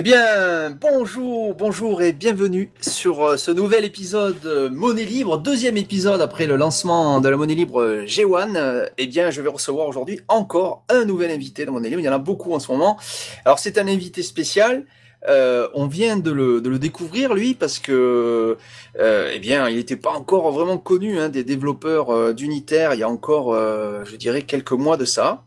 [0.00, 5.76] Eh bien, bonjour, bonjour et bienvenue sur euh, ce nouvel épisode euh, Monnaie Libre, deuxième
[5.76, 8.90] épisode après le lancement de la Monnaie Libre euh, G1.
[8.96, 12.00] Eh bien, je vais recevoir aujourd'hui encore un nouvel invité de Monnaie Libre.
[12.02, 12.96] Il y en a beaucoup en ce moment.
[13.44, 14.84] Alors, c'est un invité spécial.
[15.26, 18.56] Euh, on vient de le, découvrir lui parce que
[19.00, 23.00] euh, eh bien il n'était pas encore vraiment connu hein, des développeurs euh, d'unitaire il
[23.00, 25.44] y a encore je dirais quelques mois de ça.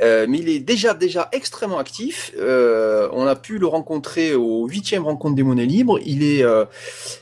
[0.00, 2.32] Mais il est déjà déjà extrêmement actif.
[2.38, 5.98] On a pu le rencontrer au huitième rencontre des monnaies libres.
[6.04, 6.44] Il est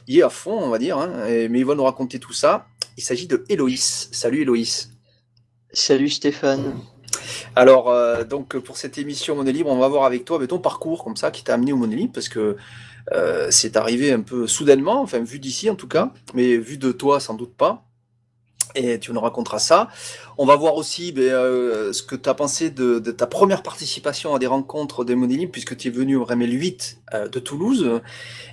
[0.07, 2.67] il est à fond on va dire hein, mais il va nous raconter tout ça.
[2.97, 4.09] Il s'agit de Héloïse.
[4.13, 4.91] Salut Héloïse.
[5.73, 6.75] Salut Stéphane
[7.57, 11.05] alors, euh, donc pour cette émission Monnaie Libre, on va voir avec toi ton parcours
[11.05, 12.57] comme ça qui t'a amené au Monnaie Libre parce que
[13.13, 16.93] euh, c'est arrivé un peu soudainement, enfin vu d'ici en tout cas, mais vu de
[16.93, 17.85] toi sans doute pas.
[18.75, 19.89] Et tu nous raconteras ça.
[20.39, 23.63] On va voir aussi ben, euh, ce que tu as pensé de, de, ta première
[23.63, 27.29] participation à des rencontres des Monnaie Libre, puisque tu es venu au Remel 8 euh,
[27.29, 28.01] de Toulouse.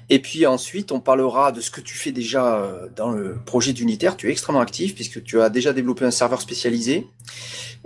[0.09, 3.73] Et puis ensuite, on parlera de ce que tu fais déjà euh, dans le projet
[3.73, 4.17] d'unitaire.
[4.17, 7.07] Tu es extrêmement actif, puisque tu as déjà développé un serveur spécialisé.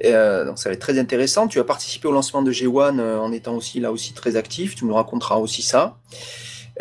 [0.05, 1.47] Euh, donc ça va être très intéressant.
[1.47, 4.75] Tu as participé au lancement de G1 euh, en étant aussi là aussi très actif.
[4.75, 5.97] Tu nous raconteras aussi ça.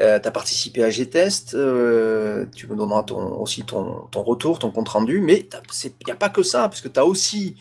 [0.01, 4.71] Euh, tu as participé à G-Test, euh, tu me donneras ton, aussi ton, retour, ton
[4.71, 5.47] compte rendu, mais
[5.85, 7.57] il n'y a pas que ça, parce que tu as aussi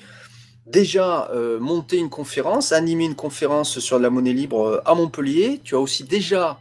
[0.65, 5.75] déjà euh, monté une conférence, animé une conférence sur la monnaie libre à Montpellier, tu
[5.75, 6.59] as aussi déjà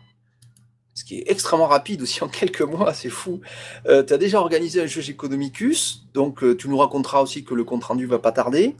[0.92, 3.40] ce qui est extrêmement rapide aussi en quelques mois, c'est fou.
[3.84, 7.84] Tu as déjà organisé un jeu Economicus, donc tu nous raconteras aussi que le compte
[7.84, 8.74] rendu va pas tarder.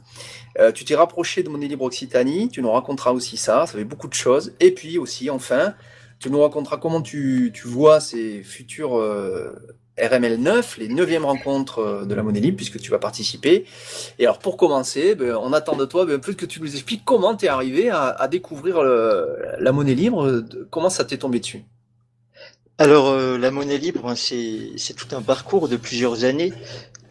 [0.75, 4.09] Tu t'es rapproché de Monnaie Libre Occitanie, tu nous raconteras aussi ça, ça fait beaucoup
[4.09, 4.53] de choses.
[4.59, 5.73] Et puis aussi, enfin,
[6.21, 9.53] tu nous raconteras comment tu, tu vois ces futurs euh,
[9.99, 13.65] RML 9, les neuvièmes rencontres euh, de la monnaie libre, puisque tu vas participer.
[14.19, 17.03] Et alors pour commencer, ben, on attend de toi ben, peu que tu nous expliques
[17.03, 21.65] comment tu es arrivé à, découvrir le, la monnaie libre, comment ça t'est tombé dessus?
[22.77, 26.51] Alors, euh, la monnaie libre, hein, c'est tout un parcours de plusieurs années.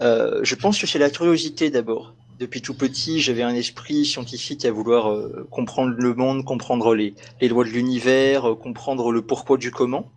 [0.03, 2.15] Euh, je pense que c'est la curiosité d'abord.
[2.41, 7.15] Depuis tout petit, j'avais un esprit scientifique à vouloir euh, comprendre le monde, comprendre les,
[7.43, 10.11] lois de l'univers, euh, comprendre le pourquoi du comment.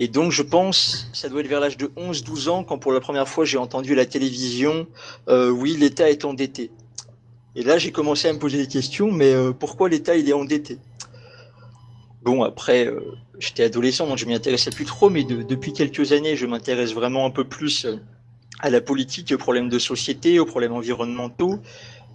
[0.00, 2.98] Et donc, je pense, ça doit être vers l'âge de 11-12 ans, quand pour la
[2.98, 4.88] première fois j'ai entendu la télévision,
[5.28, 6.72] euh, oui, l'État est endetté.
[7.54, 10.78] Et là, j'ai commencé à me poser des questions, mais pourquoi l'État il est endetté?
[12.22, 12.92] Bon, après,
[13.38, 16.92] j'étais adolescent, donc je m'y intéressais plus trop, mais de, depuis quelques années, je m'intéresse
[16.92, 17.86] vraiment un peu plus
[18.58, 21.60] à la politique, aux problèmes de société, aux problèmes environnementaux.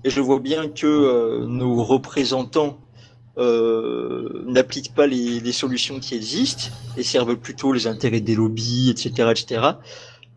[0.04, 2.78] Et je vois bien que euh, nos représentants
[3.38, 9.32] euh, n'appliquent pas les, solutions qui existent et servent plutôt les intérêts des lobbies, etc.,
[9.32, 9.62] etc.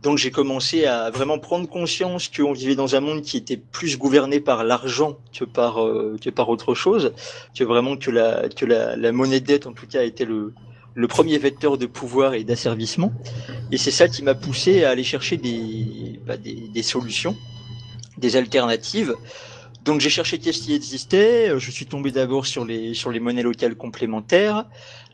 [0.02, 3.98] Donc j'ai commencé à vraiment prendre conscience qu'on vivait dans un monde qui était plus
[3.98, 7.12] gouverné par l'argent que par euh, que par autre chose,
[7.56, 10.54] que vraiment que la que la, la monnaie de dette en tout cas était le
[10.98, 13.12] le premier vecteur de pouvoir et d'asservissement.
[13.70, 17.36] Et c'est ça qui m'a poussé à aller chercher des, bah, des, des solutions,
[18.16, 19.14] des alternatives.
[19.84, 21.56] Donc j'ai cherché qu'est-ce qui existait.
[21.56, 24.64] Je suis tombé d'abord sur les sur les monnaies locales complémentaires.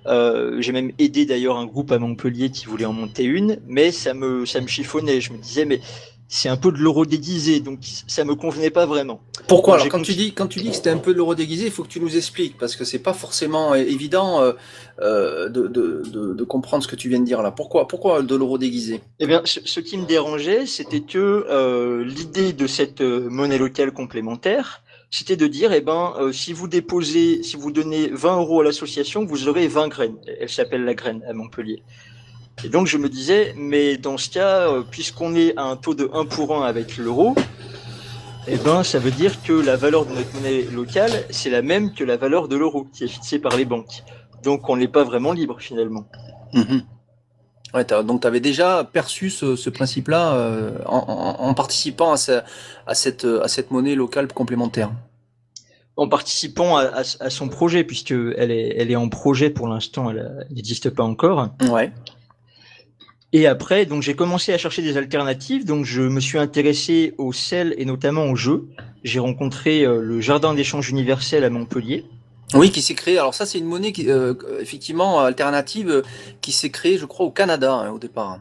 [0.06, 3.93] Euh, j'ai même aidé d'ailleurs un groupe à Montpellier qui voulait en monter une, mais
[3.93, 5.21] ça me, ça me chiffonnait.
[5.21, 5.81] Je me disais, mais
[6.29, 9.21] c'est un peu de l'euro déguisé, donc ça me convenait pas vraiment.
[9.47, 11.67] Pourquoi Alors quand tu dis quand tu dis que c'était un peu de l'euro déguisé,
[11.67, 14.53] il faut que tu nous expliques parce que c'est pas forcément évident euh,
[15.01, 17.51] euh, de, de, de, de, comprendre ce que tu viens de dire là.
[17.51, 19.01] Pourquoi pourquoi de l'euro déguisé?
[19.21, 23.93] Eh bien, ce, ce, qui me dérangeait, c'était que euh, l'idée de cette monnaie locale
[23.93, 24.83] complémentaire,
[25.17, 28.65] c'était de dire, eh ben, euh, si vous déposez, si vous donnez 20 euros à
[28.65, 30.17] l'association, vous aurez 20 graines.
[30.41, 31.85] Elle s'appelle la graine à Montpellier.
[32.63, 35.95] Et donc je me disais, mais dans ce cas, euh, puisqu'on est à un taux
[35.95, 37.35] de 1 pour 1 avec l'euro,
[38.47, 41.93] eh ben, ça veut dire que la valeur de notre monnaie locale, c'est la même
[41.95, 44.03] que la valeur de l'euro, qui est fixée par les banques.
[44.43, 46.07] Donc on n'est pas vraiment libre finalement.
[46.53, 46.81] Mmh.
[47.75, 52.17] Ouais, donc tu avais déjà perçu ce, ce principe-là euh, en, en, en, participant à,
[52.17, 52.41] ce,
[52.87, 54.93] à, cette, à cette monnaie locale complémentaire
[55.97, 59.69] en participant à, à, à, son projet, puisque elle est, elle est en projet pour
[59.69, 61.50] l'instant, elle n'existe pas encore.
[61.71, 61.93] Ouais.
[63.35, 65.65] Et après, donc j'ai commencé à chercher des alternatives.
[65.65, 68.69] Donc je me suis intéressé au sel et notamment au jeu.
[69.03, 72.05] J'ai rencontré euh, le jardin d'échange universel à Montpellier.
[72.55, 73.19] Oui, qui s'est créé.
[73.19, 76.03] Alors ça, c'est une monnaie qui, euh, effectivement alternative euh,
[76.43, 78.39] qui s'est créée, je crois, au Canada hein, au départ.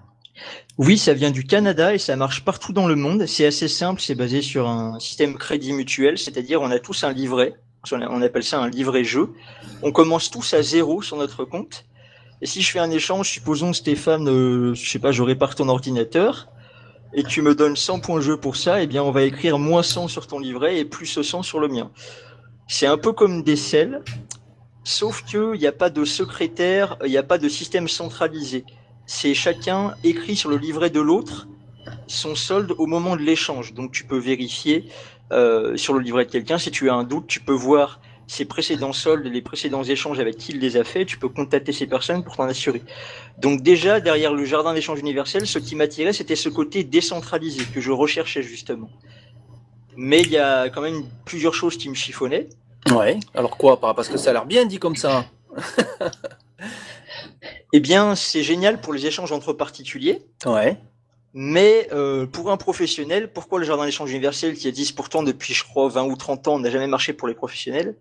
[0.78, 3.25] Oui, ça vient du Canada et ça marche partout dans le monde.
[3.25, 4.00] C'est assez simple.
[4.00, 7.56] C'est basé sur un système crédit mutuel, c'est-à-dire on a tous un livret.
[7.92, 9.31] On appelle ça un livret jeu.
[9.81, 11.84] On commence tous à zéro sur notre compte
[12.44, 15.69] et si je fais un échange, supposons Stéphane, euh, je sais pas, je répare ton
[15.69, 16.50] ordinateur
[17.13, 19.81] et tu me donnes 100 points jeu pour ça, eh bien on va écrire moins
[19.81, 21.90] 100 sur ton livret et plus 100 sur le mien.
[22.68, 24.04] C'est un peu comme des selles,
[24.84, 28.66] sauf qu'il n'y a pas de secrétaire, il n'y a pas de système centralisé.
[29.06, 31.48] C'est chacun écrit sur le livret de l'autre
[32.07, 33.74] son solde au moment de l'échange.
[33.74, 34.90] Donc tu peux vérifier
[35.31, 36.57] euh, sur le livret de quelqu'un.
[36.57, 40.37] Si tu as un doute, tu peux voir ses précédents soldes, les précédents échanges avec
[40.37, 41.05] qui il les a fait.
[41.05, 42.81] Tu peux contacter ces personnes pour t'en assurer.
[43.37, 47.81] Donc déjà, derrière le jardin d'échange universel, ce qui m'attirait, c'était ce côté décentralisé que
[47.81, 48.89] je recherchais justement.
[49.95, 52.49] Mais il y a quand même plusieurs choses qui me chiffonnaient.
[52.91, 53.19] Ouais.
[53.33, 55.25] Alors quoi Parce que ça a l'air bien dit comme ça.
[57.73, 60.21] eh bien, c'est génial pour les échanges entre particuliers.
[60.45, 60.77] Ouais.
[61.33, 65.63] Mais euh, pour un professionnel, pourquoi le jardin d'échange universel qui existe pourtant depuis, je
[65.63, 67.95] crois, 20 ou 30 ans, n'a jamais marché pour les professionnels?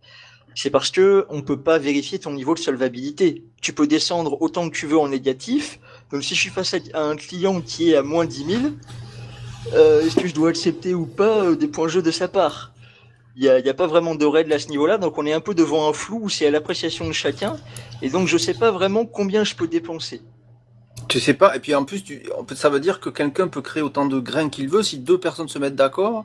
[0.55, 3.43] C'est parce que on peut pas vérifier ton niveau de solvabilité.
[3.63, 5.81] Tu peux descendre autant que tu veux en négatif.
[6.11, 8.63] Donc si je suis face à un client qui est à moins 10 000,
[9.73, 12.73] euh, est-ce que je dois accepter ou pas euh, des points jeux de sa part?
[13.35, 15.41] Il n'y a, a, pas vraiment de règles à ce niveau-là, donc on est un
[15.41, 17.57] peu devant un flou où c'est à l'appréciation de chacun.
[18.03, 20.21] Et donc je sais pas vraiment combien je peux dépenser.
[21.09, 22.23] Tu sais pas, et puis en plus, tu,
[22.55, 24.83] ça veut dire que quelqu'un peut créer autant de grains qu'il veut.
[24.83, 26.25] Si deux personnes se mettent d'accord,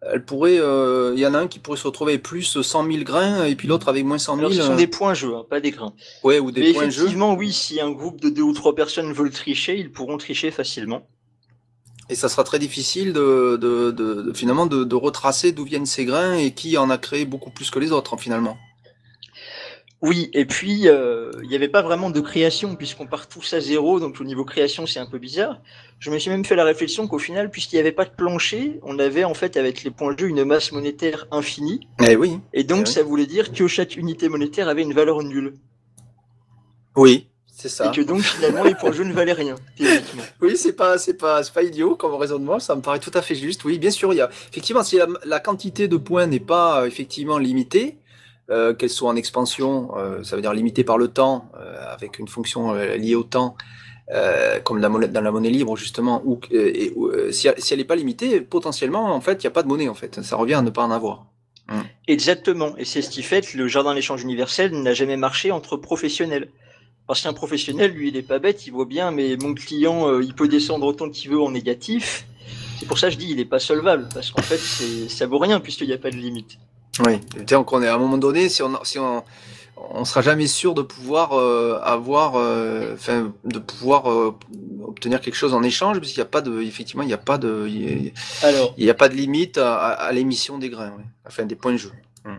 [0.00, 2.84] elle pourrait, euh, il y en a un qui pourrait se retrouver avec plus 100
[2.90, 4.46] 000 grains et puis l'autre avec moins 100 000.
[4.46, 5.92] Alors, ce sont des points jeux, hein, pas des grains.
[6.22, 7.02] Ouais, ou des Mais points jeux.
[7.02, 10.50] effectivement, oui, si un groupe de deux ou trois personnes veulent tricher, ils pourront tricher
[10.50, 11.06] facilement.
[12.08, 15.86] Et ça sera très difficile de, de, de, de finalement de, de retracer d'où viennent
[15.86, 18.56] ces grains et qui en a créé beaucoup plus que les autres finalement.
[20.02, 23.60] Oui, et puis euh, il n'y avait pas vraiment de création puisqu'on part tous à
[23.60, 25.60] zéro, donc au niveau création c'est un peu bizarre.
[25.98, 28.78] Je me suis même fait la réflexion qu'au final, puisqu'il n'y avait pas de plancher,
[28.82, 31.80] on avait en fait avec les points de jeu une masse monétaire infinie.
[32.04, 32.38] Eh oui.
[32.52, 32.94] Et donc Eh oui.
[32.94, 35.54] ça voulait dire que chaque unité monétaire avait une valeur nulle.
[36.94, 37.86] Oui, c'est ça.
[37.90, 40.22] Et que donc finalement les points de jeu ne valaient rien, théoriquement.
[40.42, 42.58] Oui, c'est pas, c'est pas, c'est pas idiot comme raisonnement.
[42.58, 43.64] Ça me paraît tout à fait juste.
[43.64, 46.82] Oui, bien sûr, il y a effectivement si la, la quantité de points n'est pas
[46.82, 47.96] euh, effectivement limitée,
[48.50, 52.18] euh, qu'elle soit en expansion, euh, ça veut dire limitée par le temps, euh, avec
[52.18, 53.56] une fonction euh, liée au temps,
[54.62, 56.38] comme dans la monnaie libre justement, ou
[57.32, 59.94] si, elle- n'est pas limitée, potentiellement en fait, il n'y a pas de monnaie en
[59.94, 60.22] fait.
[60.22, 61.26] Ça revient à ne pas en avoir.
[62.06, 65.76] Exactement, et c'est ce qui fait que le jardin d'échange universel n'a jamais marché entre
[65.76, 66.50] professionnels.
[67.08, 70.34] Parce qu'un professionnel, lui, il est pas bête, il voit bien, mais mon client, il
[70.34, 72.26] peut descendre autant qu'il veut en négatif.
[72.78, 74.58] C'est pour ça que je dis, il est pas solvable, parce qu'en fait,
[75.08, 76.58] ça vaut rien puisqu'il n'y a pas de limite.
[77.04, 79.22] Oui, donc on est à un moment donné, si on, si on,
[79.76, 84.34] on sera jamais sûr de pouvoir euh, avoir, euh, enfin, de pouvoir euh,
[84.82, 87.18] obtenir quelque chose en échange, parce qu'il n'y a pas de, effectivement, il n'y a
[87.18, 88.08] pas de, il y
[88.42, 91.04] a- Alors, il n'y a pas de limite à, à- à l'émission des grains, ouais.
[91.26, 91.92] enfin des points de jeu.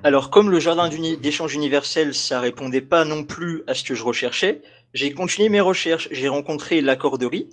[0.04, 0.89] alors comme le jardin
[1.21, 4.62] d'échange universel, ça répondait pas non plus à ce que je recherchais,
[4.94, 6.07] j'ai continué mes recherches.
[6.12, 7.48] J'ai rencontré l'accorderie.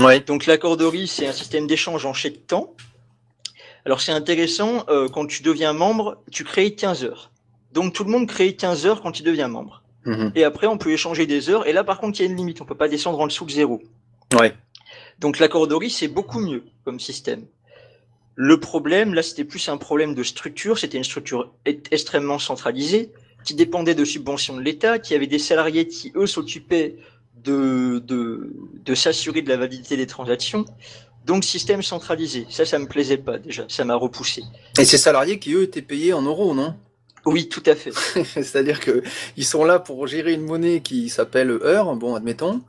[0.00, 0.20] Ouais.
[0.20, 2.74] Donc l'accorderie, c'est un système d'échange en chèque temps.
[3.84, 7.30] Alors c'est intéressant, euh, quand tu deviens membre, tu crées 15 heures.
[7.72, 9.82] Donc tout le monde crée 15 heures quand il devient membre.
[10.04, 10.32] Mhm.
[10.34, 11.66] Et après, on peut échanger des heures.
[11.66, 12.60] Et là, par contre, il y a une limite.
[12.60, 13.82] On peut pas descendre en dessous de zéro.
[14.38, 14.54] Ouais.
[15.18, 17.44] Donc l'accorderie, c'est beaucoup mieux comme système.
[18.34, 20.78] Le problème, là, c'était plus un problème de structure.
[20.78, 23.12] C'était une structure extrêmement centralisée,
[23.44, 26.96] qui dépendait de subventions de l'État, qui avait des salariés qui, eux, s'occupaient
[27.42, 28.52] de, de,
[28.84, 30.64] de s'assurer de la validité des transactions.
[31.28, 32.46] Donc système centralisé.
[32.48, 33.66] Ça, ça me plaisait pas déjà.
[33.68, 34.44] Ça m'a repoussé.
[34.78, 36.74] Et ces salariés qui eux étaient payés en euros, non?
[37.26, 37.92] Oui, tout à fait.
[38.24, 39.02] C'est-à-dire que
[39.36, 42.62] ils sont là pour gérer une monnaie qui s'appelle heure, bon, admettons.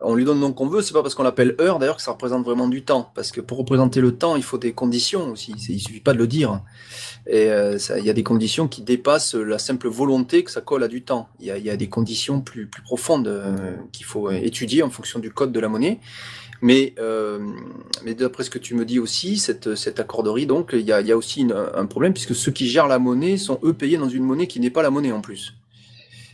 [0.00, 2.02] On lui donne le nom qu'on veut, c'est pas parce qu'on l'appelle heure d'ailleurs que
[2.02, 3.10] ça représente vraiment du temps.
[3.16, 5.54] Parce que pour représenter le temps, il faut des conditions aussi.
[5.68, 6.62] Il suffit pas de le dire.
[7.26, 10.84] Et euh, il y a des conditions qui dépassent la simple volonté que ça colle
[10.84, 11.28] à du temps.
[11.40, 14.82] Il y a, il y a des conditions plus, plus profondes euh, qu'il faut étudier
[14.82, 16.00] en fonction du code de la monnaie.
[16.64, 17.38] Mais, euh,
[18.06, 21.02] mais d'après ce que tu me dis aussi, cette, cette accorderie, donc, il y a,
[21.02, 23.74] il y a aussi une- un problème puisque ceux qui gèrent la monnaie sont eux
[23.74, 25.52] payés dans une monnaie qui n'est pas la monnaie en plus.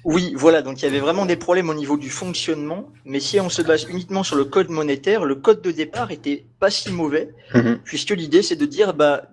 [0.04, 3.40] Oui, voilà, donc il y avait vraiment des problèmes au niveau du fonctionnement, mais si
[3.40, 6.92] on se base uniquement sur le code monétaire, le code de départ était pas si
[6.92, 7.34] mauvais,
[7.82, 9.32] puisque l'idée c'est de dire, bah,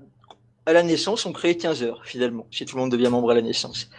[0.66, 3.36] à la naissance, on crée 15 heures, finalement, si tout le monde devient membre à
[3.36, 3.92] la naissance.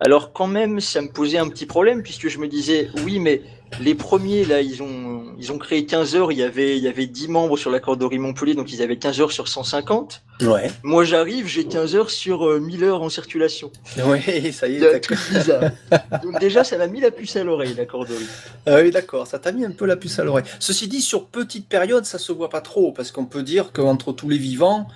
[0.00, 3.42] Alors quand même, ça me posait un petit problème, puisque je me disais, oui, mais
[3.80, 6.88] les premiers, là, ils ont, ils ont créé 15 heures, il y avait, il y
[6.88, 10.22] avait 10 membres sur l'accorderie Montpellier, donc ils avaient 15 heures sur 150.
[10.42, 10.70] Ouais.
[10.82, 13.70] Moi j'arrive, j'ai 15 heures sur euh, 1000 heures en circulation.
[14.06, 15.00] Oui, ça y a un est.
[15.00, 15.70] truc bizarre.
[16.22, 18.26] Donc déjà, ça m'a mis la puce à l'oreille, l'accorderie.
[18.66, 20.44] Ah oui, d'accord, ça t'a mis un peu la puce à l'oreille.
[20.58, 24.12] Ceci dit, sur petite période, ça se voit pas trop, parce qu'on peut dire qu'entre
[24.12, 24.86] tous les vivants,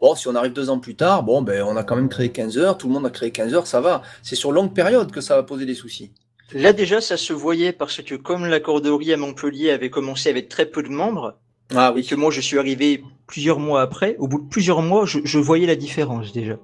[0.00, 2.30] bon, si on arrive deux ans plus tard, bon, ben, on a quand même créé
[2.30, 4.02] 15 heures, tout le monde a créé 15 heures, ça va.
[4.22, 6.12] C'est sur longue période que ça va poser des soucis.
[6.52, 10.66] Là déjà, ça se voyait parce que comme l'accorderie à Montpellier avait commencé avec très
[10.66, 11.38] peu de membres,
[11.74, 15.04] Ah et que moi je suis arrivé plusieurs mois après, au bout de plusieurs mois,
[15.04, 16.58] je, je voyais la différence déjà.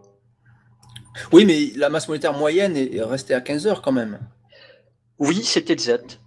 [1.33, 4.19] Oui, mais la masse monétaire moyenne est restée à 15 heures quand même.
[5.19, 6.21] Oui, c'est exact.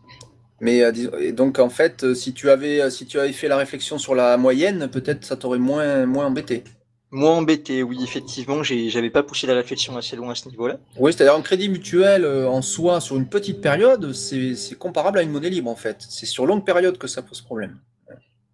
[0.59, 3.57] Mais euh, donc en fait, euh, si tu avais euh, si tu avais fait la
[3.57, 6.63] réflexion sur la moyenne, peut-être ça t'aurait moins moins embêté.
[7.09, 10.77] Moins embêté, oui, effectivement, j'avais pas poussé la réflexion assez loin à ce niveau-là.
[10.97, 15.31] Oui, c'est-à-dire un crédit mutuel en soi sur une petite période, c'est comparable à une
[15.31, 16.05] monnaie libre en fait.
[16.09, 17.77] C'est sur longue période que ça pose problème.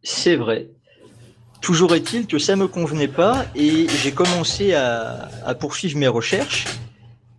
[0.03, 0.69] C'est vrai.
[1.61, 6.65] Toujours est-il que ça me convenait pas et j'ai commencé à, à poursuivre mes recherches.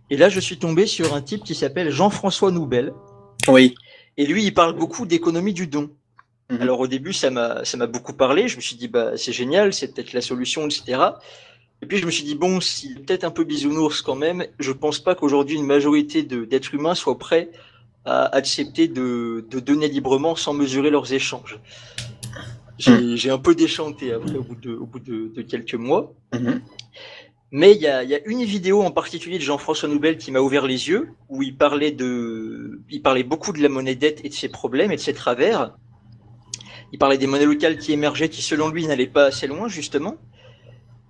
[0.09, 2.91] Et là, je suis tombé sur un type qui s'appelle Jean-François Noubel.
[3.47, 3.75] Oui.
[4.17, 5.89] Et lui, il parle beaucoup d'économie du don.
[6.49, 6.61] Mhm.
[6.61, 8.47] Alors au début, ça m'a ça m'a beaucoup parlé.
[8.47, 10.99] Je me suis dit bah c'est génial, c'est peut-être la solution, etc.
[11.81, 14.45] Et puis je me suis dit bon, si peut-être un peu bisounours quand même.
[14.59, 17.49] Je pense pas qu'aujourd'hui une majorité d'êtres humains soient prêts
[18.05, 21.59] à accepter de, de donner librement sans mesurer leurs échanges.
[22.77, 23.35] J'ai mhm.
[23.35, 26.13] un peu déchanté après au bout de, au bout de, de quelques mois.
[26.33, 26.61] Mhm.
[27.51, 30.39] Mais il y a, y a, une vidéo en particulier de Jean-François Noubel qui m'a
[30.39, 34.29] ouvert les yeux, où il parlait de, il parlait beaucoup de la monnaie dette et
[34.29, 35.73] de ses problèmes et de ses travers.
[36.91, 40.15] Il parlait des monnaies locales qui émergeaient, qui selon lui n'allaient pas assez loin justement.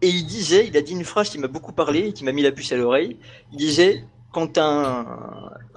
[0.01, 2.32] Et il disait, il a dit une phrase qui m'a beaucoup parlé et qui m'a
[2.32, 3.17] mis la puce à l'oreille.
[3.51, 4.03] Il disait,
[4.36, 5.05] quand un,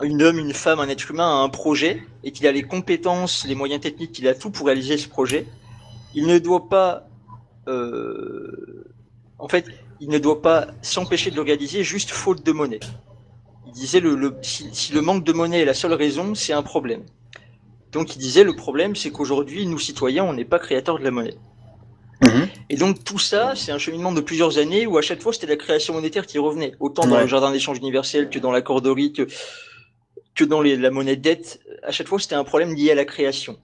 [0.00, 3.54] homme, une femme, un être humain a un projet et qu'il a les compétences, les
[3.54, 5.46] moyens techniques, qu'il a tout pour réaliser ce projet,
[6.14, 7.08] il ne doit pas,
[7.68, 8.84] euh,
[9.38, 9.66] en fait,
[10.00, 12.80] il ne doit pas s'empêcher de l'organiser juste faute de monnaie.
[13.66, 16.62] Il disait le, le si, le manque de monnaie est la seule raison, c'est un
[16.62, 17.04] problème.
[17.92, 21.10] Donc il disait le problème, c'est qu'aujourd'hui, nous citoyens, on n'est pas créateurs de la
[21.10, 21.36] monnaie.
[22.22, 22.48] Mhm.
[22.68, 25.46] Et donc tout ça, c'est un cheminement de plusieurs années où à chaque fois c'était
[25.46, 29.12] la création monétaire qui revenait, autant dans le jardin d'échange universel que dans la corderie,
[29.12, 29.28] que,
[30.34, 31.60] que dans les, la monnaie de dette.
[31.82, 33.56] À chaque fois c'était un problème lié à la création.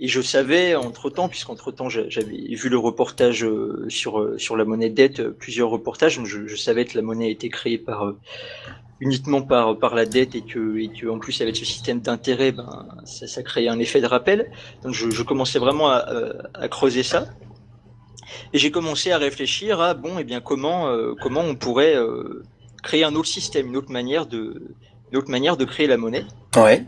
[0.00, 4.56] Et je savais entre temps, puisqu'entre temps j'avais vu le reportage euh, sur euh, sur
[4.56, 7.48] la monnaie de dette, euh, plusieurs reportages, je, je, savais que la monnaie a été
[7.48, 8.12] créée par
[9.00, 12.52] uniquement par par la dette et que et que en plus avec ce système d'intérêt,
[12.52, 14.50] ben ça, ça créait un effet de rappel.
[14.82, 16.04] Donc je, je commençais vraiment à,
[16.54, 17.26] à, creuser ça.
[18.52, 21.96] Et j'ai commencé à réfléchir à bon et eh bien comment comment on pourrait
[22.82, 24.74] créer un autre système, une autre manière de
[25.12, 26.24] une autre manière de créer la monnaie.
[26.56, 26.86] Ouais.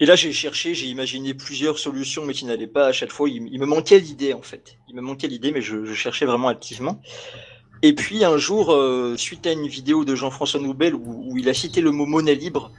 [0.00, 3.28] Et là, j'ai cherché, j'ai imaginé plusieurs solutions, mais qui n'allaient pas à chaque fois.
[3.28, 4.76] Il, me manquait l'idée, en fait.
[4.88, 7.02] Il me manquait l'idée, mais je, je, cherchais vraiment activement.
[7.82, 11.48] Et puis, un jour, euh, suite à une vidéo de Jean-François Noubel où, où, il
[11.48, 12.72] a cité le mot monnaie libre,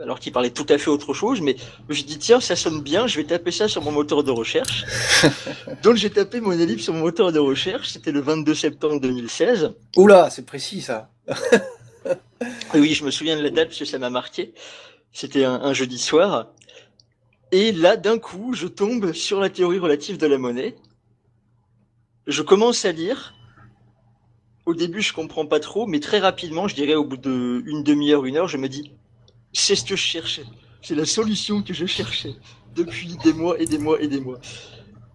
[0.00, 1.56] alors qu'il parlait tout à fait autre chose, mais
[1.88, 4.84] je dis tiens, ça sonne bien, je vais taper ça sur mon moteur de recherche.
[5.82, 7.88] Donc, j'ai tapé monnaie libre sur mon moteur de recherche.
[7.88, 9.72] C'était le 22 septembre 2016.
[9.96, 11.10] Oula, c'est précis, ça.
[12.74, 14.54] oui, je me souviens de la date parce que ça m'a marqué.
[15.12, 16.48] C'était un, un, jeudi soir.
[17.50, 20.76] Et là, d'un coup, je tombe sur la théorie relative de la monnaie.
[22.26, 23.35] Je commence à lire.
[24.66, 28.24] Au début, je comprends pas trop, mais très rapidement, je dirais au bout d'une demi-heure,
[28.24, 28.90] une heure, je me dis,
[29.52, 30.44] c'est ce que je cherchais.
[30.82, 32.34] C'est la solution que je cherchais
[32.74, 34.40] depuis des mois et des mois et des mois.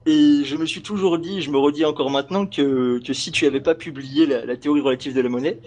[0.06, 3.46] Et je me suis toujours dit, je me redis encore maintenant, que, que si tu
[3.46, 5.60] avais pas publié la, théorie relative de la monnaie,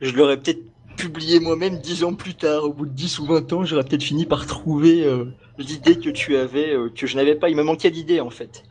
[0.00, 0.62] je l'aurais peut-être
[0.96, 2.64] publié moi-même dix ans plus tard.
[2.64, 6.10] Au bout de dix ou vingt ans, j'aurais peut-être fini par trouver euh, l'idée que
[6.10, 7.48] tu avais, euh, que je n'avais pas.
[7.48, 8.64] Il me manquait d'idées en fait.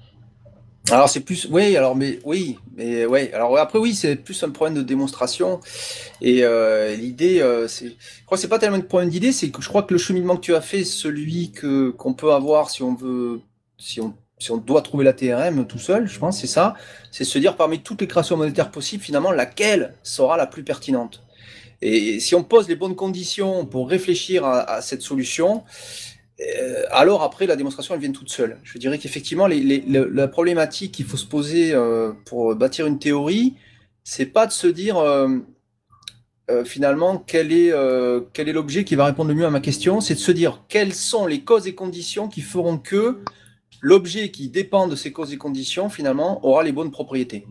[0.92, 3.32] Alors c'est plus, oui, alors mais oui, mais ouais.
[3.34, 5.62] Alors après oui, c'est plus un problème de démonstration.
[6.22, 9.50] Et euh, l'idée, euh, c'est, je crois que c'est pas tellement un problème d'idée, c'est
[9.50, 12.70] que je crois que le cheminement que tu as fait, celui que qu'on peut avoir
[12.70, 13.40] si on veut,
[13.78, 16.76] si on si on doit trouver la TRM tout seul, je pense, c'est ça,
[17.12, 21.24] c'est se dire parmi toutes les créations monétaires possibles, finalement, laquelle sera la plus pertinente.
[21.82, 25.64] Et si on pose les bonnes conditions pour réfléchir à, cette solution,
[26.92, 28.60] alors après, la démonstration, elle vient toute seule.
[28.64, 33.56] Je dirais qu'effectivement, la problématique qu'il faut se poser euh, pour bâtir une théorie,
[34.04, 35.30] c'est pas de se dire euh,
[36.50, 40.16] euh finalement euh, quel est l'objet qui va répondre le mieux à ma question, c'est
[40.16, 43.20] de se dire quelles sont les causes et conditions qui feront que
[43.82, 47.46] l'objet qui dépend de ces causes et conditions, finalement, aura les bonnes propriétés.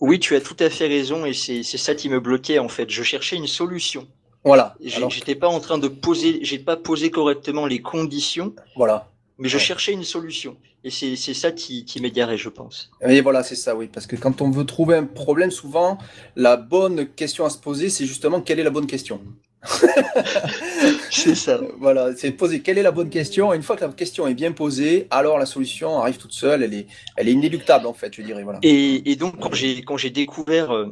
[0.00, 2.90] Oui, tu as tout à fait raison, et c'est ça qui me bloquait en fait.
[2.90, 4.08] Je cherchais une solution.
[4.44, 4.74] Voilà.
[4.80, 8.54] J'étais pas en train de poser, j'ai pas posé correctement les conditions.
[8.76, 9.08] Voilà.
[9.38, 10.56] Mais je cherchais une solution.
[10.84, 12.90] Et c'est ça qui, qui m'égarait, je pense.
[13.06, 13.88] Et voilà, c'est ça, oui.
[13.92, 15.98] Parce que quand on veut trouver un problème, souvent,
[16.34, 19.20] la bonne question à se poser, c'est justement quelle est la bonne question?
[21.10, 21.60] c'est ça.
[21.78, 23.52] Voilà, c'est poser quelle est la bonne question?
[23.52, 26.64] Et une fois que la question est bien posée, alors la solution arrive toute seule.
[26.64, 28.42] Elle est, elle est inéluctable, en fait, je dirais.
[28.42, 28.58] Voilà.
[28.62, 30.74] Et, et donc, quand j'ai découvert.
[30.74, 30.90] Euh,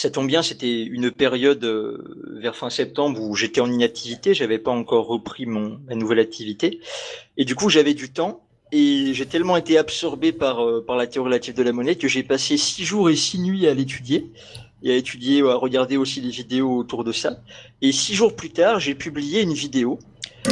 [0.00, 1.98] ça tombe bien, c'était une période euh,
[2.40, 6.80] vers fin septembre où j'étais en inactivité, j'avais pas encore repris mon ma nouvelle activité,
[7.36, 8.40] et du coup j'avais du temps.
[8.72, 12.08] et j'ai tellement été absorbé par, euh, par la théorie relative de la monnaie que
[12.08, 14.30] j'ai passé six jours et six nuits à l'étudier
[14.82, 17.42] et à étudier, à regarder aussi des vidéos autour de ça.
[17.82, 19.98] Et six jours plus tard, j'ai publié une vidéo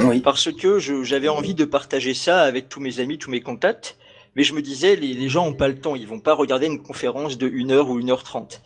[0.04, 0.20] oui.
[0.20, 3.96] parce que j'avais envie de partager ça avec tous mes amis, tous mes contacts.
[4.36, 6.66] Mais je me disais, les, les gens ont pas le temps, ils vont pas regarder
[6.66, 8.60] une conférence de 1 heure ou 1 heure 30.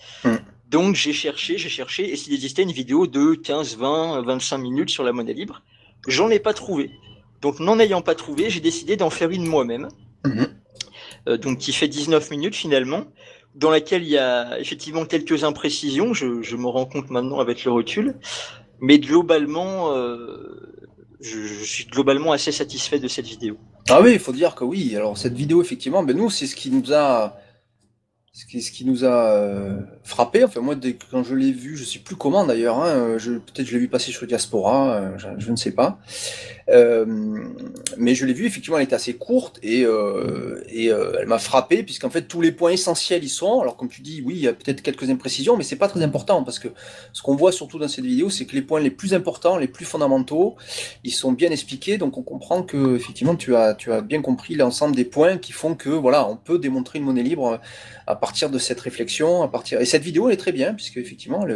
[0.73, 4.89] Donc j'ai cherché, j'ai cherché, et s'il existait une vidéo de 15, 20, 25 minutes
[4.89, 5.61] sur la monnaie libre,
[6.09, 6.91] j'en ai pas trouvé.
[7.43, 9.89] Donc n'en ayant pas trouvé, j'ai décidé d'en faire une moi-même.
[10.25, 10.49] Mhm.
[11.29, 13.05] Euh, donc qui fait 19 minutes finalement,
[13.55, 17.67] dans laquelle il y a effectivement quelques imprécisions, je, je me rends compte maintenant avec
[17.67, 18.15] le recul,
[18.81, 20.89] mais globalement, euh,
[21.21, 23.59] je, je, suis globalement assez satisfait de cette vidéo.
[23.91, 24.97] Ah oui, il faut dire que oui.
[24.97, 27.37] Alors cette vidéo, effectivement, ben nous, c'est ce qui nous a
[28.33, 31.77] ce qui, ce qui nous a euh, frappé, enfin moi dès, quand je l'ai vu,
[31.77, 35.51] je sais plus comment d'ailleurs, hein, peut-être je l'ai vu passer sur Diaspora, euh, je,
[35.51, 35.99] ne sais pas,
[36.62, 41.39] euh, mais je l'ai vu effectivement, elle était assez courte et, euh, euh, elle m'a
[41.39, 43.61] frappé puisqu'en fait tous les points essentiels y sont.
[43.61, 46.03] Alors comme tu dis, oui, il y a peut-être quelques imprécisions, mais c'est pas très
[46.03, 46.69] important parce que
[47.13, 49.69] ce qu'on voit surtout dans cette vidéo, c'est que les points les plus importants, les
[49.69, 50.57] plus fondamentaux,
[51.05, 55.05] ils sont bien expliqués, donc on comprend que effectivement tu as bien compris l'ensemble des
[55.05, 57.61] points qui font que voilà, on peut démontrer une monnaie libre
[58.07, 60.97] à partir de cette réflexion, à partir et cette vidéo elle est très bien puisque
[60.97, 61.47] effectivement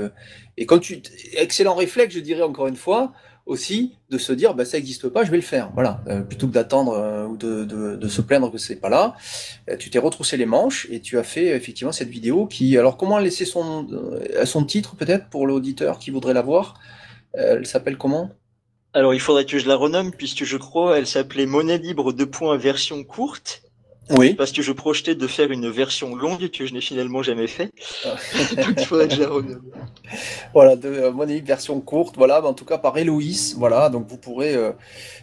[0.57, 3.13] excellent réflexe, je dirais encore une fois
[3.47, 5.71] aussi de se dire bah ça n'existe pas, je vais le faire.
[5.73, 9.15] Voilà, euh, plutôt que d'attendre euh, ou de, de, se plaindre que c'est pas là,
[9.71, 12.97] euh, tu t'es retroussé les manches et tu as fait effectivement cette vidéo qui alors
[12.97, 13.87] comment laisser son
[14.45, 16.75] son titre peut-être pour l'auditeur qui voudrait la voir.
[17.33, 18.31] Elle s'appelle comment?
[18.95, 22.25] Alors il faudrait que je la renomme puisque je crois elle s'appelait Monnaie libre de
[22.25, 23.63] points version courte
[24.11, 24.35] oui.
[24.35, 27.71] Parce que je projetais de faire une version longue que je n'ai finalement jamais fait.
[28.05, 28.17] Ah.
[30.53, 34.17] Voilà, de euh, mon version courte, voilà, en tout cas par Héloïse, voilà, donc vous
[34.19, 34.55] pourrez.
[34.55, 34.73] Euh...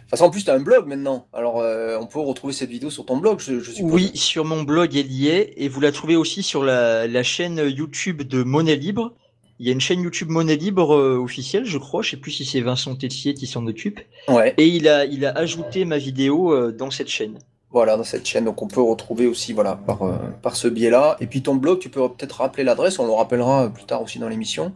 [0.08, 2.90] Façon, en plus, tu as un blog maintenant, alors euh, on peut retrouver cette vidéo
[2.90, 3.92] sur ton blog, je, je suppose.
[3.92, 7.22] Oui, sur mon blog, elle y est, et vous la trouvez aussi sur la, la
[7.22, 9.14] chaîne YouTube de Monnaie Libre.
[9.60, 12.02] Il y a une chaîne YouTube Monnaie Libre euh, officielle, je crois.
[12.02, 14.00] Je sais plus si c'est Vincent Tessier qui s'en occupe.
[14.28, 14.54] Ouais.
[14.58, 17.38] Et il a, il a ajouté ma vidéo euh, dans cette chaîne.
[17.74, 18.44] Voilà, dans cette chaîne.
[18.44, 21.16] Donc on peut retrouver aussi voilà par, euh, par ce biais-là.
[21.18, 24.20] Et puis ton blog, tu peux peut-être rappeler l'adresse, on le rappellera plus tard aussi
[24.20, 24.72] dans l'émission.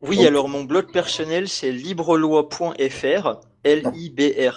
[0.00, 4.50] Oui, alors mon blog personnel, c'est librelois.fr, L-I-B-R-E-L-O-I-S.fr.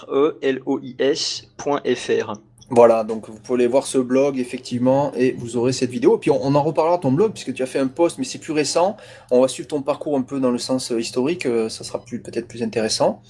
[2.73, 6.15] Voilà, donc vous pouvez aller voir ce blog effectivement et vous aurez cette vidéo.
[6.15, 8.39] Et puis on, en reparlera ton blog puisque tu as fait un post, mais c'est
[8.39, 8.95] plus récent.
[9.29, 11.99] On va suivre ton parcours un peu dans le sens euh, historique, euh, ça sera
[11.99, 13.21] peut-être plus intéressant.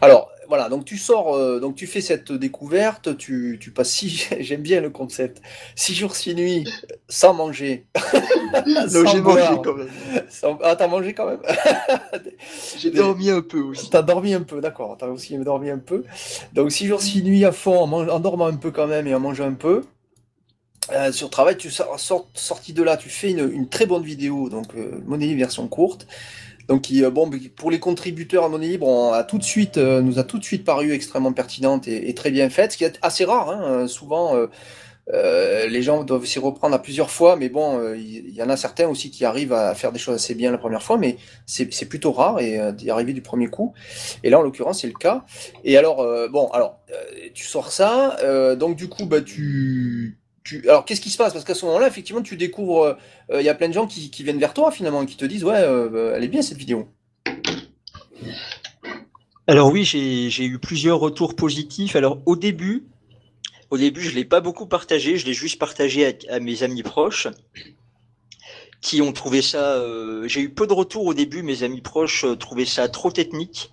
[0.00, 4.28] Alors voilà, donc tu sors, euh, donc tu fais cette découverte, tu, tu passes six,
[4.40, 5.42] j'aime bien le concept,
[5.76, 6.64] six jours, six nuits
[7.08, 7.86] sans manger.
[8.66, 9.88] non, j'ai mangé quand même.
[10.62, 11.40] Ah, t'as mangé quand même?
[12.78, 13.90] J'ai dormi un peu aussi.
[13.90, 16.04] T'as dormi un peu, d'accord, t'as aussi dormi un peu.
[16.54, 19.20] Donc six jours, six nuits à fond, en, dormant un peu quand même et en
[19.20, 19.82] mangeant un peu.
[20.92, 21.98] Euh, sur travail, tu sors,
[22.32, 26.06] sorti de là, tu fais une, une très bonne vidéo, donc euh, monnaie version courte.
[26.68, 30.02] Donc, euh, bon, pour les contributeurs à monnaie libre, on a tout de suite, euh,
[30.02, 32.98] nous a tout de suite paru extrêmement pertinente et, très bien faite, ce qui est
[33.00, 33.48] assez rare.
[33.48, 38.34] Hein, euh, souvent, euh, les gens doivent s'y reprendre à plusieurs fois, mais bon, il
[38.34, 40.82] y, en a certains aussi qui arrivent à faire des choses assez bien la première
[40.82, 43.72] fois, mais c'est plutôt rare et d'y arriver du premier coup.
[44.22, 45.24] Et là, en l'occurrence, c'est le cas.
[45.64, 46.80] Et alors, bon, alors,
[47.32, 48.18] tu sors ça,
[48.56, 50.17] donc du coup, bah, tu
[50.64, 51.32] alors qu'est-ce qui se passe?
[51.32, 52.94] Parce qu'à ce moment-là, effectivement, tu découvres, euh,
[53.30, 55.24] euh, il y a plein de gens qui, viennent vers toi finalement, et qui te
[55.24, 56.88] disent ouais, euh, elle est bien cette vidéo.
[59.46, 61.96] Alors oui, j'ai eu plusieurs retours positifs.
[61.96, 62.84] Alors au début,
[63.70, 67.28] au début, je l'ai pas beaucoup partagé, je l'ai juste partagé à, mes amis proches
[68.80, 69.82] qui ont trouvé ça.
[70.26, 73.72] j'ai eu peu de retours au début, mes amis proches trouvaient ça trop technique.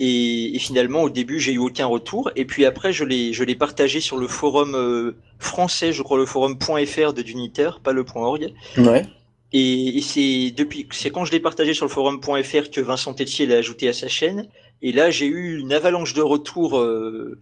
[0.00, 2.30] Et, finalement, au début, j'ai eu aucun retour.
[2.36, 6.18] Et puis après, je l'ai, je l'ai partagé sur le forum euh, français, je crois,
[6.18, 8.52] le forum.fr de Duniter, pas le .org.
[8.76, 9.06] Ouais.
[9.52, 13.56] Et, c'est depuis, c'est quand je l'ai partagé sur le forum.fr que Vincent Tetier l'a
[13.56, 14.48] ajouté à sa chaîne.
[14.82, 17.38] Et là, j'ai eu une avalanche de retours euh,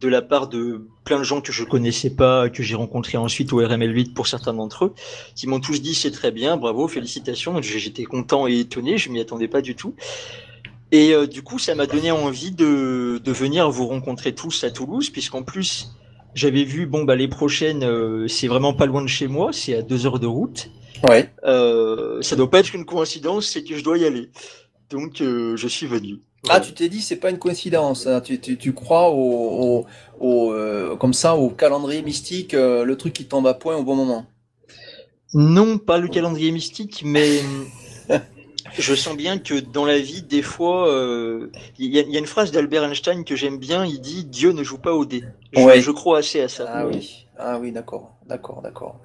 [0.00, 3.52] de la part de plein de gens que je connaissais pas, que j'ai rencontrés ensuite
[3.52, 4.94] au RML 8 pour certains d'entre eux,
[5.34, 7.60] qui m'ont tous dit c'est très bien, bravo, félicitations.
[7.60, 9.94] J'étais content et étonné, je m'y attendais pas du tout.
[10.90, 14.70] Et euh, du coup, ça m'a donné envie de, de venir vous rencontrer tous à
[14.70, 15.90] Toulouse, puisqu'en plus,
[16.34, 19.74] j'avais vu, bon, bah, les prochaines, euh, c'est vraiment pas loin de chez moi, c'est
[19.74, 20.70] à deux heures de route.
[21.04, 21.30] Ouais.
[21.44, 24.30] Euh, ça doit pas être une coïncidence, c'est que je dois y aller.
[24.90, 26.20] Donc, euh, je suis venu.
[26.48, 28.06] Ah, tu t'es dit, c'est pas une coïncidence.
[28.06, 28.20] Hein.
[28.20, 29.84] Tu, tu, tu, crois au,
[30.20, 33.96] au, au comme ça, au calendrier mystique, le truc qui tombe à point au bon
[33.96, 34.24] moment?
[35.34, 37.40] Non, pas le calendrier mystique, mais
[38.76, 42.52] Je sens bien que dans la vie, des fois, euh, il y, a une phrase
[42.52, 43.84] d'Albert Einstein que j'aime bien.
[43.84, 45.24] Il dit Dieu ne joue pas au dé.
[45.52, 46.66] Je, je crois assez à ça.
[46.72, 48.96] Ah oui, ah oui, d'accord, d'accord, d'accord.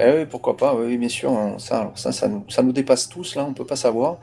[0.00, 1.30] Eh oui, pourquoi pas Oui, bien sûr.
[1.30, 3.44] Hein, ça, ça, ça, nous, ça nous dépasse tous là.
[3.44, 4.18] On peut pas savoir.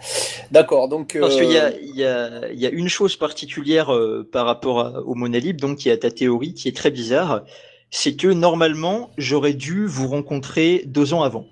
[0.51, 1.17] D'accord, donc.
[1.19, 5.61] Parce qu'il y a, y, y une chose particulière euh, par rapport à, au Monalib,
[5.61, 7.43] donc qui est à ta théorie, qui est très bizarre.
[7.91, 11.45] C'est que normalement, j'aurais dû vous rencontrer deux ans avant.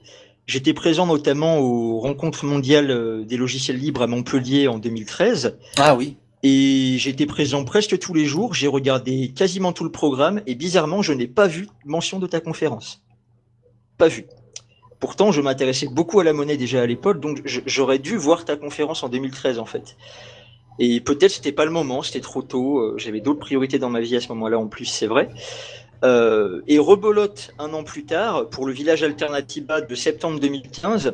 [0.51, 5.57] J'étais présent notamment aux rencontres mondiales euh, des logiciels libres à Montpellier en 2013.
[5.77, 6.17] Ah oui.
[6.43, 8.53] Et j'étais présent presque tous les jours.
[8.53, 12.41] J'ai regardé quasiment tout le programme et bizarrement, je n'ai pas vu mention de ta
[12.41, 13.01] conférence.
[13.97, 14.25] Pas vu.
[14.99, 18.57] Pourtant, je m'intéressais beaucoup à la monnaie déjà à l'époque, donc j'aurais dû voir ta
[18.57, 19.95] conférence en 2013 en fait.
[20.79, 22.79] Et peut-être c'était pas le moment, c'était trop tôt.
[22.79, 25.29] Euh, j'avais d'autres priorités dans ma vie à ce moment-là en plus, c'est vrai.
[26.03, 31.13] Euh, et rebolote un an plus tard, pour le village Alternativa de septembre 2015,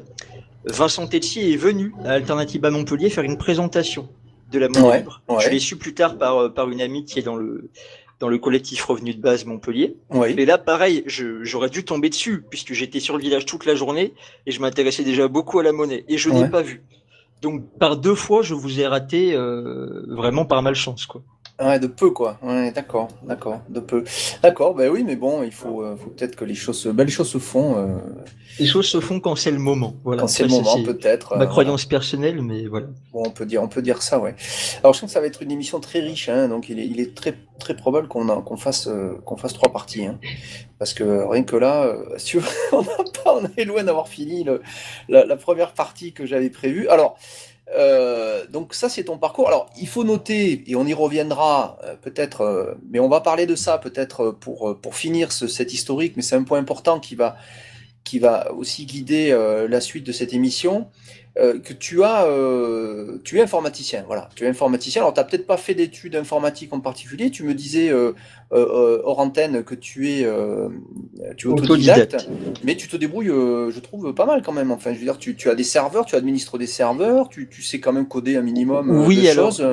[0.66, 4.08] Vincent Tetsi est venu à Alternativa Montpellier faire une présentation
[4.52, 5.22] de la monnaie libre.
[5.40, 7.70] Je l'ai su plus tard par, euh, par une amie qui est dans le,
[8.20, 9.96] dans le collectif Revenu de base Montpellier.
[10.10, 10.34] Oui.
[10.38, 14.14] Et là, pareil, j'aurais dû tomber dessus, puisque j'étais sur le village toute la journée
[14.46, 16.06] et je m'intéressais déjà beaucoup à la monnaie.
[16.08, 16.82] Et je n'ai pas vu.
[17.42, 21.06] Donc, par deux fois, je vous ai raté euh, vraiment par malchance.
[21.06, 21.22] Quoi.
[21.60, 22.38] Ouais, de peu, quoi.
[22.44, 24.04] Ouais, d'accord, d'accord, de peu.
[24.44, 26.90] D'accord, ben oui, mais bon, il faut, euh, faut peut-être que les choses, se...
[26.90, 27.78] ben, les choses se font.
[27.78, 27.98] Euh...
[28.60, 29.96] Les choses se font quand c'est le moment.
[30.04, 30.22] Voilà.
[30.22, 31.36] Quand c'est le moment, peut-être.
[31.36, 32.88] Ma euh, croyance personnelle, mais voilà.
[33.12, 34.36] Bon, on peut dire, on peut dire ça, ouais.
[34.84, 36.86] Alors, je pense que ça va être une émission très riche, hein, donc il est,
[36.86, 38.88] il est très, très probable qu'on qu'on fasse,
[39.26, 40.20] qu'on fasse trois parties, hein,
[40.78, 42.84] parce que rien que là, si on,
[43.24, 44.62] pas, on est loin d'avoir fini le,
[45.10, 46.88] la, la, première partie que j'avais prévue.
[46.88, 47.18] Alors.
[47.76, 49.48] Euh, donc ça, c'est ton parcours.
[49.48, 53.46] Alors, il faut noter, et on y reviendra euh, peut-être, euh, mais on va parler
[53.46, 57.16] de ça peut-être pour, pour finir ce, cet historique, mais c'est un point important qui
[57.16, 57.36] va,
[58.04, 59.38] qui va aussi guider
[59.70, 60.88] la suite de cette émission.
[61.40, 65.02] Euh, que tu as, euh, tu es informaticien, voilà, tu es informaticien.
[65.02, 67.30] Alors, tu n'as peut-être pas fait d'études informatiques en particulier.
[67.30, 68.14] Tu me disais euh,
[68.52, 70.28] hors antenne que tu es,
[71.36, 72.28] tu es autodidacte,
[72.64, 74.72] mais tu te débrouilles, je trouve, pas mal quand même.
[74.72, 77.62] Enfin, je veux dire, tu, tu as des serveurs, tu administres des serveurs, tu, tu,
[77.62, 79.66] sais quand même coder un minimum oui, de alors, choses.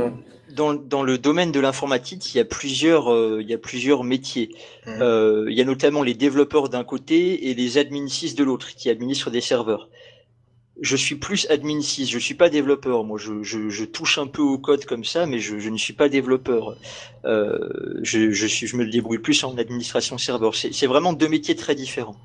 [0.55, 3.09] Dans, dans, le domaine de l'informatique, il y a plusieurs,
[3.40, 4.50] il y a plusieurs métiers.
[4.87, 5.46] Mmh.
[5.48, 8.90] il y a notamment les développeurs d'un côté et les admin 6 de l'autre qui
[8.90, 9.88] administrent des serveurs
[10.80, 13.04] je suis plus admin 6, je suis pas développeur.
[13.04, 15.92] Moi, je, je, touche un peu au code comme ça, mais je, je ne suis
[15.92, 16.76] pas développeur.
[17.24, 17.58] Euh,
[18.02, 20.54] je, je, me débrouille plus en administration serveur.
[20.54, 22.16] C'est vraiment deux métiers très différents.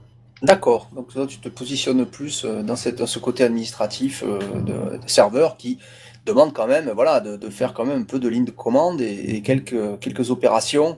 [0.41, 0.89] D'accord.
[0.95, 4.97] Donc toi, tu te positionnes plus euh, dans, cette, dans ce côté administratif euh, de,
[4.97, 5.77] de, serveur qui
[6.25, 9.01] demande quand même, voilà, de, de, faire quand même un peu de ligne de commande
[9.01, 10.97] et, et quelques, quelques opérations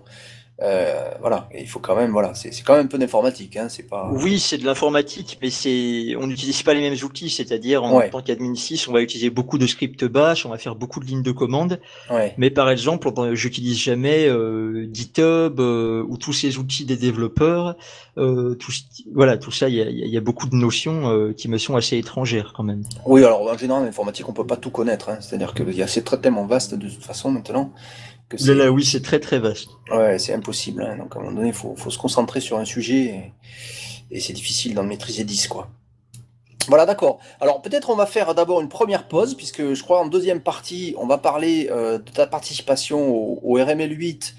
[0.61, 3.87] euh, voilà, il faut quand même, voilà, c'est quand même un peu d'informatique, hein, c'est
[3.87, 4.09] pas.
[4.13, 8.21] Oui, c'est de l'informatique, mais c'est, on n'utilise pas les mêmes outils, c'est-à-dire en tant
[8.21, 11.23] qu'admin 6, on va utiliser beaucoup de scripts bash, on va faire beaucoup de lignes
[11.23, 11.79] de commande.
[12.11, 12.33] Ouais.
[12.37, 17.75] Mais par exemple, j'utilise jamais euh, GitHub euh, ou tous ces outils des développeurs.
[18.17, 18.71] Euh, tout,
[19.13, 21.75] voilà, tout ça, il y a, y a, beaucoup de notions euh, qui me sont
[21.75, 22.83] assez étrangères quand même.
[23.05, 26.19] Oui, alors en général, l'informatique, on peut pas tout connaître, hein, c'est-à-dire que c'est très
[26.19, 27.71] tellement vaste de toute façon maintenant
[28.39, 29.69] Là, là, oui, c'est très très vaste.
[29.91, 30.83] Ouais, c'est impossible.
[30.83, 30.97] Hein.
[30.97, 33.33] Donc à un moment donné, il faut, faut, se concentrer sur un sujet et,
[34.11, 35.69] et c'est difficile d'en maîtriser 10, quoi.
[36.67, 37.19] Voilà, d'accord.
[37.39, 40.93] Alors peut-être on va faire d'abord une première pause, puisque je crois en deuxième partie,
[40.97, 44.35] on va parler euh, de ta participation au, au, RML 8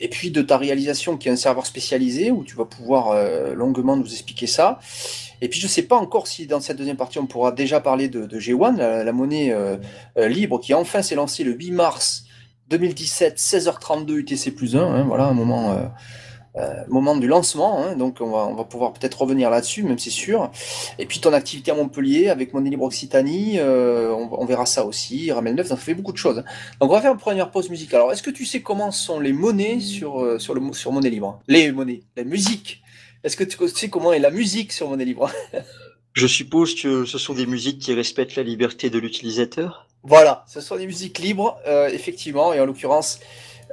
[0.00, 3.54] et puis de ta réalisation qui est un serveur spécialisé, où tu vas pouvoir euh,
[3.54, 4.78] longuement nous expliquer ça.
[5.40, 7.80] Et puis je ne sais pas encore si dans cette deuxième partie on pourra déjà
[7.80, 9.76] parler de, de G1, la, la monnaie euh
[10.16, 12.24] libre qui enfin s'est lancée le 8 mars
[12.70, 15.82] 2017, 16h32 UTC plus 1, hein, voilà un moment, euh,
[16.56, 20.50] euh, moment du lancement, hein, donc on va, pouvoir peut-être revenir là-dessus, même c'est sûr.
[20.98, 25.30] Et puis ton activité à Montpellier avec Monnaie Libre Occitanie, euh, on, verra ça aussi,
[25.30, 26.36] Ramel 9, ça fait beaucoup de choses.
[26.80, 28.00] Donc on va faire une première pause musicale.
[28.00, 31.40] Alors est-ce que tu sais comment sont les monnaies sur, sur, le, sur Monnaie Libre
[31.48, 32.82] Les monnaies, la musique
[33.24, 35.30] Est-ce que tu sais comment est la musique sur Monnaie Libre
[36.14, 39.88] Je suppose que ce sont des musiques qui respectent la liberté de l'utilisateur?
[40.04, 43.20] Voilà, ce sont des musiques libres, euh, effectivement, et en l'occurrence,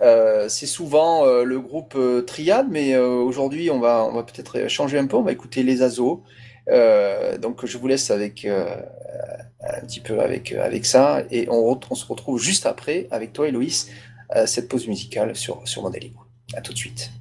[0.01, 4.97] euh, c'est souvent euh, le groupe Triade, mais aujourd'hui, on va, on va peut-être changer
[4.97, 6.23] un peu, on va écouter les Azos.
[7.39, 12.39] donc, je vous laisse avec un petit peu avec, avec ça, et on, se retrouve
[12.39, 13.89] juste après, avec toi, Héloïse,
[14.45, 16.27] cette pause musicale sur, sur Libre.
[16.53, 17.11] À tout de suite.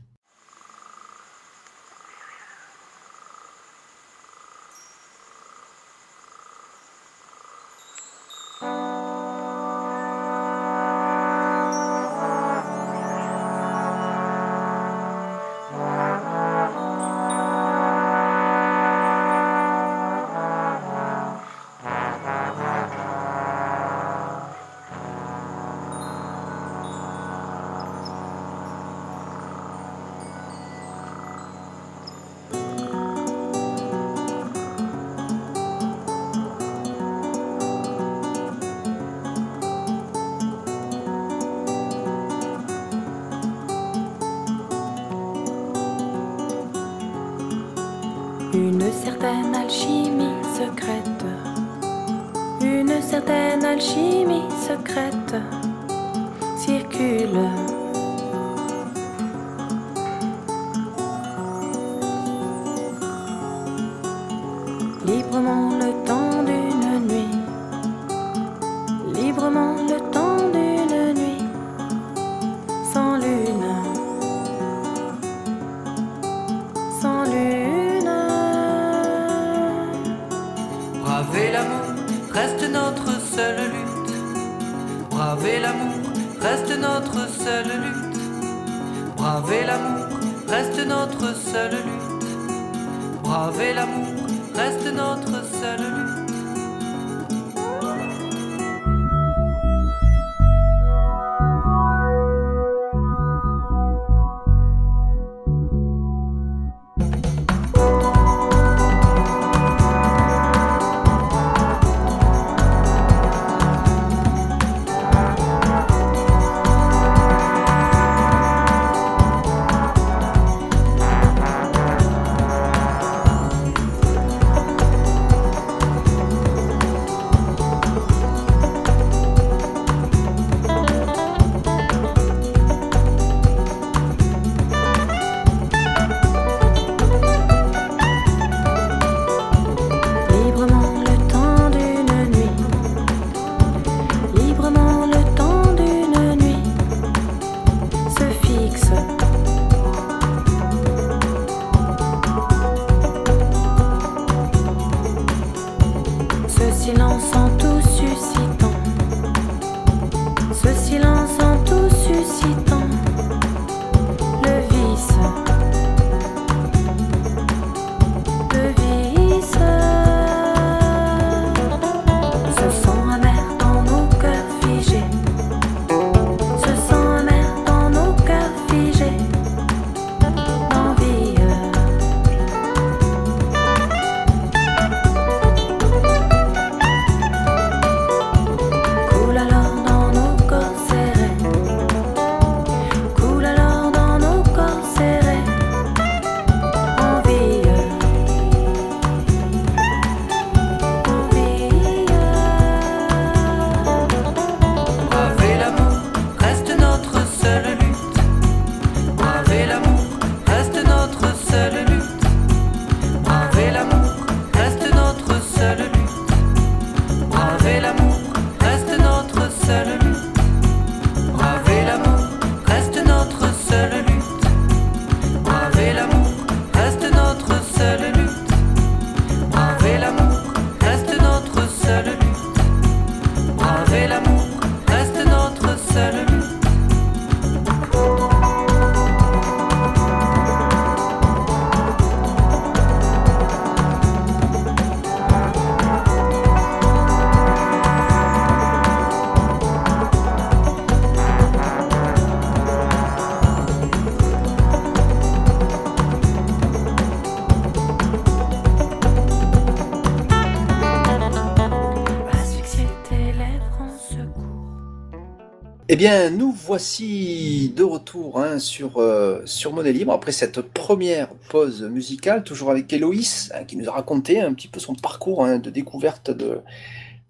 [266.01, 271.83] Bien, nous voici de retour hein, sur, euh, sur Monnaie Libre après cette première pause
[271.83, 275.59] musicale, toujours avec Héloïse, hein, qui nous a raconté un petit peu son parcours hein,
[275.59, 276.63] de découverte de,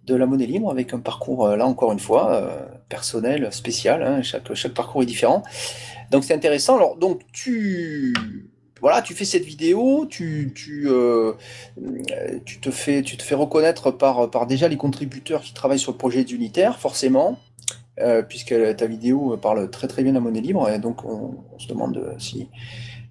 [0.07, 4.05] de la Monnaie Libre, avec un parcours, euh, là encore une fois, euh, personnel, spécial,
[4.05, 5.43] hein, chaque, chaque parcours est différent.
[6.13, 6.77] Donc c'est intéressant.
[6.77, 8.15] Alors, donc tu.
[8.81, 10.89] Voilà, tu fais cette vidéo, tu, tu,
[12.47, 15.93] tu, te fais, tu te fais reconnaître par, par déjà les contributeurs qui travaillent sur
[15.93, 17.39] le projet d'unitaire, forcément
[18.01, 21.35] euh, puisque ta vidéo parle très très bien de la monnaie libre, et donc on,
[21.59, 22.49] se demande si,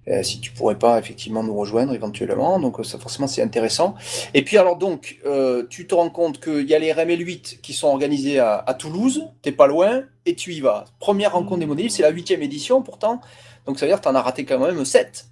[0.08, 3.94] euh, si tu pourrais pas effectivement nous rejoindre éventuellement, donc ça forcément c'est intéressant.
[4.34, 7.60] Et puis alors donc, euh, tu te rends compte qu'il y a les RML 8
[7.62, 10.84] qui sont organisés à, à Toulouse, t'es pas loin, et tu y vas.
[10.98, 13.20] Première rencontre des monnaies libres, c'est la huitième édition pourtant,
[13.66, 15.26] donc ça veut dire que tu en as raté quand même 7.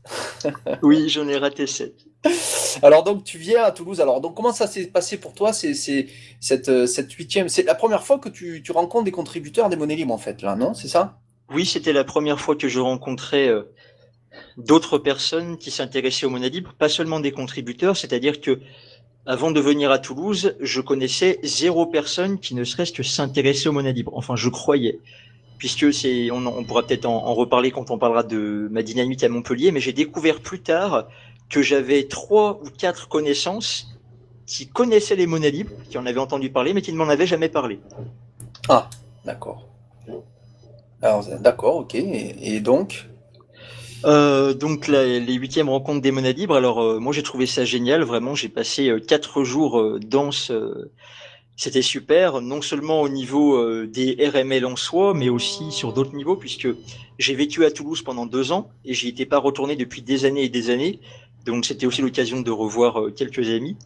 [0.82, 2.07] Oui, j'en ai raté 7.
[2.82, 4.00] Alors donc tu viens à Toulouse.
[4.00, 6.06] Alors donc comment ça s'est passé pour toi C'est
[6.68, 7.48] euh, cette huitième?
[7.48, 10.56] C'est la première fois que tu, rencontres des contributeurs des monnaies libres en fait là,
[10.56, 10.74] non?
[10.74, 11.18] C'est ça?
[11.50, 13.62] Oui, c'était la première fois que je rencontrais euh,
[14.56, 18.60] d'autres personnes qui s'intéressaient aux monnaies libres, pas seulement des contributeurs, c'est-à-dire que
[19.26, 23.72] avant de venir à Toulouse, je connaissais zéro personne qui ne serait-ce que s'intéressait aux
[23.72, 24.12] monnaies libres.
[24.14, 25.00] Enfin, je croyais.
[25.58, 29.70] Puisque c'est, on, pourra peut-être en, reparler quand on parlera de ma dynamique à Montpellier,
[29.70, 31.08] mais j'ai découvert plus tard
[31.48, 33.88] que j'avais trois ou quatre connaissances
[34.46, 37.26] qui connaissaient les monnaies libres, qui en avaient entendu parler, mais qui ne m'en avaient
[37.26, 37.80] jamais parlé.
[38.68, 38.88] Ah,
[39.24, 39.66] d'accord.
[41.02, 41.94] Alors, d'accord, ok.
[41.94, 43.08] Et, et donc
[44.04, 46.54] Euh, donc la- les huitièmes rencontres des monnaies libres.
[46.54, 48.34] Alors euh, moi j'ai trouvé ça génial, vraiment.
[48.36, 50.90] J'ai passé euh, quatre jours dans ce-
[51.56, 56.36] C'était super, non seulement au niveau des RML en soi, mais aussi sur d'autres niveaux,
[56.36, 56.68] puisque
[57.18, 60.44] j'ai vécu à Toulouse pendant deux ans et j'y étais pas retourné depuis des années
[60.44, 61.00] et des années.
[61.46, 63.76] Donc c'était aussi l'occasion de revoir euh, quelques amis.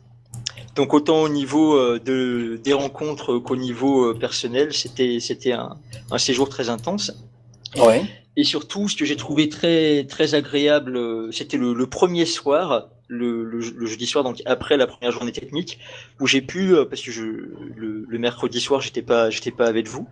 [0.75, 5.77] Donc autant au niveau euh, de, des rencontres qu'au niveau euh, personnel, c'était c'était un,
[6.11, 7.13] un séjour très intense.
[7.77, 8.05] Ouais.
[8.37, 12.89] Et surtout, ce que j'ai trouvé très très agréable, c'était le, le premier soir,
[13.21, 15.79] le, le, le jeudi soir, donc après la première journée technique,
[16.21, 19.67] où j'ai pu, euh, parce que je, le, le mercredi soir, j'étais pas j'étais pas
[19.67, 20.05] avec vous,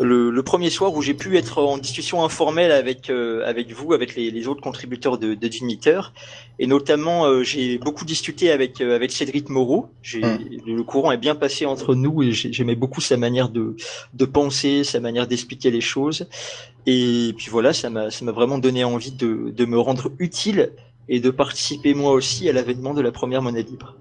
[0.00, 3.92] le, le premier soir où j'ai pu être en discussion informelle avec euh, avec vous,
[3.92, 6.12] avec les, les autres contributeurs de, de Digniteur,
[6.58, 9.88] et notamment euh, j'ai beaucoup discuté avec euh, avec Cédric Moreau.
[10.02, 10.38] J'ai Mm.
[10.78, 13.64] le courant est bien passé entre nous et j'ai- j'aimais beaucoup sa manière de
[14.20, 16.20] de penser, sa manière d'expliquer les choses.
[16.86, 20.72] Et puis voilà, ça m'a ça m'a vraiment donné envie de, de me rendre utile
[21.10, 23.96] et de participer moi aussi à l'avènement de la première monnaie libre.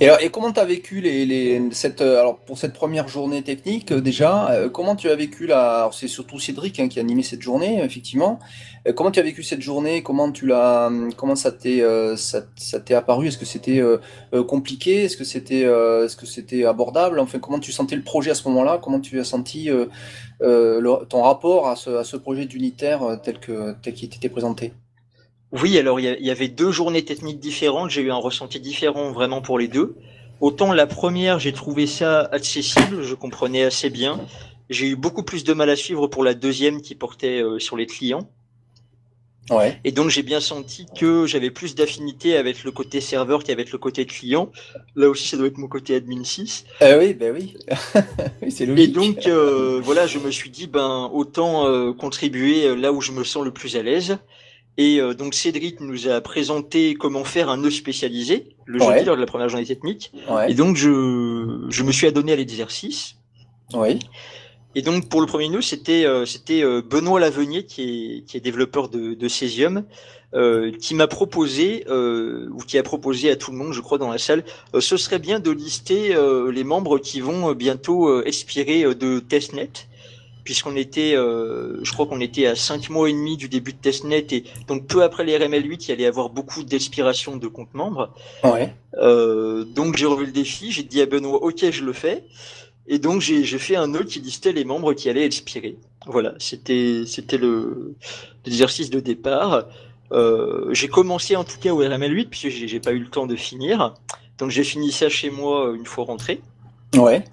[0.00, 1.02] Et, comment tu as vécu
[1.72, 5.46] cette, euh, alors pour cette première journée technique euh, déjà euh, Comment tu as vécu
[5.46, 8.38] la C'est surtout Cédric hein, qui a animé cette journée, effectivement.
[8.94, 10.02] Comment tu as vécu cette journée?
[10.02, 11.82] Comment tu l'as Comment ça t'est
[12.16, 12.42] ça,
[12.90, 13.28] apparu?
[13.28, 13.82] Est-ce que c'était
[14.46, 15.04] compliqué?
[15.04, 17.18] Est-ce que c'était est-ce que c'était abordable?
[17.18, 18.78] Enfin, comment tu sentais le projet à ce moment-là?
[18.80, 19.70] Comment tu as senti
[20.40, 24.72] ton rapport à ce, projet d'unitaire tel que tel qu'il t'était présenté?
[25.60, 29.42] Oui, alors il y, avait deux journées techniques différentes, j'ai eu un ressenti différent vraiment
[29.42, 29.96] pour les deux.
[30.40, 34.20] Autant la première, j'ai trouvé ça accessible, je comprenais assez bien.
[34.68, 37.76] J'ai eu beaucoup plus de mal à suivre pour la deuxième qui portait euh, sur
[37.76, 38.28] les clients.
[39.50, 39.78] Ouais.
[39.84, 43.78] Et donc j'ai bien senti que j'avais plus d'affinité avec le côté serveur qu'avec le
[43.78, 44.50] côté client.
[44.96, 46.64] Là aussi, ça doit être mon côté admin 6.
[46.82, 47.54] Euh, oui, ben oui.
[48.42, 48.92] Oui, c'est Et logique.
[48.92, 53.22] donc euh, voilà, je me suis dit ben autant euh, contribuer là où je me
[53.22, 54.18] sens le plus à l'aise.
[54.78, 58.94] Et euh, donc Cédric nous a présenté comment faire un nœud spécialisé le Ouais.
[58.94, 60.12] jeudi lors de la première journée technique.
[60.28, 60.50] Ouais.
[60.50, 63.16] Et donc je je me suis adonné à l'exercice.
[63.74, 63.98] Oui.
[64.74, 68.36] Et donc pour le premier nœud, c'était euh, c'était euh, Benoît Lavenier qui est qui
[68.36, 69.84] est développeur de, de Cesium,
[70.34, 73.96] euh, qui m'a proposé euh, ou qui a proposé à tout le monde, je crois
[73.96, 78.08] dans la salle, euh, ce serait bien de lister euh, les membres qui vont bientôt
[78.10, 79.70] euh, expirer de testnet.
[80.46, 83.78] Puisqu'on était, euh, je crois qu'on était à cinq mois et demi du début de
[83.78, 87.74] testnet et donc peu après les RML8, il allait y avoir beaucoup d'expiration de comptes
[87.74, 88.14] membres.
[88.44, 88.72] Ouais.
[88.94, 92.22] Euh, donc j'ai relevé le défi, j'ai dit à Benoît, ok, je le fais.
[92.86, 95.78] Et donc j'ai fait un nœud qui listait les membres qui allaient expirer.
[96.06, 97.96] Voilà, c'était c'était le
[98.44, 99.64] l'exercice de départ.
[100.12, 103.34] Euh, j'ai commencé en tout cas au RML8 puisque j'ai pas eu le temps de
[103.34, 103.94] finir.
[104.38, 106.40] Donc j'ai fini ça chez moi une fois rentré.
[106.94, 107.24] Ouais.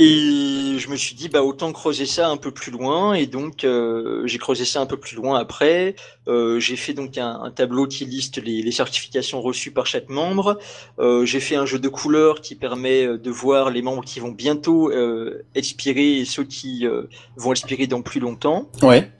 [0.00, 3.14] Et je me suis dit, bah, autant creuser ça un peu plus loin.
[3.14, 5.94] Et donc, euh, j'ai creusé ça un peu plus loin après.
[6.26, 10.08] Euh, j'ai fait donc un, un tableau qui liste les, les certifications reçues par chaque
[10.08, 10.58] membre.
[10.98, 14.18] Euh, j'ai fait un jeu de couleurs qui permet euh, de voir les membres qui
[14.18, 17.04] vont bientôt euh, expirer et ceux qui euh,
[17.36, 18.68] vont expirer dans plus longtemps.
[18.82, 19.12] Ouais.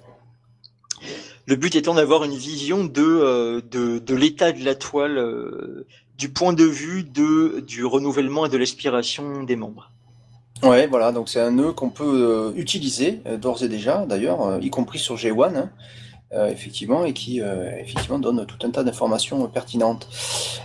[1.47, 5.87] Le but étant d'avoir une vision de, euh, de, de l'état de la toile euh,
[6.19, 9.93] du point de vue de, du renouvellement et de l'expiration des membres.
[10.65, 14.43] Ouais, voilà, donc c'est un nœud qu'on peut euh, utiliser euh, d'ores et déjà, d'ailleurs,
[14.43, 15.71] euh, y compris sur G1, hein,
[16.49, 20.09] effectivement, et qui effectivement donne tout un tas d'informations pertinentes.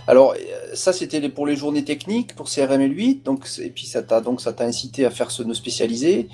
[0.08, 0.34] Alors,
[0.74, 4.40] ça c'était pour les journées techniques, pour CRML 8, donc, et puis ça t'a donc
[4.40, 6.28] ça t'a incité à faire ce nœud spécialisé,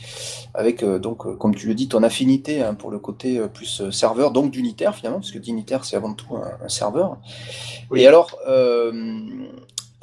[0.55, 4.53] avec donc, comme tu le dis, ton affinité hein, pour le côté plus serveur, donc
[4.53, 7.19] d'unitaire finalement, parce que d'unitaire c'est avant tout un, un serveur.
[7.91, 8.01] Oui.
[8.01, 8.39] Et alors,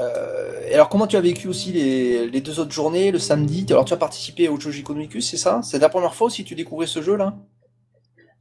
[0.02, 3.66] euh, alors, comment tu as vécu aussi les, les deux autres journées, le samedi?
[3.70, 5.62] Alors, tu as participé au Joji Economicus, c'est ça?
[5.64, 7.36] C'est la première fois aussi que tu découvrais ce jeu-là?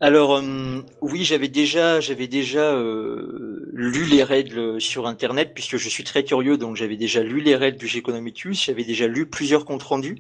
[0.03, 5.89] Alors euh, oui, j'avais déjà, j'avais déjà euh, lu les règles sur Internet puisque je
[5.89, 9.65] suis très curieux, donc j'avais déjà lu les règles du Geconomicus, j'avais déjà lu plusieurs
[9.65, 10.19] comptes rendus,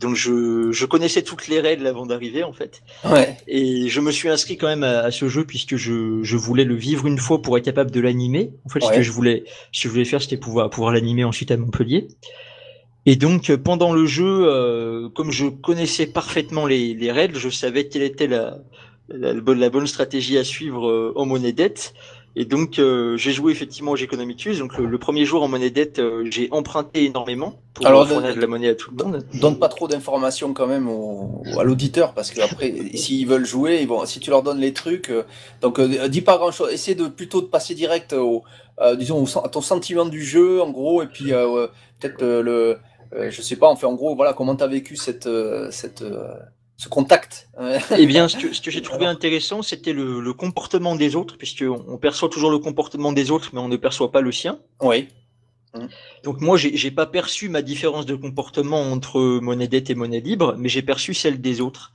[0.00, 3.36] donc je, je connaissais toutes les règles avant d'arriver en fait, Ouais.
[3.46, 6.64] et je me suis inscrit quand même à, à ce jeu puisque je, je voulais
[6.64, 8.50] le vivre une fois pour être capable de l'animer.
[8.64, 11.24] En fait, ce que je voulais, ce que je voulais faire, c'était pouvoir pouvoir l'animer
[11.24, 12.08] ensuite à Montpellier.
[13.06, 17.48] Et donc, euh, pendant le jeu, euh, comme je connaissais parfaitement les, les règles, je
[17.48, 18.58] savais quelle était la,
[19.08, 21.94] la, la bonne, la bonne stratégie à suivre euh, en monnaie dette.
[22.40, 24.58] Et donc, euh, j'ai joué effectivement au Geconomicus.
[24.60, 28.30] Donc, le, le premier jour en monnaie dette, euh, j'ai emprunté énormément pour Alors, fournir
[28.30, 29.24] de- de la monnaie à tout le monde.
[29.34, 33.88] Donne pas trop d'informations quand même au, à l'auditeur parce qu'après, s'ils veulent jouer, ils
[33.88, 35.24] vont, si tu leur donnes les trucs, euh,
[35.62, 36.72] donc euh, dis pas grand chose.
[36.72, 38.44] Essaie de plutôt de passer direct au,
[38.80, 41.66] euh, disons, au à ton sentiment du jeu en gros, et puis euh,
[41.98, 42.78] peut-être euh, le,
[43.14, 46.28] euh, je sais pas, enfin en gros, voilà, comment t'as vécu cette, euh, cette, euh,
[46.78, 47.48] ce contact.
[47.58, 47.78] hein.
[47.98, 51.36] Eh bien, ce que, ce que j'ai trouvé intéressant, c'était le, le comportement des autres,
[51.36, 54.58] puisque on, perçoit toujours le comportement des autres, mais on ne perçoit pas le sien.
[54.80, 55.08] oui.
[56.24, 60.18] Donc moi, j'ai j'ai pas perçu ma différence de comportement entre monnaie dette et monnaie
[60.20, 61.92] libre, mais j'ai perçu celle des autres.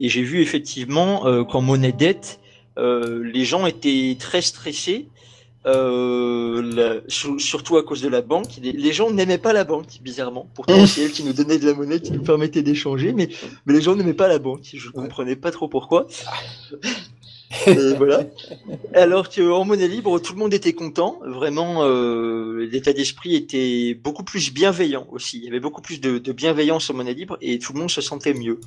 [0.00, 2.40] Et j'ai vu effectivement euh, qu'en monnaie dette,
[2.78, 5.08] euh, les gens étaient très stressés,
[5.66, 8.58] euh, la- sur- surtout à cause de la banque.
[8.62, 10.48] Les, les gens n'aimaient pas la banque, bizarrement.
[10.54, 13.28] Pourtant, c'est elle qui nous donnait de la monnaie, qui nous permettait d'échanger, mais,
[13.66, 14.62] mais les gens n'aimaient pas la banque.
[14.72, 14.94] Je Ouais.
[14.94, 16.06] comprenais pas trop pourquoi.
[17.68, 18.24] Et voilà.
[18.92, 21.20] Alors qu'en monnaie libre, tout le monde était content.
[21.24, 25.38] Vraiment, euh, l'état d'esprit était beaucoup plus bienveillant aussi.
[25.38, 27.90] Il y avait beaucoup plus de, de bienveillance en monnaie libre et tout le monde
[27.90, 28.58] se sentait mieux.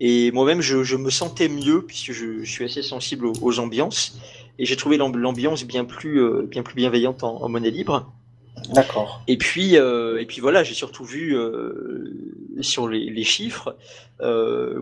[0.00, 3.58] Et moi-même, je, je me sentais mieux puisque je, je suis assez sensible aux, aux
[3.58, 4.18] ambiances
[4.58, 8.12] et j'ai trouvé l'amb- l'ambiance bien plus euh, bien plus bienveillante en, en monnaie libre.
[8.74, 9.22] D'accord.
[9.28, 12.12] Et puis, euh, et puis voilà, j'ai surtout vu euh,
[12.60, 13.76] sur les, les chiffres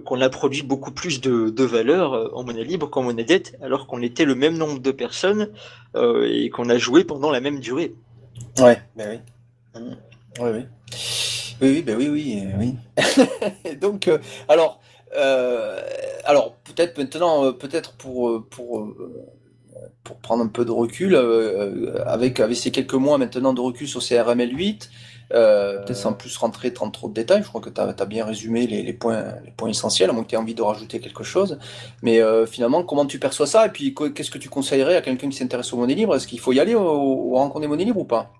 [0.05, 3.87] qu'on a produit beaucoup plus de, de valeur en monnaie libre qu'en monnaie dette, alors
[3.87, 5.49] qu'on était le même nombre de personnes
[5.97, 7.95] et qu'on a joué pendant la même durée.
[8.59, 9.23] Ouais, ben
[9.75, 9.81] oui.
[10.41, 10.65] Oui, oui.
[11.63, 13.77] Oui, oui, ben oui, oui, oui.
[13.81, 14.11] Donc,
[14.47, 14.83] alors,
[15.17, 15.81] euh,
[16.25, 18.93] alors peut-être maintenant, euh, peut-être pour, euh, pour,
[20.05, 23.87] pour prendre un peu de recul, euh, avec, avec ces quelques mois maintenant de recul
[23.89, 24.91] sur CRML 8,
[25.33, 28.25] euh, peut-être sans plus rentrer dans trop de détails, je crois que tu as, bien
[28.25, 31.01] résumé les, les points, les points essentiels, à moins que tu aies envie de rajouter
[31.01, 31.59] quelque chose.
[32.03, 35.03] Mais euh, finalement, comment tu perçois ça Et puis, qu- qu'est-ce que tu conseillerais à
[35.03, 37.69] quelqu'un qui s'intéresse aux monnaies libres Est-ce qu'il faut y aller au, au rencontre des
[37.69, 38.33] monnaies libres ou pas?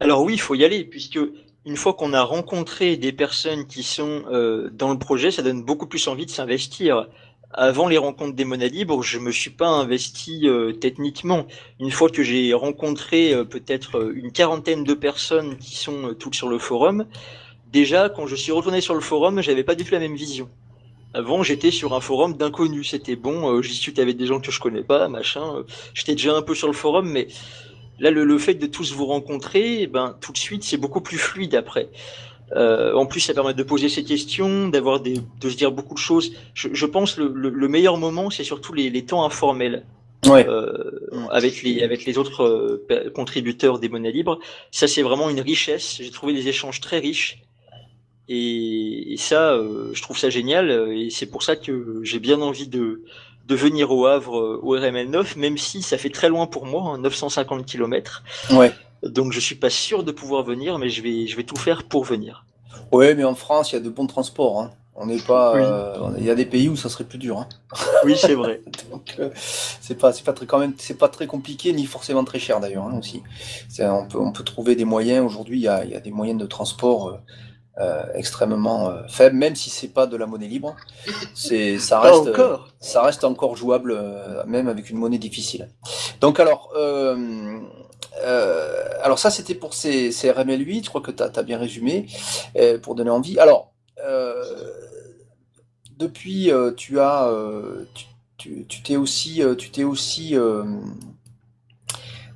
[0.00, 1.18] Alors oui, il faut y aller, puisque
[1.66, 5.62] une fois qu'on a rencontré des personnes qui sont euh, dans le projet, ça donne
[5.62, 7.06] beaucoup plus envie de s'investir.
[7.52, 11.46] Avant les rencontres des monnaies libres, je me suis pas investi euh, techniquement.
[11.80, 16.48] Une fois que j'ai rencontré euh, peut-être une quarantaine de personnes qui sont toutes sur
[16.48, 17.06] le forum,
[17.72, 20.50] déjà quand je suis retourné sur le forum, j'avais pas du tout la même vision.
[21.14, 22.90] Avant, j'étais sur un forum d'inconnus.
[22.90, 25.64] C'était bon, je discute avec des gens que je connais pas, machin.
[25.94, 27.28] J'étais déjà un peu sur le forum, mais
[27.98, 31.00] Là, le, le fait de tous vous rencontrer, eh ben, tout de suite, c'est beaucoup
[31.00, 31.88] plus fluide après.
[32.52, 35.94] Euh, en plus, ça permet de poser ces questions, d'avoir des, de se dire beaucoup
[35.94, 36.32] de choses.
[36.54, 39.84] Je, je pense le, le, le meilleur moment, c'est surtout les, les temps informels
[40.26, 40.48] Ouais.
[40.48, 40.90] euh,
[41.32, 44.38] avec les avec les autres euh, contributeurs des monnaies libres.
[44.70, 45.98] Ça, c'est vraiment une richesse.
[46.00, 47.42] J'ai trouvé des échanges très riches.
[48.30, 50.70] Et, et ça, euh, je trouve ça génial.
[50.96, 53.02] Et c'est pour ça que j'ai bien envie de
[53.46, 56.66] de venir au Havre euh, au RML 9, même si ça fait très loin pour
[56.66, 58.22] moi, hein, 950 km.
[58.52, 58.72] Ouais.
[59.02, 61.84] Donc je suis pas sûr de pouvoir venir, mais je vais je vais tout faire
[61.84, 62.46] pour venir.
[62.92, 64.60] Ouais, mais en France, il y a de bons transports.
[64.60, 64.70] Hein.
[64.96, 65.54] On n'est pas.
[65.54, 65.60] Oui.
[65.62, 67.38] euh, il y a des pays où ça serait plus dur.
[67.38, 67.48] Hein.
[68.04, 68.60] Oui, c'est vrai.
[68.90, 72.22] Donc, euh, c'est pas, c'est pas très quand même, c'est pas très compliqué ni forcément
[72.24, 73.22] très cher d'ailleurs hein, aussi.
[73.80, 75.26] On peut, on peut trouver des moyens.
[75.26, 77.16] Aujourd'hui, il y a, y a des moyens de transport euh,
[77.78, 80.76] euh, extrêmement euh, faibles, même si c'est pas de la monnaie libre.
[81.34, 82.28] C'est, ça reste.
[82.28, 82.68] encore.
[82.78, 85.68] ça reste encore jouable, euh, même avec une monnaie difficile.
[86.20, 86.72] Donc alors,
[89.02, 92.06] alors ça c'était pour ces, ces RML 8, je crois que tu as, bien résumé,
[92.82, 93.38] pour donner envie.
[93.40, 93.72] Alors,
[95.98, 97.28] depuis, tu as,
[97.94, 98.06] tu-
[98.36, 100.36] tu tu t'es aussi, tu t'es aussi,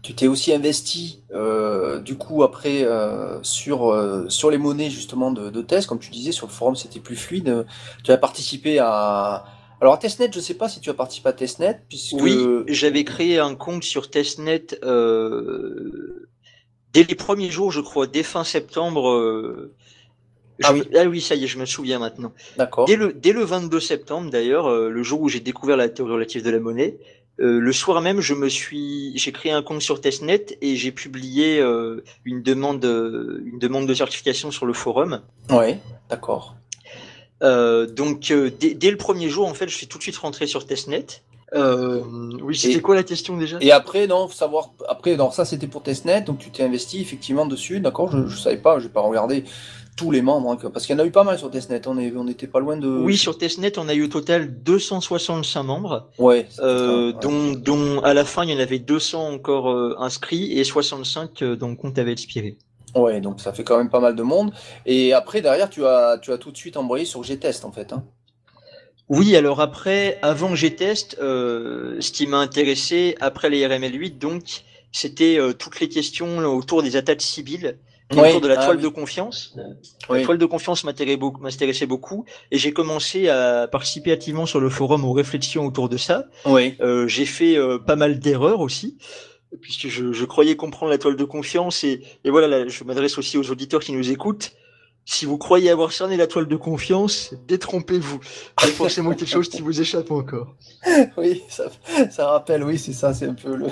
[0.03, 5.33] tu t'es aussi investi, euh, du coup, après, euh, sur, euh, sur les monnaies justement
[5.33, 7.67] de, de test, comme tu disais, sur le forum c'était plus fluide.
[8.05, 9.45] Tu as participé à,
[9.81, 12.37] alors à Testnet, je sais pas si tu as participé à Testnet, puisque Oui,
[12.69, 14.67] j'avais créé un compte sur Testnet
[16.93, 19.69] dès les premiers jours, je crois, dès fin septembre.
[20.59, 20.83] je Ah oui.
[20.97, 22.33] ah oui, ça y est, je me souviens maintenant.
[22.57, 22.87] d'accord.
[22.87, 26.45] Dès le, dès le 22 septembre, d'ailleurs, le jour où j'ai découvert la théorie relative
[26.45, 26.99] de la monnaie,
[27.41, 30.93] euh, le soir même, je me suis, j'ai créé un compte sur Testnet et j'ai
[30.93, 35.23] publié euh, une demande, euh, une demande de certification sur le forum.
[35.51, 35.79] Ouais,
[36.11, 36.57] d'accord.
[37.41, 40.67] Donc dès, dès le premier jour, en fait, je suis tout de suite rentré sur
[40.67, 41.07] Testnet.
[41.55, 43.59] Oui, c'était quoi la question déjà?
[43.61, 47.01] Et après, non, faut savoir, après, non, ça c'était pour Testnet, donc tu t'es investi
[47.01, 48.11] effectivement dessus, d'accord?
[48.11, 49.45] Je, je savais pas, j'ai pas regardé
[49.99, 51.83] tous les membres, hein, parce qu'il y en a eu pas mal sur Testnet.
[51.89, 52.87] On est, on était pas loin de.
[52.89, 56.47] Oui, sur Testnet, on a eu au total 265 membres, Ouais.
[56.61, 57.21] euh, ça, ouais.
[57.21, 61.43] dont, dont à la fin, il y en avait 200 encore euh, inscrits et 65
[61.43, 62.57] euh, dont le compte avait expiré.
[62.95, 64.53] Ouais, donc ça fait quand même pas mal de monde.
[64.87, 67.93] Et après, derrière, tu as, tu as tout de suite embrayé sur Gtest en fait.
[67.93, 68.05] Hein.
[69.09, 74.63] Oui, alors après, avant teste, euh, ce qui m'a intéressé après les RML 8, donc,
[74.93, 77.79] c'était toutes les questions autour des attaques civiles,
[78.11, 78.83] Oui, autour de la ah toile oui.
[78.83, 79.55] de confiance.
[80.09, 80.21] Oui.
[80.21, 85.05] La toile de confiance m'intéressait beaucoup, et j'ai commencé à participer activement sur le forum
[85.05, 86.25] aux réflexions autour de ça.
[86.47, 86.75] Oui.
[86.81, 88.97] Euh, j'ai fait euh, pas mal d'erreurs aussi,
[89.61, 93.19] puisque je, je croyais comprendre la toile de confiance, et, et voilà, là, je m'adresse
[93.19, 94.53] aussi aux auditeurs qui nous écoutent.
[95.11, 98.21] Si vous croyez avoir cerné la toile de confiance, détrompez-vous.
[98.61, 100.55] C'est forcément quelque chose qui vous échappe encore.
[101.17, 101.65] Oui, ça,
[102.11, 103.67] ça rappelle, oui, c'est ça, c'est un peu le.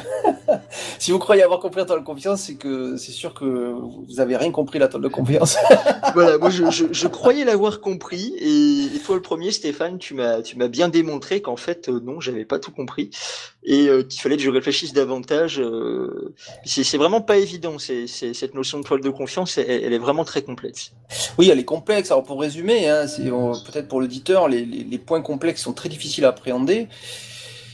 [0.98, 4.18] si vous croyez avoir compris la toile de confiance, c'est que c'est sûr que vous
[4.18, 5.58] avez rien compris la toile de confiance.
[6.14, 10.14] voilà, moi je, je, je croyais l'avoir compris et, et toi le premier Stéphane, tu
[10.14, 13.10] m'as tu m'as bien démontré qu'en fait euh, non, j'avais pas tout compris
[13.66, 15.60] et euh, qu'il fallait que je réfléchisse davantage.
[15.60, 16.32] euh,
[16.64, 20.42] c'est vraiment pas évident, c'est cette notion de toile de confiance, elle, est vraiment très
[20.42, 20.92] complexe.
[21.36, 22.12] Oui, elle est complexe.
[22.12, 23.06] Alors pour résumer, hein,
[23.66, 26.86] peut-être pour l'auditeur, les, les, les points complexes sont très difficiles à appréhender.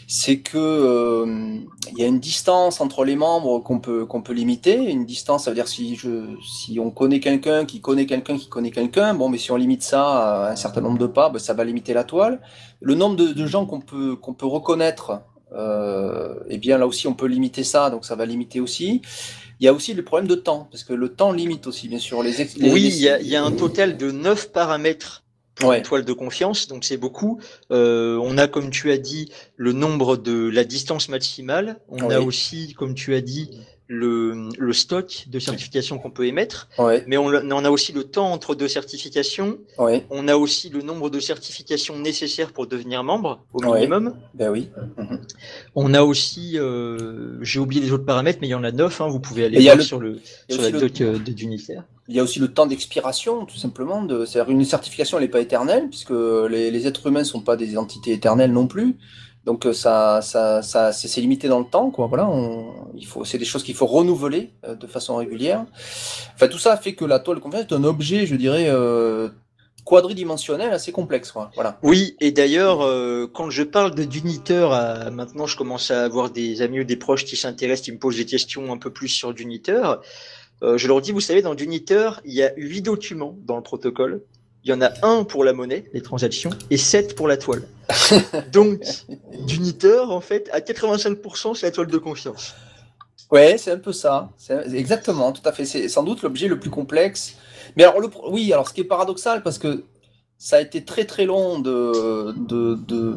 [0.09, 1.57] C'est que euh,
[1.93, 4.75] il y a une distance entre les membres qu'on peut qu'on peut limiter.
[4.91, 8.49] Une distance, ça veut dire si je si on connaît quelqu'un qui connaît quelqu'un qui
[8.49, 11.39] connaît quelqu'un, bon, mais si on limite ça à un certain nombre de pas, ben,
[11.39, 12.41] ça va limiter la toile.
[12.81, 15.23] Le nombre de, de gens qu'on peut qu'on peut reconnaître,
[15.55, 19.03] euh, eh bien là aussi on peut limiter ça, donc ça va limiter aussi.
[19.61, 21.99] Il y a aussi le problème de temps, parce que le temps limite aussi, bien
[22.01, 22.23] sûr.
[22.23, 25.23] Les, les- Oui, les- il y a, il y a un total de 9 paramètres
[25.55, 25.79] pour Ouais.
[25.79, 27.39] une toile de confiance, donc c'est beaucoup.
[27.71, 31.79] Euh, on a, comme tu as dit, le nombre de la distance maximale.
[31.89, 33.51] On a aussi, comme tu as dit,
[33.95, 36.69] le, le stock de certifications qu'on peut émettre.
[36.79, 39.59] Ouais, Mais on, a aussi le temps entre deux certifications.
[39.79, 43.81] ouais, On a aussi le nombre de certifications nécessaires pour devenir membre, au Ouais.
[43.81, 44.15] minimum.
[44.35, 44.69] ben oui.
[45.75, 49.01] On a aussi, euh, j'ai oublié les autres paramètres, mais il y en a neuf.
[49.01, 50.19] Hein, vous pouvez aller voir le- sur, le,
[50.49, 51.85] sur la le- doc euh, d'unitaire.
[52.09, 54.03] Il y a aussi le temps d'expiration, tout simplement.
[54.03, 56.11] De, c'est-à-dire une certification, elle n'est pas éternelle, puisque
[56.51, 58.97] les, les êtres humains ne sont pas des entités éternelles non plus.
[59.45, 62.07] Donc euh, ça, ça, ça, c'est limité dans le temps, quoi.
[62.07, 62.31] Voilà,
[62.95, 65.67] il faut, c'est des choses qu'il faut renouveler euh, de façon régulière.
[66.35, 69.29] Enfin, tout ça fait que la toile confiance est un objet, je dirais, euh,
[69.85, 71.51] quadridimensionnel, assez complexe, quoi.
[71.57, 71.81] Voilà.
[71.83, 72.79] Oui, et d'ailleurs,
[73.33, 74.71] quand je parle de d'uniteur,
[75.11, 78.17] maintenant je commence à avoir des amis ou des proches qui s'intéressent, qui me posent
[78.17, 80.01] des questions un peu plus sur d'uniteur.
[80.63, 84.23] Je leur dis, vous savez, dans d'uniteur, il y a huit documents dans le protocole.
[84.65, 87.63] Il y en a un pour la monnaie, les transactions, et sept pour la toile.
[88.53, 88.81] Donc,
[89.47, 92.55] d'uniteur, en fait, à 85%, c'est la toile de confiance.
[93.33, 94.31] Ouais, c'est un peu ça.
[94.73, 95.65] Exactement, tout à fait.
[95.65, 97.37] C'est sans doute l'objet le plus complexe.
[97.77, 99.85] Mais alors, le, oui, alors ce qui est paradoxal, parce que
[100.39, 103.17] ça a été très très long de, de, de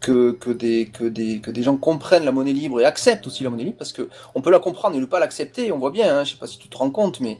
[0.00, 3.44] que, que, des, que, des, que des gens comprennent la monnaie libre et acceptent aussi
[3.44, 5.70] la monnaie libre, parce que on peut la comprendre et ne pas l'accepter.
[5.70, 7.38] On voit bien, hein, je sais pas si tu te rends compte, mais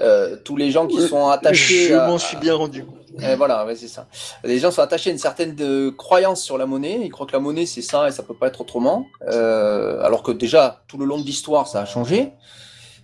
[0.00, 2.96] euh, tous les gens qui sont attachés Je m'en suis bien rendu compte.
[3.20, 4.06] eh, voilà, ouais, c'est ça.
[4.44, 7.00] Les gens sont attachés à une certaine de croyance sur la monnaie.
[7.02, 9.06] Ils croient que la monnaie c'est ça et ça peut pas être autrement.
[9.28, 12.32] Euh, alors que déjà tout le long de l'histoire ça a changé.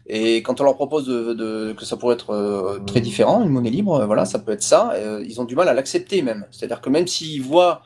[0.06, 3.48] Et quand on leur propose de, de- que ça pourrait être euh, très différent, une
[3.48, 4.92] monnaie libre, euh, voilà, ça peut être ça.
[5.26, 6.46] ils ont du mal à l'accepter même.
[6.50, 7.80] C'est-à-dire que même s'ils voient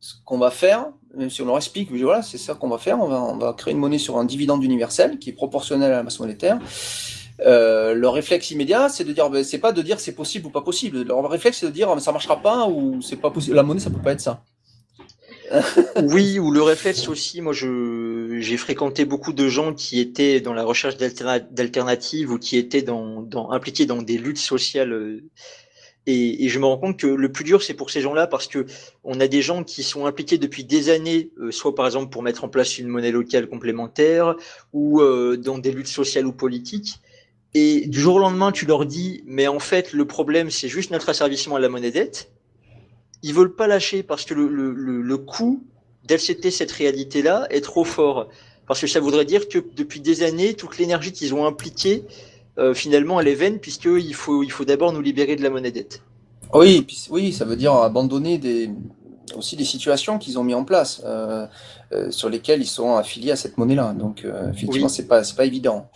[0.00, 0.86] ce qu'on va faire,
[1.16, 3.52] même si on leur explique, voilà, c'est ça qu'on va faire, on va, on va
[3.52, 6.58] créer une monnaie sur un dividende universel qui est proportionnel à la masse monétaire.
[7.46, 10.50] Euh, leur réflexe immédiat, c'est de dire, ben, c'est pas de dire c'est possible ou
[10.50, 11.02] pas possible.
[11.02, 13.56] Leur réflexe, c'est de dire, ça marchera pas ou c'est pas possible.
[13.56, 14.44] La monnaie, ça peut pas être ça.
[16.02, 17.40] Oui, ou le réflexe aussi.
[17.40, 22.56] Moi, j'ai fréquenté beaucoup de gens qui étaient dans la recherche d'alterna- d'alternatives ou qui
[22.56, 22.84] étaient
[23.50, 24.92] impliqués dans des luttes sociales.
[24.92, 25.22] euh,
[26.06, 28.46] Et, et je me rends compte que le plus dur, c'est pour ces gens-là parce
[28.46, 28.66] que
[29.04, 32.22] on a des gens qui sont impliqués depuis des années, euh, soit par exemple pour
[32.22, 34.34] mettre en place une monnaie locale complémentaire
[34.72, 37.00] ou euh, dans des luttes sociales ou politiques.
[37.54, 40.90] Et du jour au lendemain, tu leur dis, mais en fait, le problème, c'est juste
[40.90, 42.30] notre asservissement à la monnaie dette.
[43.22, 45.62] Ils veulent pas lâcher parce que le, le, le, le coût
[46.06, 48.28] d'accepter cette réalité-là est trop fort.
[48.66, 52.04] Parce que ça voudrait dire que depuis des années, toute l'énergie qu'ils ont impliquée,
[52.58, 55.72] euh, finalement, elle est vaine puisqu'il faut, il faut d'abord nous libérer de la monnaie
[55.72, 56.02] dette.
[56.54, 58.70] Oui, oui, ça veut dire abandonner des,
[59.36, 61.46] aussi des situations qu'ils ont mis en place, euh,
[61.92, 63.92] euh, sur lesquelles ils sont affiliés à cette monnaie-là.
[63.92, 64.92] Donc, euh, effectivement, Oui.
[64.92, 65.88] c'est pas, c'est pas évident.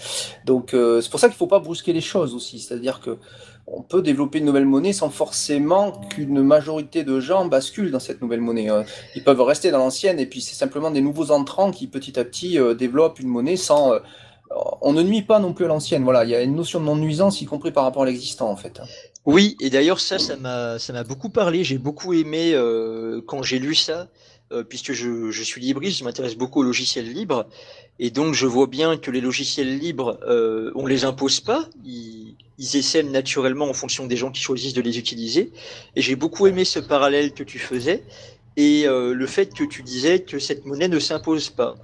[0.44, 2.58] Donc, euh, c'est pour ça qu'il faut pas brusquer les choses aussi.
[2.60, 3.18] C'est-à-dire que
[3.66, 8.20] on peut développer une nouvelle monnaie sans forcément qu'une majorité de gens basculent dans cette
[8.20, 8.70] nouvelle monnaie.
[8.70, 8.82] Euh,
[9.16, 12.24] Ils peuvent rester dans l'ancienne et puis c'est simplement des nouveaux entrants qui petit à
[12.24, 13.92] petit euh, développent une monnaie sans.
[13.94, 13.98] euh,
[14.82, 16.04] on ne nuit pas non plus à l'ancienne.
[16.04, 18.56] Voilà, il y a une notion de non-nuisance, y compris par rapport à l'existant en
[18.56, 18.80] fait.
[19.26, 21.64] Oui, et d'ailleurs ça, ça m'a, ça m'a beaucoup parlé.
[21.64, 24.08] J'ai beaucoup aimé euh, quand j'ai lu ça.
[24.52, 27.46] euh, puisque je, suis libriste, je m'intéresse beaucoup aux logiciels libres,
[27.98, 32.36] et donc je vois bien que les logiciels libres, euh, on les impose pas, ils,
[32.58, 35.52] ils essaiment naturellement en fonction des gens qui choisissent de les utiliser.
[35.96, 38.04] Et j'ai beaucoup aimé ce parallèle que tu faisais,
[38.56, 41.74] et euh, le fait que tu disais que cette monnaie ne s'impose pas.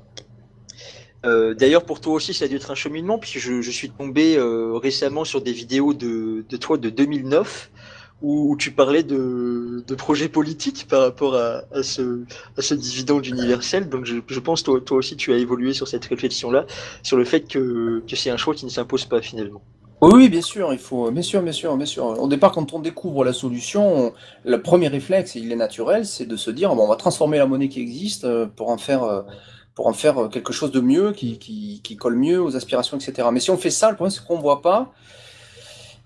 [1.27, 4.37] Euh, D'ailleurs, pour toi aussi, ça a dû être un cheminement, puisque je, suis tombé
[4.37, 7.71] euh, récemment sur des vidéos de, toi de 2009,
[8.23, 13.89] où, tu parlais de, projets politiques par rapport à, ce, dividende universel.
[13.89, 16.67] Donc, je, pense toi, toi aussi, tu as évolué sur cette réflexion-là,
[17.03, 19.63] sur le fait que, c'est un choix qui ne s'impose pas finalement.
[20.03, 22.07] Oui, bien sûr, il faut, bien sûr, bien sûr, bien sûr.
[22.07, 24.13] Au départ, quand on découvre la solution, on,
[24.47, 27.37] le premier réflexe, et il est naturel, c'est de se dire, bon, on va transformer
[27.37, 29.25] la monnaie qui existe euh, pour en faire,
[29.75, 33.29] pour en faire quelque chose de mieux, qui, colle mieux aux aspirations, etc.
[33.33, 34.93] Mais si on fait ça, le problème, c'est qu'on voit pas,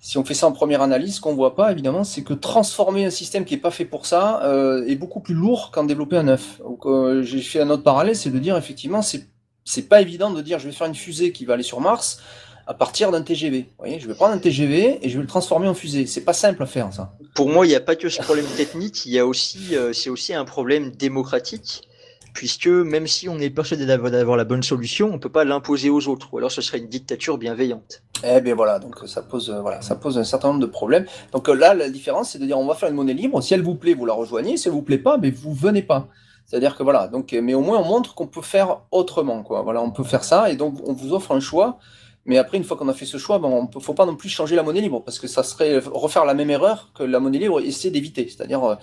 [0.04, 3.06] si on fait ça en première analyse, ce qu'on voit pas, évidemment, c'est que transformer
[3.06, 6.18] un système qui est pas fait pour ça euh, est beaucoup plus lourd qu'en développer
[6.18, 6.60] un neuf.
[6.84, 9.26] Euh, j'ai fait un autre parallèle, c'est de dire, effectivement, c'est,
[9.64, 12.20] c'est pas évident de dire, je vais faire une fusée qui va aller sur Mars
[12.66, 13.60] à partir d'un TGV.
[13.60, 16.06] Vous voyez, je vais prendre un TGV et je vais le transformer en fusée.
[16.06, 17.14] C'est pas simple à faire, ça.
[17.34, 20.10] Pour moi, il n'y a pas que ce problème technique, il y a euh, c'est
[20.10, 21.88] aussi un problème démocratique,
[22.34, 26.08] puisque même si on est persuadé d'avoir la bonne solution, on peut pas l'imposer aux
[26.08, 28.02] autres, ou alors ce serait une dictature bienveillante.
[28.24, 31.06] Eh bien voilà, donc ça pose, euh, voilà, ça pose un certain nombre de problèmes.
[31.32, 33.40] Donc euh, là, la différence, c'est de dire, on va faire une monnaie libre.
[33.40, 34.56] Si elle vous plaît, vous la rejoignez.
[34.56, 36.08] Si elle vous plaît pas, mais vous venez pas.
[36.44, 39.62] C'est-à-dire que voilà, donc, mais au moins on montre qu'on peut faire autrement, quoi.
[39.62, 41.78] Voilà, on peut faire ça, et donc on vous offre un choix
[42.26, 44.16] mais après, une fois qu'on a fait ce choix, ben, on ne faut pas non
[44.16, 47.20] plus changer la monnaie libre, parce que ça serait refaire la même erreur que la
[47.20, 48.28] monnaie libre essaie d'éviter.
[48.28, 48.76] C'est-à-dire, euh,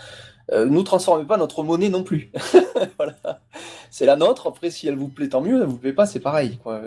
[0.52, 2.32] euh, nous transformez pas notre monnaie non plus.
[2.98, 3.16] voilà.
[3.90, 4.48] C'est la nôtre.
[4.48, 5.62] Après, si elle vous plaît, tant mieux.
[5.62, 6.60] Elle vous plaît pas, c'est pareil.
[6.64, 6.82] Quoi.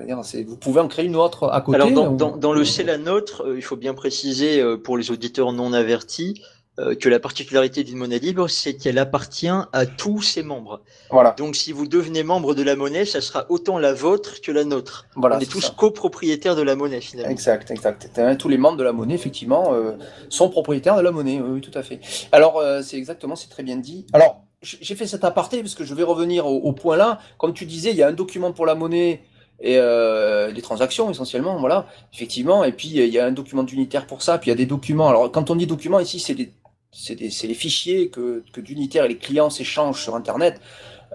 [0.46, 1.76] Vous pouvez en créer une autre à côté.
[1.76, 2.16] Alors, dans, ou...
[2.16, 5.52] dans, dans le c'est la nôtre, euh, il faut bien préciser euh, pour les auditeurs
[5.52, 6.42] non avertis
[6.81, 10.83] euh, que la particularité d'une monnaie libre, c'est qu'elle appartient à tous ses membres.
[11.11, 11.35] Voilà.
[11.39, 14.64] Donc, si vous devenez membre de la monnaie, ça sera autant la vôtre que la
[14.64, 15.07] nôtre.
[15.14, 15.75] Voilà, On est, tous ça.
[15.77, 17.31] copropriétaires de la monnaie, finalement.
[17.31, 18.11] Exact, exact.
[18.16, 19.93] Hein, Tous les membres de la monnaie, effectivement, euh,
[20.29, 21.41] sont propriétaires de la monnaie.
[21.41, 22.01] Oui, tout à fait.
[22.33, 24.07] Alors, euh, c'est exactement, c'est très bien dit.
[24.12, 27.20] Alors, j'ai fait cet aparté parce que je vais revenir au, au point là.
[27.39, 29.22] Comme tu disais, il y a un document pour la monnaie
[29.61, 32.64] et euh, les transactions essentiellement, voilà, effectivement.
[32.64, 34.39] Et puis il y a un document d'unitaire pour ça.
[34.39, 35.09] Puis il y a des documents.
[35.09, 36.53] Alors, quand on dit documents ici, c'est des
[36.95, 40.61] c'est les fichiers que, que d'unitaire et les clients s'échangent sur Internet.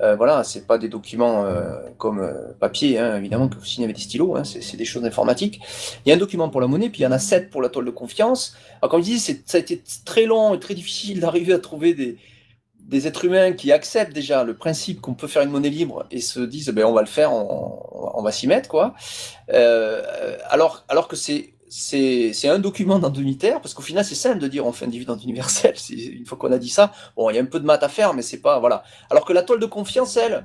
[0.01, 3.83] Euh, voilà, c'est pas des documents euh, comme euh, papier, hein, évidemment, que vous signez
[3.83, 5.59] avec des stylos, hein, c'est des choses informatiques.
[6.05, 7.61] Il y a un document pour la monnaie, puis il y en a sept pour
[7.61, 8.55] la toile de confiance.
[8.81, 11.93] Alors, comme je dis, ça a été très long et très difficile d'arriver à trouver
[11.93, 12.17] des,
[12.79, 16.21] des êtres humains qui acceptent déjà le principe qu'on peut faire une monnaie libre et
[16.21, 18.93] se disent, ben, on va le faire, on, on va s'y mettre, quoi.
[19.51, 24.39] Euh, alors, alors que c'est c'est un document dans unitaire parce qu'au final c'est simple
[24.39, 27.35] de dire on fait un dividende universel une fois qu'on a dit ça bon il
[27.35, 29.43] y a un peu de maths à faire mais c'est pas voilà alors que la
[29.43, 30.43] toile de confiance elle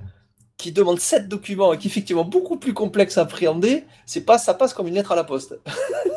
[0.56, 4.38] qui demande sept documents et qui est effectivement beaucoup plus complexe à appréhender c'est pas
[4.38, 5.58] ça passe comme une lettre à la poste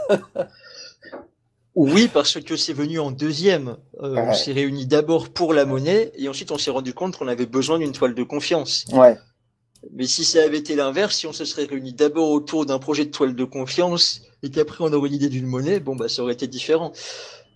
[1.80, 3.78] Oui, parce que c'est venu en deuxième.
[4.02, 4.26] Euh, Ouais.
[4.30, 7.46] On s'est réunis d'abord pour la monnaie, et ensuite on s'est rendu compte qu'on avait
[7.46, 8.86] besoin d'une toile de confiance.
[8.94, 9.16] ouais
[9.94, 13.06] Mais si ça avait été l'inverse, si on se serait réunis d'abord autour d'un projet
[13.06, 16.34] de toile de confiance et qu'après on aurait l'idée d'une monnaie, bon bah ça aurait
[16.34, 16.92] été différent.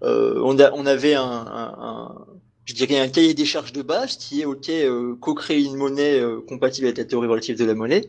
[0.04, 2.26] Euh, on, a, on avait un, un, un-
[2.66, 6.20] je dirais un cahier des charges de base qui est ok, euh, co-créer une monnaie
[6.20, 8.08] euh, compatible avec la théorie relative de la monnaie,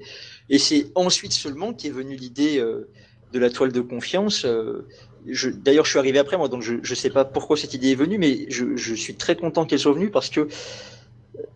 [0.49, 2.91] et c'est ensuite seulement qu'est venue l'idée euh,
[3.33, 4.45] de la toile de confiance.
[4.45, 4.87] euh,
[5.25, 7.95] D'ailleurs, je suis arrivé après moi, donc je ne sais pas pourquoi cette idée est
[7.95, 10.49] venue, mais je, je suis très content qu'elle soit venue parce que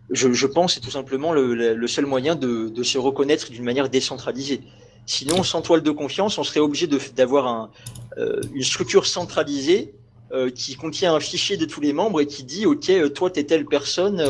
[0.09, 4.61] je, je pense c'est tout simplement le, seul moyen de, se reconnaître d'une manière décentralisée.
[5.05, 7.69] Sinon, sans toile de confiance, on serait obligé d'avoir
[8.17, 9.93] euh, une structure centralisée
[10.33, 13.29] euh, qui contient un fichier de tous les membres et qui dit, OK, euh, toi,
[13.29, 14.21] t'es telle personne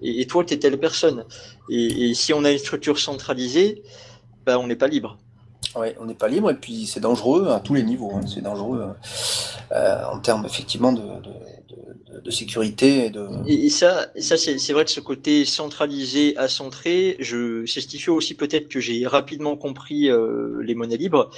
[0.00, 1.26] et, et toi, t'es telle personne.
[1.68, 3.82] Et, si on a une structure centralisée,
[4.46, 5.18] bah, on n'est pas libre.
[5.76, 8.12] Ouais, on n'est pas libre et puis c'est dangereux à tous les niveaux.
[8.14, 8.26] hein.
[8.26, 8.88] C'est dangereux
[9.70, 11.02] en termes effectivement de,
[12.12, 13.26] de, de sécurité et de.
[13.46, 17.86] Et, ça, ça c'est c'est vrai que ce côté centralisé à centré, je, c'est ce
[17.88, 21.30] qui fait aussi peut-être que j'ai rapidement compris euh, les monnaies libres,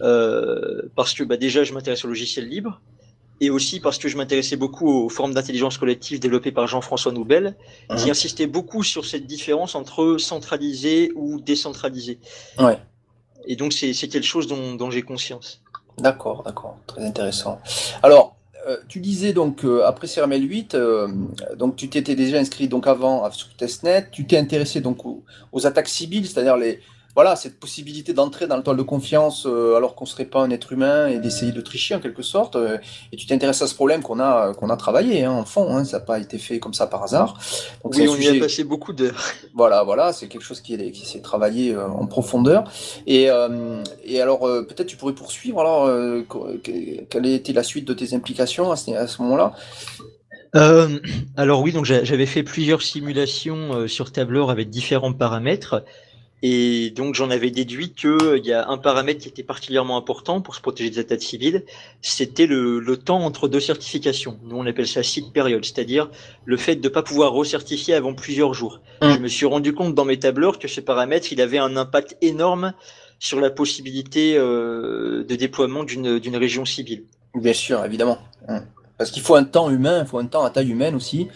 [0.00, 2.80] euh, parce que bah, déjà je m'intéresse au logiciel libre,
[3.40, 7.56] et aussi parce que je m'intéressais beaucoup aux formes d'intelligence collective développées par Jean-François Noubel,
[7.96, 8.10] qui Mhm.
[8.10, 12.18] insistait beaucoup sur cette différence entre centralisé ou décentralisé.
[12.58, 12.78] Ouais.
[13.46, 15.60] Et donc c'est c'est quelque chose dont, dont j'ai conscience.
[15.98, 17.60] D'accord, d'accord, très intéressant.
[18.02, 18.34] Alors,
[18.66, 21.08] euh, tu disais donc euh, après CRML 8, euh,
[21.56, 25.66] donc tu t'étais déjà inscrit donc avant sur testnet, tu t'es intéressé donc aux, aux
[25.66, 26.80] attaques civiles, c'est-à-dire les
[27.14, 30.50] voilà, cette possibilité d'entrer dans le toile de confiance euh, alors qu'on serait pas un
[30.50, 32.56] être humain et d'essayer de tricher en quelque sorte.
[32.56, 32.78] euh,
[33.12, 35.76] et tu t'intéresses à ce problème qu'on a qu'on a travaillé hein, en fond.
[35.76, 37.38] Hein, ça n'a pas été fait comme ça par hasard.
[37.84, 39.22] Donc Oui, on y a passé beaucoup d'heures.
[39.54, 42.64] Voilà, voilà, c'est quelque chose qui, est- qui s'est travaillé euh, en profondeur.
[43.06, 45.60] Et, euh, et alors, euh, peut-être tu pourrais poursuivre.
[45.60, 46.22] Alors, euh,
[46.62, 49.54] quelle a été la suite de tes implications à ce, à ce moment-là?
[50.56, 51.00] Euh,
[51.36, 55.84] alors oui, donc j'a- j'avais fait plusieurs simulations euh, sur tableur avec différents paramètres.
[56.46, 60.54] Et donc j'en avais déduit qu'il y a un paramètre qui était particulièrement important pour
[60.54, 61.64] se protéger des attaques civiles,
[62.02, 64.38] c'était le, le temps entre deux certifications.
[64.42, 66.10] Nous on appelle ça seed period, c'est-à-dire
[66.44, 68.82] le fait de ne pas pouvoir recertifier avant plusieurs jours.
[69.00, 69.12] Mm.
[69.12, 72.18] Je me suis rendu compte dans mes tableurs que ce paramètre, il avait un impact
[72.20, 72.74] énorme
[73.18, 77.04] sur la possibilité euh, de déploiement d'une région civile.
[77.34, 78.18] Bien sûr, évidemment.
[78.48, 78.60] Hum.
[78.98, 81.28] Parce qu'il faut un temps humain, il faut un temps à taille humaine aussi, euh,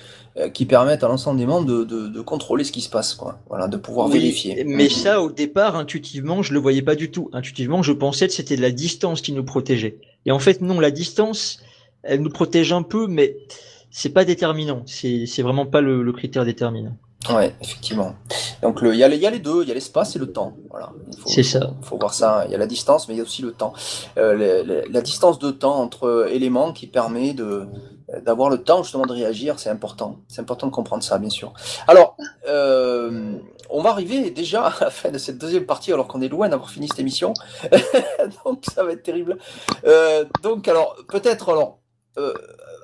[0.53, 3.41] qui permette à l'ensemble des membres de, de, de contrôler ce qui se passe, quoi.
[3.49, 4.62] Voilà, de pouvoir Oui, vérifier.
[4.64, 7.28] Mais ça, au départ, intuitivement, je le voyais pas du tout.
[7.32, 9.99] Intuitivement, je pensais que c'était la distance qui nous protégeait.
[10.26, 11.61] Et en fait, non, la distance,
[12.03, 13.36] elle nous protège un peu, mais
[13.91, 14.82] c'est pas déterminant.
[14.86, 16.97] C'est vraiment pas le, le critère déterminant.
[17.34, 18.14] Ouais, effectivement.
[18.62, 20.20] Donc il y, a les- il y a les deux, il y a l'espace et
[20.20, 20.57] le temps.
[20.70, 20.93] Voilà.
[21.26, 21.72] C'est ça.
[21.82, 22.45] Il faut voir ça.
[22.47, 23.72] Il y a la distance, mais il y a aussi le temps.
[24.18, 27.66] Euh, la distance de temps entre éléments qui permet de
[28.24, 30.16] d'avoir le temps justement de réagir, c'est important.
[30.28, 31.52] C'est important de comprendre ça, bien sûr.
[31.86, 32.16] Alors,
[32.48, 33.34] euh,
[33.68, 36.48] on va arriver déjà à la fin de cette deuxième partie, alors qu'on est loin
[36.48, 37.34] d'avoir fini cette émission.
[38.44, 39.36] donc ça va être terrible.
[39.84, 41.80] Euh, donc alors peut-être alors.
[42.16, 42.32] euh,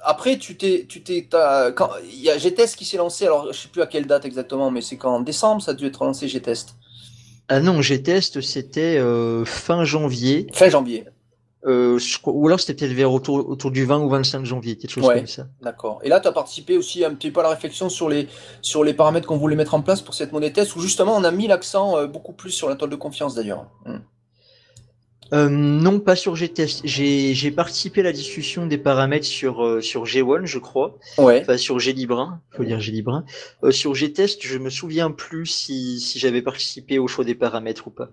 [0.06, 3.24] après, tu t'es, tu t'es, quand il y a Gtest qui s'est lancé.
[3.24, 5.86] Alors, je sais plus à quelle date exactement, mais c'est qu'en décembre, ça a dû
[5.86, 6.74] être lancé Gtest?
[7.48, 8.98] Ah non, G-Test, c'était
[9.44, 10.46] fin janvier.
[10.52, 11.06] Fin janvier.
[11.66, 14.90] Euh, je ou alors c'était peut-être vers autour, autour du 20 ou 25 janvier, quelque
[14.90, 15.16] chose Ouais.
[15.16, 15.46] comme ça.
[15.62, 16.00] D'accord.
[16.02, 18.28] Et là, tu as participé aussi un petit peu à la réflexion sur les,
[18.60, 21.24] sur les paramètres qu'on voulait mettre en place pour cette monnaie test, où justement on
[21.24, 23.66] a mis l'accent euh, beaucoup plus sur la toile de confiance d'ailleurs.
[23.86, 23.96] Hmm.
[25.32, 26.82] Euh, non, pas sur G-Test.
[26.84, 30.98] J'ai j'ai participé à la discussion des paramètres sur, euh, sur G1, je crois.
[31.16, 31.40] Ouais.
[31.40, 33.24] Enfin, sur Gélibrin, faut dire Gélibrin.
[33.64, 37.86] Euh, sur G-Test, je me souviens plus si, si j'avais participé au choix des paramètres
[37.86, 38.10] ou pas.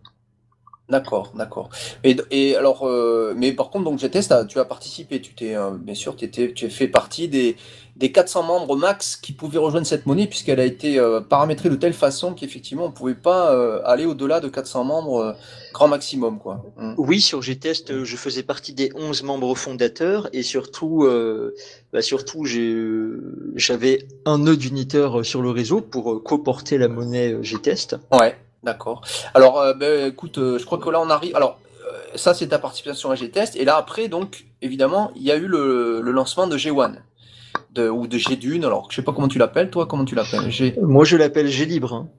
[0.92, 1.70] D'accord, d'accord.
[2.04, 5.56] Et, et alors, euh, mais par contre, donc Gtest, t'as- tu as participé, tu t'es,
[5.56, 7.56] euh, bien sûr, tu étais, tu as fait partie des,
[7.96, 11.76] des 400 membres max qui pouvaient rejoindre cette monnaie, puisqu'elle a été euh, paramétrée de
[11.78, 13.52] telle façon qu'effectivement, on ne pouvait pas
[13.86, 15.36] aller au-delà de 400 membres
[15.74, 16.66] grand maximum, quoi.
[16.78, 16.94] Hmm.
[16.98, 21.08] Oui, sur G-Test, euh, je faisais partie des 11 membres fondateurs et surtout,
[21.94, 22.76] bah, surtout j'ai,
[23.56, 27.96] j'avais un nœud d'uniteur sur le réseau pour coporter la monnaie G-Test.
[28.12, 29.02] Ouais, d'accord.
[29.34, 31.36] Alors, euh, ben, écoute, euh, je crois que là, on arrive.
[31.36, 33.56] Alors, euh, ça, c'est ta participation à G-Test.
[33.56, 36.96] Et là, après, donc, évidemment, il y a eu le, lancement de G1.
[37.72, 38.66] De, ou de G-Dune.
[38.66, 40.52] Alors, je sais pas comment tu l'appelles, toi, comment tu l'appelles?
[40.82, 41.94] Moi, je l'appelle G-Libre.
[41.94, 42.10] Hein.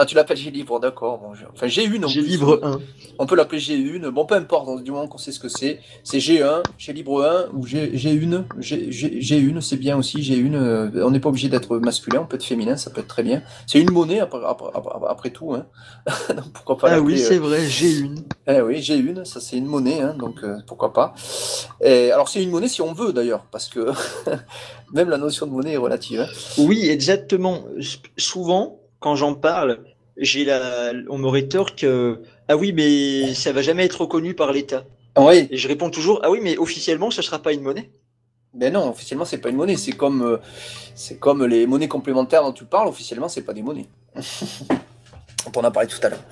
[0.00, 1.18] Ah, tu l'appelles G-Libre, d'accord.
[1.18, 1.98] Bon, Enfin, G1.
[1.98, 2.14] en plus.
[2.14, 2.80] G-Libre 1.
[3.20, 4.08] On peut l'appeler G1.
[4.08, 5.78] Bon, peu importe, du moment qu'on sait ce que c'est.
[6.02, 8.44] C'est G1, G-Libre 1 ou G, G1.
[8.58, 10.18] G, G- G1, c'est bien aussi.
[10.18, 13.06] G1, euh, on n'est pas obligé d'être masculin, on peut être féminin, ça peut être
[13.06, 13.44] très bien.
[13.68, 15.54] C'est une monnaie, après, après, après- après tout.
[15.54, 15.66] Hein.
[16.34, 18.24] Donc, pourquoi pas Ah oui, l'appeler, euh, c'est vrai, G1.
[18.48, 21.14] Eh oui, j'ai une, ça c'est une monnaie, hein, donc euh, pourquoi pas.
[21.82, 23.90] Et, alors c'est une monnaie si on veut d'ailleurs, parce que
[24.92, 26.20] même la notion de monnaie est relative.
[26.20, 26.26] hein.
[26.58, 27.62] Oui, exactement.
[28.18, 29.80] Souvent, quand j'en parle,
[30.16, 32.16] j'ai la, on me rétorque euh,
[32.48, 34.84] ah oui, mais ça va jamais être reconnu par l'État.
[35.18, 37.90] Oui, Et je réponds toujours ah oui, mais officiellement, ce sera pas une monnaie.
[38.54, 40.38] ben non, officiellement c'est pas une monnaie, c'est comme euh,
[40.94, 43.88] c'est comme les monnaies complémentaires dont tu parles, officiellement c'est pas des monnaies.
[45.54, 46.24] On en a parlé tout à l'heure.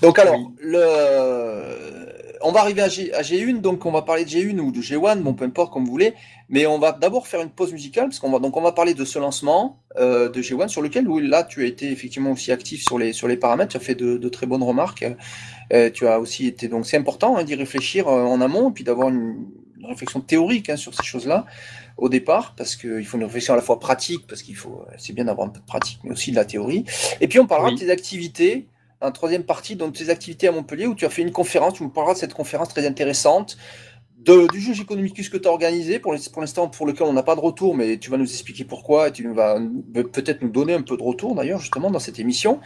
[0.00, 0.46] Donc alors, Oui.
[0.60, 2.23] le...
[2.44, 3.12] on va arriver à, G...
[3.14, 5.84] à G1, donc on va parler de G1 ou de G1, bon peu importe comme
[5.84, 6.14] vous voulez,
[6.48, 8.94] mais on va d'abord faire une pause musicale, parce qu'on va donc on va parler
[8.94, 12.52] de ce lancement euh, de G1 sur lequel oui, là tu as été effectivement aussi
[12.52, 15.04] actif sur les sur les paramètres, tu as fait de, de très bonnes remarques,
[15.72, 18.72] Euh, tu as aussi été donc c'est important hein, d'y réfléchir euh, en amont et
[18.74, 19.46] puis d'avoir une,
[19.78, 21.46] une réflexion théorique hein, sur ces choses-là
[21.96, 25.12] au départ, parce qu'il faut une réflexion à la fois pratique, parce qu'il faut, c'est
[25.14, 26.84] bien d'avoir un peu de pratique, mais aussi de la théorie.
[27.20, 27.76] Et puis on parlera Oui.
[27.76, 28.66] de tes activités,
[29.04, 31.82] en troisième partie, donc tes activités à Montpellier, où tu as fait une conférence, tu
[31.82, 33.56] nous parleras de cette conférence très intéressante,
[34.18, 37.12] de, du juge économicus que tu as organisé, pour l'ins- pour l'instant pour lequel on
[37.12, 39.58] n'a pas de retour, mais tu vas nous expliquer pourquoi, et tu vas
[40.12, 42.60] peut-être nous donner un peu de retour d'ailleurs, justement, dans cette émission.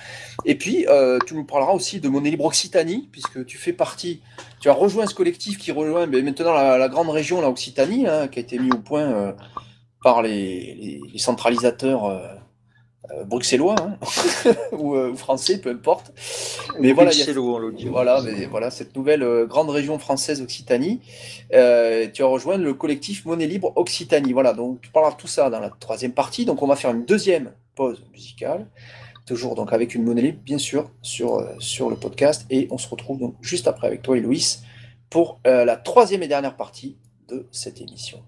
[0.44, 4.22] Et puis, euh, tu nous parleras aussi de Monnaie Libre Occitanie, puisque tu fais partie,
[4.60, 8.38] tu as rejoint ce collectif qui rejoint maintenant la, grande région, la Occitanie, hein, qui
[8.38, 9.32] a été mis au point euh,
[10.04, 12.20] par les centralisateurs euh,
[13.12, 13.96] euh, bruxellois hein,
[14.72, 16.12] ou, euh, ou français, peu importe.
[16.78, 17.14] Mais voilà, a-
[17.90, 21.00] voilà, mais voilà, cette nouvelle euh, grande région française Occitanie.
[21.50, 24.32] Tu as rejoint le collectif Monnaie Libre Occitanie.
[24.32, 26.44] Voilà, donc tu parleras de tout ça dans la troisième partie.
[26.44, 28.66] Donc on va faire une deuxième pause musicale.
[29.26, 32.46] toujours donc avec une monnaie libre, bien sûr, sur, sur le podcast.
[32.50, 34.62] Et on se retrouve donc juste après avec toi, Héloïse,
[35.10, 36.96] pour euh, la troisième et dernière partie
[37.28, 38.22] de cette émission.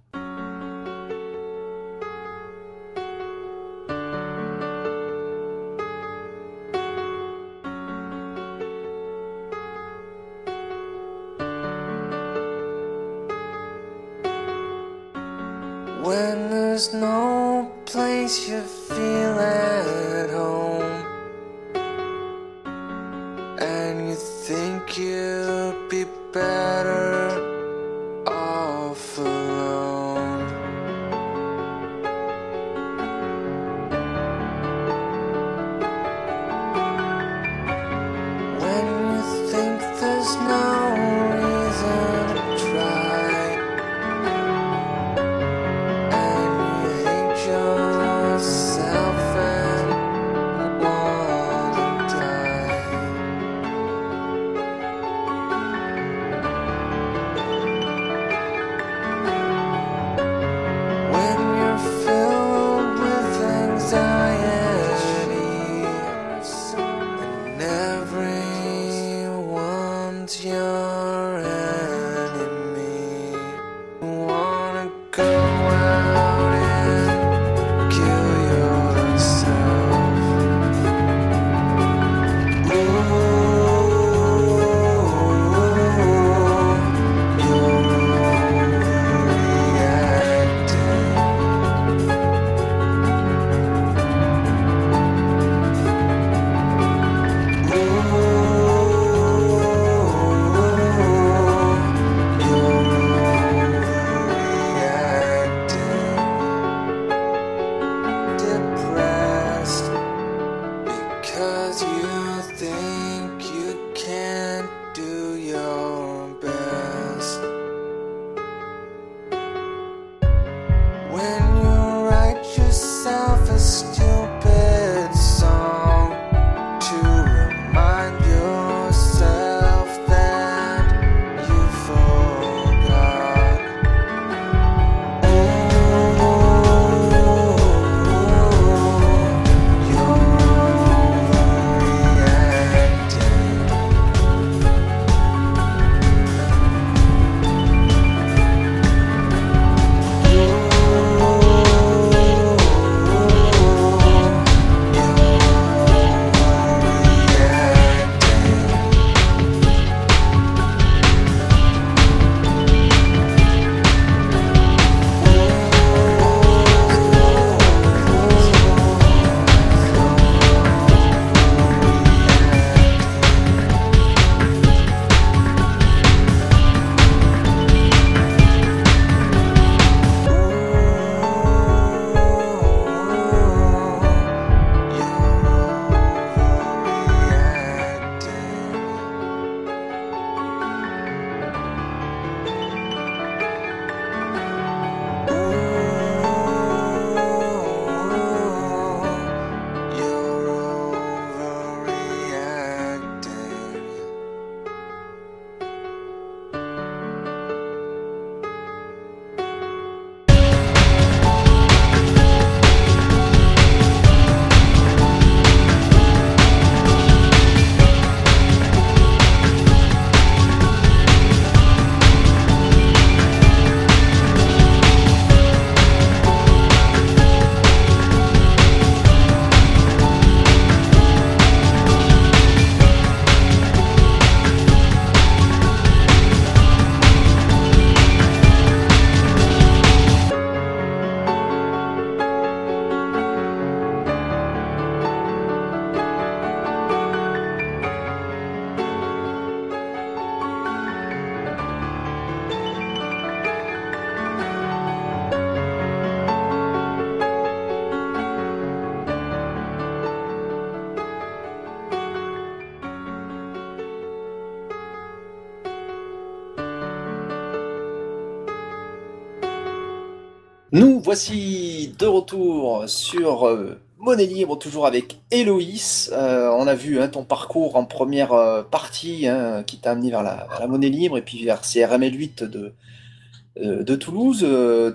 [271.10, 276.08] Voici de retour sur euh, Monnaie Libre, toujours avec Héloïse.
[276.12, 280.10] Euh, on a vu hein, ton parcours en première euh, partie hein, qui t'a amené
[280.10, 284.46] vers la, Monnaie Libre et puis vers CRML 8 de, Toulouse.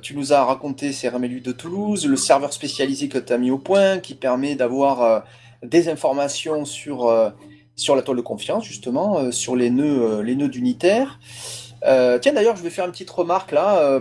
[0.01, 3.51] Tu nous as raconté CRML 8 de Toulouse, le serveur spécialisé que tu as mis
[3.51, 5.25] au point qui permet d'avoir
[5.63, 11.19] des informations sur, la toile de confiance, justement, sur les nœuds, les nœuds d'unitaire.
[11.81, 13.99] Tiens, d'ailleurs, je vais faire une petite remarque là,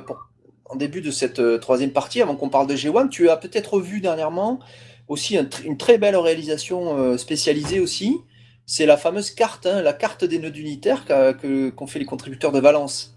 [0.67, 3.09] en début de cette euh, troisième partie, avant qu'on parle de G1.
[3.09, 4.61] Tu as peut-être vu dernièrement
[5.09, 8.19] aussi un une très belle réalisation euh, spécialisée aussi.
[8.67, 12.61] C'est la fameuse carte, hein, la carte des nœuds que- qu'ont fait les contributeurs de
[12.61, 13.11] Valence.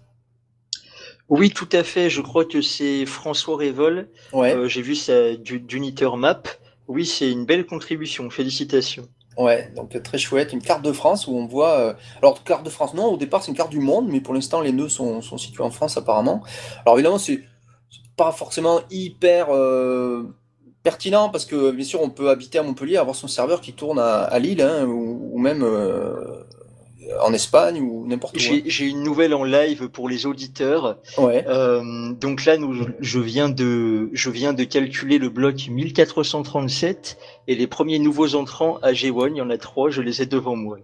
[1.30, 2.10] Oui, tout à fait.
[2.10, 4.08] Je crois que c'est François Révol.
[4.32, 6.42] Ouais, Euh, J'ai vu ça du- d'Uniteur Map.
[6.86, 8.28] Oui, c'est une belle contribution.
[8.30, 9.08] Félicitations.
[9.38, 10.52] Ouais, donc euh, très chouette.
[10.52, 11.78] Une carte de France où on voit.
[11.78, 14.34] euh, alors, carte de France, non, au départ, c'est une carte du monde, mais pour
[14.34, 16.42] l'instant, les nœuds sont, situés en France apparemment.
[16.84, 17.40] Alors, évidemment, c'est
[18.16, 20.34] pas forcément hyper euh,
[20.82, 23.98] pertinent parce que, bien sûr, on peut habiter à Montpellier, avoir son serveur qui tourne
[23.98, 25.64] à, Lille hein, ou, même
[27.22, 28.40] en Espagne ou n'importe où.
[28.40, 28.60] hein.
[28.66, 30.98] J'ai une nouvelle en live pour les auditeurs.
[31.16, 37.18] Ouais, Euh, donc là, nous, je viens de, je viens de calculer le bloc 1437
[37.48, 40.26] et les premiers nouveaux entrants à G1, il y en a trois, je les ai
[40.26, 40.78] devant moi.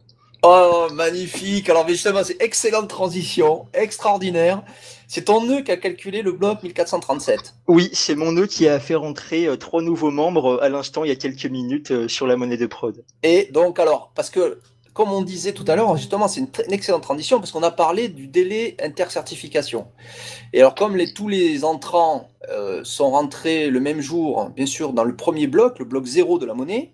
[0.47, 1.71] Oh, magnifique!
[1.71, 4.63] Alors, justement, c'est excellente transition, extraordinaire.
[5.09, 7.55] C'est ton nœud qui a calculé le bloc 1437.
[7.69, 11.05] Oui, c'est mon nœud qui a fait rentrer euh, trois nouveaux membres euh, à l'instant,
[11.05, 13.03] il y a quelques minutes, euh, sur la monnaie de prod.
[13.23, 14.59] Et donc, alors, parce que,
[14.95, 18.09] comme on disait tout à l'heure, justement, c'est une, excellente transition parce qu'on a parlé
[18.09, 19.89] du délai intercertification.
[20.53, 25.05] Et alors, comme tous les entrants euh, sont rentrés le même jour, bien sûr, dans
[25.05, 26.93] le premier bloc, le bloc 0 de la monnaie,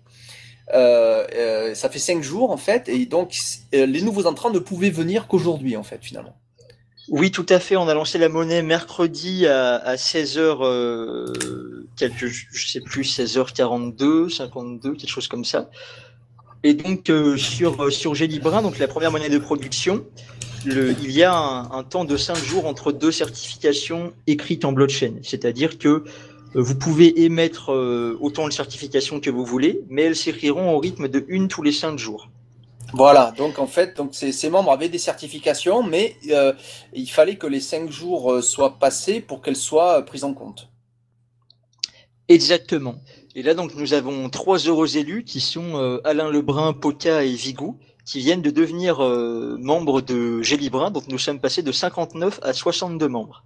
[0.73, 3.35] euh, euh, ça fait cinq jours, en fait, et donc,
[3.71, 6.35] les nouveaux entrants ne pouvaient venir qu'aujourd'hui, en fait, finalement.
[7.09, 7.75] Oui, tout à fait.
[7.75, 14.93] On a lancé la monnaie mercredi à, à 16h, euh, quelque, sais plus, 16h42, 52,
[14.93, 15.69] quelque chose comme ça.
[16.63, 20.05] Et donc euh, sur euh, sur Gélibrin, donc la première monnaie de production,
[20.65, 24.71] le, il y a un, un temps de 5 jours entre deux certifications écrites en
[24.71, 25.13] blockchain.
[25.23, 26.03] C'est-à-dire que euh,
[26.53, 31.07] vous pouvez émettre euh, autant de certifications que vous voulez, mais elles s'écriront au rythme
[31.07, 32.29] de une tous les 5 jours.
[32.93, 36.17] Voilà, donc en fait, donc ces, ces membres avaient des certifications, mais
[36.91, 40.69] il fallait que les cinq jours soient passés pour qu'elles soient prises en compte.
[42.27, 42.95] Exactement.
[43.33, 47.33] Et là, donc, nous avons trois heureux élus qui sont euh, Alain Lebrun, Poca et
[47.33, 50.91] Vigou, qui viennent de devenir euh, membres de Gélibrin.
[50.91, 53.45] Donc, nous sommes passés de 59 à 62 membres.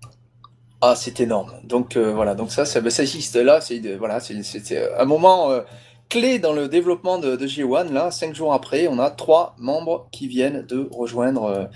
[0.81, 1.51] Ah, c'est énorme.
[1.63, 3.61] Donc euh, voilà, donc ça, ça, ben, ça existe là.
[3.61, 4.37] C'est voilà, c'est
[4.99, 5.49] un moment
[6.09, 7.91] clé dans le développement de, de G1.
[7.91, 11.69] Là, cinq jours après, on a trois membres qui viennent de rejoindre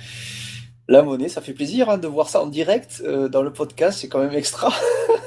[0.87, 1.29] la monnaie.
[1.29, 3.99] Ça fait plaisir hein, de voir ça en direct dans le podcast.
[3.99, 4.71] C'est quand même extra.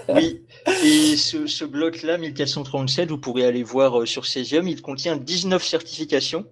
[0.08, 0.42] Oui.
[0.84, 6.44] Et ce, bloc-là, 1437, vous pourrez aller voir euh, sur Cesium, il contient 19 certifications.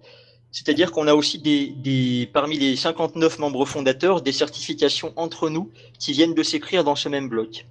[0.51, 6.11] C'est-à-dire qu'on a aussi des, parmi les 59 membres fondateurs, des certifications entre nous qui
[6.11, 7.65] viennent de s'écrire dans ce même bloc.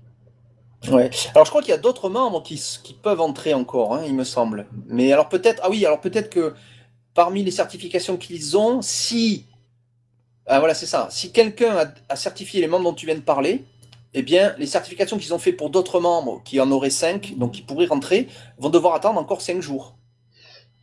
[0.89, 1.11] Ouais.
[1.35, 2.59] Alors je crois qu'il y a d'autres membres qui,
[3.03, 4.67] peuvent entrer encore, hein, il me semble.
[4.87, 6.55] Mais alors peut-être, ah oui, alors peut-être que
[7.13, 9.45] parmi les certifications qu'ils ont, si,
[10.47, 13.67] ah voilà, c'est ça, si quelqu'un a certifié les membres dont tu viens de parler,
[14.15, 17.53] eh bien, les certifications qu'ils ont fait pour d'autres membres, qui en auraient cinq, donc
[17.53, 19.97] qui pourraient rentrer, vont devoir attendre encore cinq jours.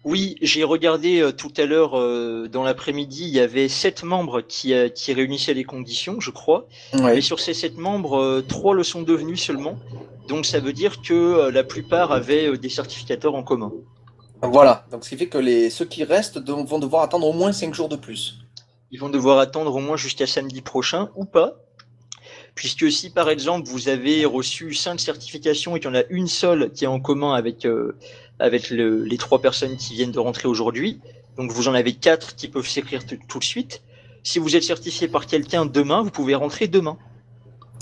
[0.05, 4.39] Oui, j'ai regardé euh, tout à l'heure euh, dans l'après-midi, il y avait sept membres
[4.39, 6.67] qui, euh, qui réunissaient les conditions, je crois.
[6.93, 7.17] Ouais.
[7.17, 9.75] Et sur ces sept membres, euh, trois le sont devenus seulement.
[10.29, 13.71] Donc ça veut dire que la plupart avaient des certificateurs en commun.
[14.41, 17.33] Voilà, donc ce qui fait que les, ceux qui restent de- vont devoir attendre au
[17.33, 18.39] moins cinq jours de plus.
[18.91, 21.55] Ils vont devoir attendre au moins jusqu'à samedi prochain ou pas.
[22.57, 26.27] Puisque si par exemple vous avez reçu cinq certifications et qu'il y en a une
[26.27, 27.95] seule qui est en commun avec, euh,
[28.39, 30.99] avec le- les trois personnes qui viennent de rentrer aujourd'hui,
[31.37, 33.83] donc vous en avez quatre qui peuvent s'écrire tout- tout de suite.
[34.23, 36.97] Si vous êtes certifié par quelqu'un demain, vous pouvez rentrer demain.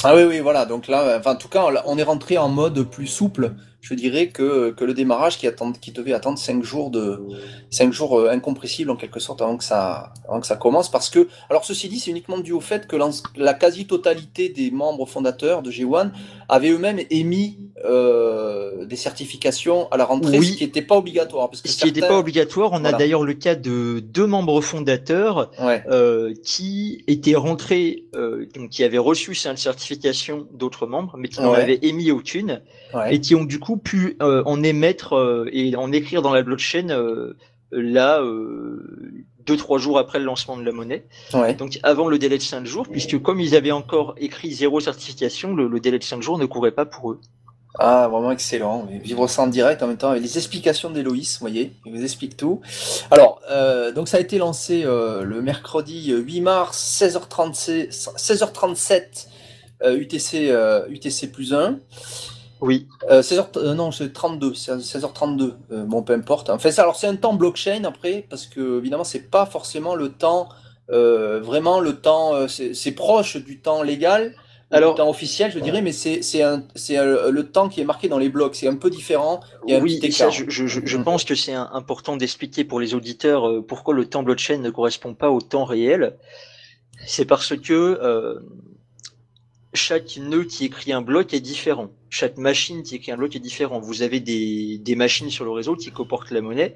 [0.04, 0.66] Ah oui, oui, voilà.
[0.66, 3.54] Donc là, enfin, en tout cas, on est rentré en mode plus souple,
[3.88, 7.22] je dirais, que, que le démarrage qui, attend, qui devait attendre 5 jours, de,
[7.70, 10.90] cinq jours euh, incompressibles en quelque sorte avant que, ça, avant que ça commence.
[10.90, 12.96] Parce que, alors ceci dit, c'est uniquement dû au fait que
[13.36, 16.10] la quasi-totalité des membres fondateurs de G1
[16.50, 20.48] avaient eux-mêmes émis euh, des certifications à la rentrée, Oui.
[20.48, 21.50] ce qui n'était pas obligatoire.
[21.52, 22.96] Parce que Ce qui n'était pas obligatoire, on Voilà.
[22.96, 28.70] a d'ailleurs le cas de deux membres fondateurs Ouais, euh, qui étaient rentrés, euh, donc
[28.72, 31.60] qui avaient reçu cette certification d'autres membres, mais qui n'en Ouais.
[31.62, 32.62] avaient émis aucune,
[32.96, 33.16] ouais.
[33.16, 36.44] et qui ont du coup pu euh, en émettre euh, et en écrire dans la
[36.44, 37.38] blockchain euh,
[37.72, 38.22] là
[39.46, 41.54] deux trois jours après le lancement de la monnaie, ouais.
[41.54, 45.54] donc avant le délai de cinq jours, puisque comme ils avaient encore écrit zéro certification,
[45.54, 47.20] le, le délai de cinq jours ne courait pas pour eux.
[47.78, 48.88] Ah, vraiment excellent.
[49.04, 52.04] Vivre ça en direct en même temps avec les explications d'Héloïse, vous voyez, il vous
[52.04, 52.62] explique tout.
[53.12, 59.28] Alors, euh, donc ça a été lancé euh, le mercredi 8 mars, 16h37, 16h37
[59.84, 60.54] euh, UTC,
[60.90, 61.80] UTC plus 1.
[62.62, 65.56] Oui, Euh, 16h, euh, non, c'est 32, c'est à 16h32.
[65.72, 66.50] Euh, bon, peu importe.
[66.50, 70.10] Enfin, ça, alors c'est un temps blockchain après, parce que évidemment, c'est pas forcément le
[70.10, 70.50] temps,
[70.90, 74.34] euh, vraiment le temps, euh, c'est proche du temps légal,
[74.72, 78.08] Alors- du temps officiel, je dirais, mais c'est un, euh, le temps qui est marqué
[78.08, 78.56] dans les blocs.
[78.56, 79.42] C'est un peu différent.
[79.68, 81.04] Il y a un oui, petit et ça, je, je, Mm.
[81.04, 84.70] pense que c'est un- important d'expliquer pour les auditeurs euh, pourquoi le temps blockchain ne
[84.70, 86.16] correspond pas au temps réel.
[87.06, 88.40] C'est parce que euh,
[89.76, 91.90] chaque nœud qui écrit un bloc est différent.
[92.10, 93.80] Chaque machine qui écrit un bloc est différent.
[93.80, 96.76] Vous avez des, des machines sur le réseau qui comportent la monnaie.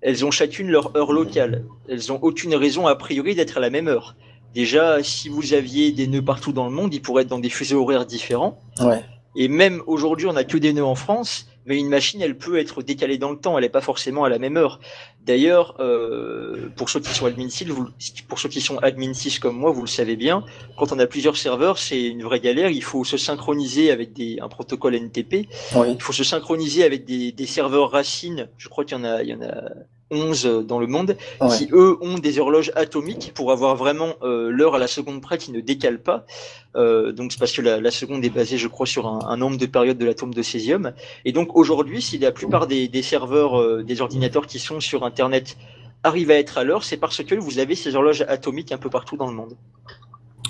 [0.00, 1.64] Elles ont chacune leur heure locale.
[1.88, 4.16] Elles ont aucune raison a priori d'être à la même heure.
[4.54, 7.48] Déjà, si vous aviez des nœuds partout dans le monde, ils pourraient être dans des
[7.48, 8.60] fuseaux horaires différents.
[8.80, 9.02] Ouais.
[9.34, 12.58] Et même aujourd'hui, on n'a que des nœuds en France, mais une machine, elle peut
[12.58, 14.80] être décalée dans le temps, elle n'est pas forcément à la même heure.
[15.24, 17.88] D'ailleurs, euh, pour ceux qui sont admin 6, vous,
[18.28, 20.44] pour ceux qui sont admin 6 comme moi, vous le savez bien,
[20.76, 22.70] quand on a plusieurs serveurs, c'est une vraie galère.
[22.70, 25.48] Il faut se synchroniser avec des, un protocole NTP.
[25.76, 25.92] Oui.
[25.92, 28.48] Il faut se synchroniser avec des, des serveurs racines.
[28.58, 29.62] Je crois qu'il y en a, il y en a
[30.12, 31.48] 11 dans le monde Ouais.
[31.56, 35.38] qui eux ont des horloges atomiques pour avoir vraiment euh, l'heure à la seconde près
[35.38, 36.24] qui ne décale pas.
[36.76, 39.36] Euh, donc c'est parce que la, la seconde est basée, je crois, sur un, un
[39.36, 40.92] nombre de périodes de l'atome de césium.
[41.24, 45.04] Et donc aujourd'hui, si la plupart des, des serveurs, euh, des ordinateurs qui sont sur
[45.04, 45.56] Internet
[46.04, 48.90] arrivent à être à l'heure, c'est parce que vous avez ces horloges atomiques un peu
[48.90, 49.56] partout dans le monde.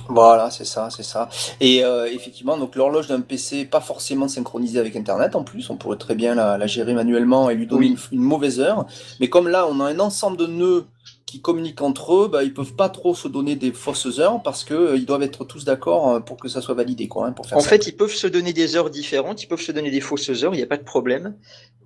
[0.09, 1.29] Voilà, c'est ça, c'est ça.
[1.61, 5.77] Et euh, effectivement, donc l'horloge d'un PC pas forcément synchronisée avec Internet en plus, on
[5.77, 7.97] pourrait très bien la, la gérer manuellement et lui donner Oui.
[8.11, 8.85] une, une mauvaise heure.
[9.21, 10.85] Mais comme là, on a un ensemble de nœuds
[11.33, 14.65] qui communiquent entre eux, bah, ils peuvent pas trop se donner des fausses heures parce
[14.65, 17.33] que euh, ils doivent être tous d'accord euh, pour que ça soit validé, quoi, hein,
[17.33, 17.71] pour faire En ça.
[17.71, 20.53] fait, ils peuvent se donner des heures différentes, ils peuvent se donner des fausses heures,
[20.53, 21.35] il n'y a pas de problème.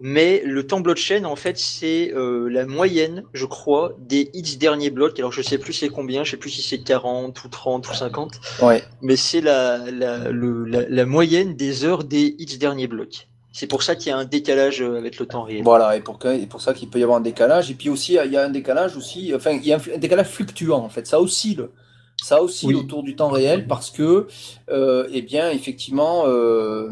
[0.00, 4.90] Mais le temps blockchain, en fait, c'est euh, la moyenne, je crois, des X derniers
[4.90, 5.16] blocs.
[5.20, 7.94] Alors, je sais plus c'est combien, je sais plus si c'est 40 ou 30 ou
[7.94, 8.32] 50,
[8.62, 8.82] Ouais.
[9.00, 13.28] mais c'est la, la, le- la, la moyenne des heures des X derniers blocs.
[13.58, 15.62] C'est pour ça qu'il y a un décalage euh, avec le temps réel.
[15.64, 17.70] Voilà, et pour, que- et pour ça qu'il peut y avoir un décalage.
[17.70, 20.26] Et puis aussi, il y a un décalage aussi, enfin, il y a un, décalage
[20.26, 21.06] fluctuant, en fait.
[21.06, 21.66] Ça oscille.
[22.22, 22.74] Ça oscille Oui.
[22.74, 24.26] autour du temps réel parce que,
[24.70, 26.90] euh, eh bien, effectivement, euh,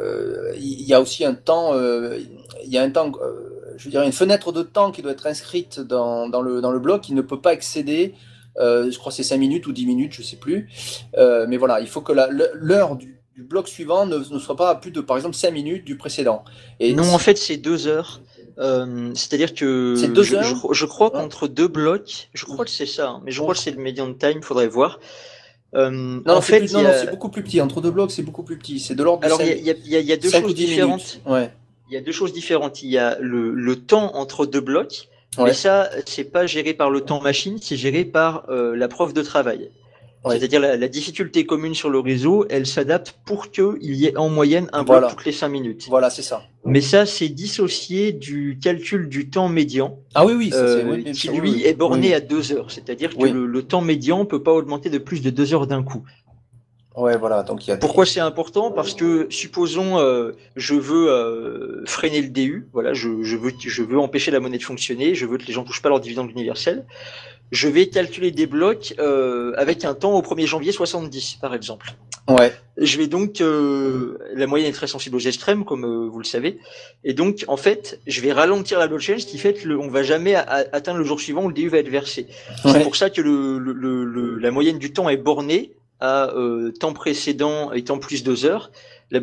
[0.00, 2.18] euh, il y a aussi un temps, euh,
[2.64, 5.10] il y a un temps, euh, je veux dire, une fenêtre de temps qui doit
[5.12, 8.14] être inscrite dans, dans, le, dans le bloc qui ne peut pas excéder,
[8.58, 10.68] euh, je crois que c'est 5 minutes ou 10 minutes, je sais plus.
[11.18, 14.56] Euh, mais voilà, il faut que la- l'heure du, du bloc suivant ne, ne soit
[14.56, 16.42] pas à plus de, par exemple, 5 minutes du précédent.
[16.80, 18.22] Et Non, en fait, c'est deux heures.
[18.58, 21.20] Euh, C'est-à-dire que deux je, heures je, je crois Ouais.
[21.20, 23.76] qu'entre deux blocs, je crois que c'est ça, hein, mais je crois que c'est le
[23.82, 24.98] median time, faudrait voir.
[25.74, 27.60] Euh, Non, en fait, plus- non, c'est beaucoup plus petit.
[27.60, 28.80] Entre deux blocs, c'est beaucoup plus petit.
[28.80, 30.00] C'est de l'ordre de alors il y a, 5, il y a- il y a-
[30.00, 31.20] il y a deux 5 ou choses 10 différentes.
[31.26, 31.52] Ouais.
[31.90, 32.82] Il y a deux choses différentes.
[32.82, 35.44] Il y a le, le temps entre deux blocs, Ouais.
[35.44, 39.12] mais ça, c'est pas géré par le temps machine, c'est géré par euh, la preuve
[39.12, 39.70] de travail.
[40.30, 44.28] C'est-à-dire la, la difficulté commune sur le réseau, elle s'adapte pour qu'il y ait en
[44.28, 45.08] moyenne un bloc Voilà.
[45.08, 45.86] toutes les cinq minutes.
[45.88, 46.42] Voilà, c'est ça.
[46.64, 49.98] Mais ça, c'est dissocié du calcul du temps médian.
[50.14, 52.70] Ah oui, oui, euh, oui, qui lui oui, est borné à deux heures.
[52.70, 55.82] C'est-à-dire que le, le temps médian peut pas augmenter de plus de deux heures d'un
[55.82, 56.02] coup.
[56.96, 57.42] Ouais, voilà.
[57.42, 57.76] Donc il y a.
[57.76, 58.70] des- Pourquoi c'est important?
[58.70, 63.82] Parce que supposons euh, je veux euh, freiner le DU, voilà, je, je veux je
[63.82, 66.30] veux empêcher la monnaie de fonctionner, je veux que les gens touchent pas leur dividende
[66.30, 66.86] universel.
[67.52, 71.92] Je vais calculer des blocs euh, avec un temps au 1er janvier 70 par exemple.
[72.28, 72.52] Ouais.
[72.76, 76.24] Je vais donc euh, la moyenne est très sensible aux extrêmes comme euh, vous le
[76.24, 76.58] savez
[77.04, 79.88] et donc en fait je vais ralentir la blockchain ce qui fait que le, on
[79.88, 82.26] va jamais a- a- atteindre le jour suivant où le DU va être versé.
[82.64, 83.72] C'est pour ça que le, le,
[84.04, 88.72] le- la moyenne du temps est bornée à euh, temps précédent étant plus deux heures.
[89.12, 89.20] La,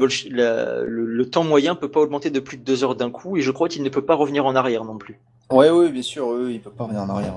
[0.86, 3.52] le temps moyen peut pas augmenter de plus de deux heures d'un coup et je
[3.52, 5.20] crois qu'il ne peut pas revenir en arrière non plus.
[5.54, 7.36] Ouais, oui, bien sûr, oui, il peut pas revenir en arrière.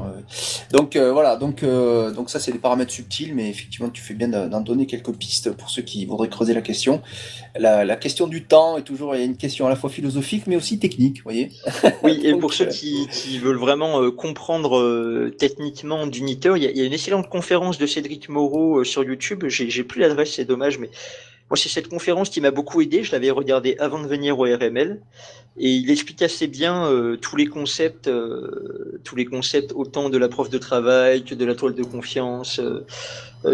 [0.72, 4.14] Donc euh, voilà, donc euh, donc ça c'est des paramètres subtils, mais effectivement tu fais
[4.14, 7.02] bien d'en donner quelques pistes pour ceux qui voudraient creuser la question.
[7.58, 10.78] La, la question du temps est toujours une question à la fois philosophique mais aussi
[10.78, 11.50] technique, vous voyez.
[12.02, 16.64] Oui, et Donc, pour ceux euh, qui, qui veulent vraiment euh, comprendre techniquement d'Uniteur, il
[16.64, 19.44] y, y a une excellente conférence de Cédric Moreau sur YouTube.
[19.48, 20.90] J'ai plus l'adresse, c'est dommage, mais
[21.50, 23.02] moi c'est cette conférence qui m'a beaucoup aidé.
[23.02, 25.00] Je l'avais regardée avant de venir au RML,
[25.58, 30.18] et il explique assez bien euh, tous les concepts, euh, tous les concepts autant de
[30.18, 32.84] la preuve de travail que de la toile de confiance, euh,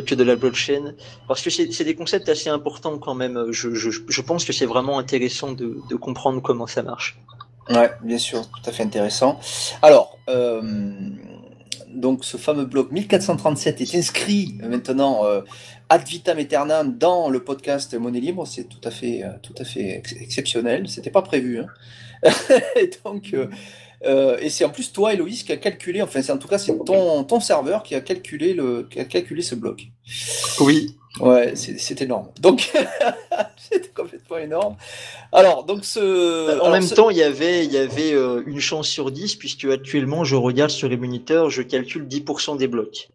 [0.02, 0.94] que de la blockchain,
[1.28, 3.46] parce que c'est des concepts assez importants quand même.
[3.50, 7.20] Je, pense que c'est vraiment intéressant de, de comprendre comment ça marche.
[7.68, 9.38] Ouais, bien sûr, tout à fait intéressant.
[9.82, 10.18] Alors,
[11.88, 15.22] donc ce fameux bloc 1437 est inscrit maintenant
[15.92, 18.46] ad vitam aeternam dans le podcast Monnaie Libre.
[18.46, 20.88] C'est tout à fait, euh, tout à fait ex- exceptionnel.
[20.88, 21.60] C'était pas prévu.
[21.60, 21.66] Hein.
[22.76, 23.46] Et donc, euh,
[24.04, 26.58] Euh, et c'est en plus toi, Héloïse, qui a calculé, enfin, c'est en tout cas,
[26.58, 29.86] c'est ton, ton serveur qui a calculé le, qui a calculé ce bloc.
[30.58, 32.26] Oui, Ouais, c'est énorme.
[32.40, 32.72] Donc,
[33.56, 34.76] c'était complètement énorme.
[35.30, 36.00] Alors, donc ce.
[36.48, 39.12] En alors, même ce- temps, il y avait, il y avait euh, une chance sur
[39.12, 43.08] 10, puisque actuellement, je regarde sur les moniteurs, je calcule 10% des blocs.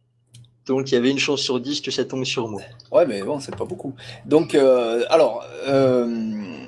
[0.67, 2.61] Donc, il y avait une chance sur 10 que ça tombe sur moi.
[2.91, 3.93] Ouais, mais bon, c'est pas beaucoup.
[4.25, 6.67] Donc, euh, alors, euh,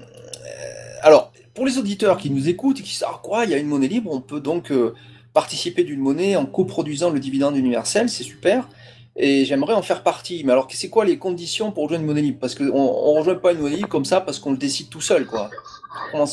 [1.02, 3.68] alors, pour les auditeurs qui nous écoutent et qui savent quoi, il y a une
[3.68, 4.94] monnaie libre, on peut donc euh,
[5.34, 8.70] participer d'une monnaie en coproduisant le dividende universel, c'est super.
[9.18, 10.44] Et j'aimerais en faire partie.
[10.46, 12.40] Mais alors, c'est quoi les conditions pour rejoindre une monnaie libre?
[12.40, 15.02] Parce qu'on on rejoint pas une monnaie libre comme ça parce qu'on le décide tout
[15.02, 15.50] seul, quoi.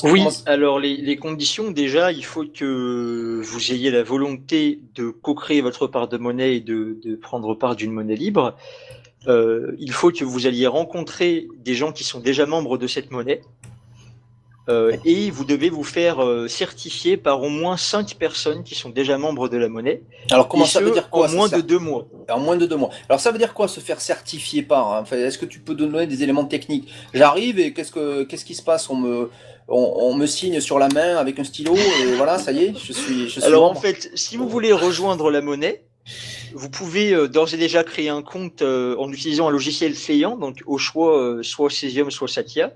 [0.04, 5.60] Oui, alors les, les conditions, déjà, il faut que vous ayez la volonté de co-créer
[5.60, 8.56] votre part de monnaie et de, de prendre part d'une monnaie libre.
[9.28, 13.10] Euh, il faut que vous alliez rencontrer des gens qui sont déjà membres de cette
[13.10, 13.40] monnaie.
[14.68, 18.90] Euh, et vous devez vous faire euh, certifier par au moins cinq personnes qui sont
[18.90, 20.02] déjà membres de la monnaie.
[20.30, 22.08] alors, comment ça veut dire quoi En moins de deux mois.
[22.28, 22.90] En moins de deux mois.
[23.08, 25.74] Alors ça veut dire quoi se faire certifier par hein enfin, Est-ce que tu peux
[25.74, 26.92] donner des éléments techniques?
[27.14, 28.90] J'arrive et qu'est-ce que qu'est-ce qui se passe?
[28.90, 29.30] On me
[29.68, 32.74] on, on me signe sur la main avec un stylo et voilà, ça y est,
[32.76, 35.84] je suis je suis Alors en fait, si vous voulez rejoindre la monnaie,
[36.54, 40.62] vous pouvez euh, d'ores et déjà créer un compte en utilisant un logiciel client, donc
[40.66, 42.72] au choix soit Cesium, soit Satya.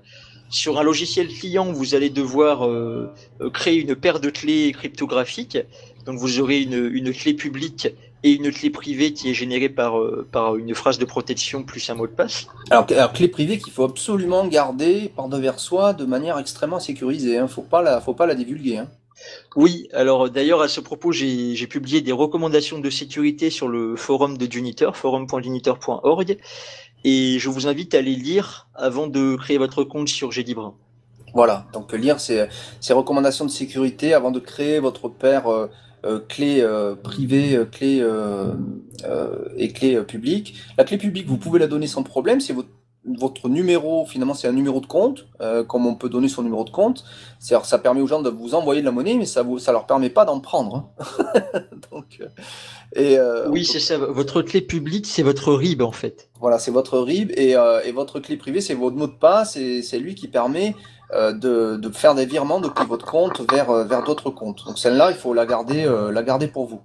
[0.51, 3.09] Sur un logiciel client, vous allez devoir euh,
[3.39, 5.57] euh, créer une paire de clés cryptographiques.
[6.05, 7.87] Donc vous aurez une, une clé publique
[8.23, 11.89] et une clé privée qui est générée par, euh, par une phrase de protection plus
[11.89, 12.47] un mot de passe.
[12.69, 17.37] Alors, alors, clé privée qu'il faut absolument garder par devers soi de manière extrêmement sécurisée.
[17.37, 17.47] Hein.
[17.47, 18.79] Faut pas la faut pas la divulguer.
[18.79, 18.89] Hein.
[19.55, 23.95] Oui, alors d'ailleurs à ce propos, j'ai j'ai publié des recommandations de sécurité sur le
[23.95, 26.37] forum de Junitor, forum.junitor.org,
[27.03, 30.73] et je vous invite à les lire avant de créer votre compte sur Gdibrin.
[31.33, 31.65] Voilà.
[31.73, 32.47] Donc lire ces
[32.79, 35.67] ces recommandations de sécurité avant de créer votre paire euh,
[36.03, 38.05] euh, clé euh, privée, clé
[39.57, 40.55] et clé publique.
[40.77, 42.41] La clé publique, vous pouvez la donner sans problème.
[42.41, 42.69] C'est votre
[43.05, 46.63] votre numéro, finalement, c'est un numéro de compte, euh, comme on peut donner son numéro
[46.63, 47.03] de compte.
[47.39, 49.71] C'est-à-dire, ça permet aux gens de vous envoyer de la monnaie, mais ça vous, ça
[49.71, 50.91] leur permet pas d'en prendre.
[50.99, 51.03] hein.
[51.91, 52.27] Donc, euh,
[52.95, 53.97] et euh, Oui, c'est ça.
[53.97, 56.29] Votre clé publique, c'est votre RIB en fait.
[56.39, 59.55] voilà, c'est votre RIB et, euh, et votre clé privée, c'est votre mot de passe
[59.57, 60.75] et c'est lui qui permet
[61.13, 64.63] de, de faire des virements depuis votre compte vers, vers d'autres comptes.
[64.65, 66.81] Donc celle-là, il faut la garder, la garder pour vous.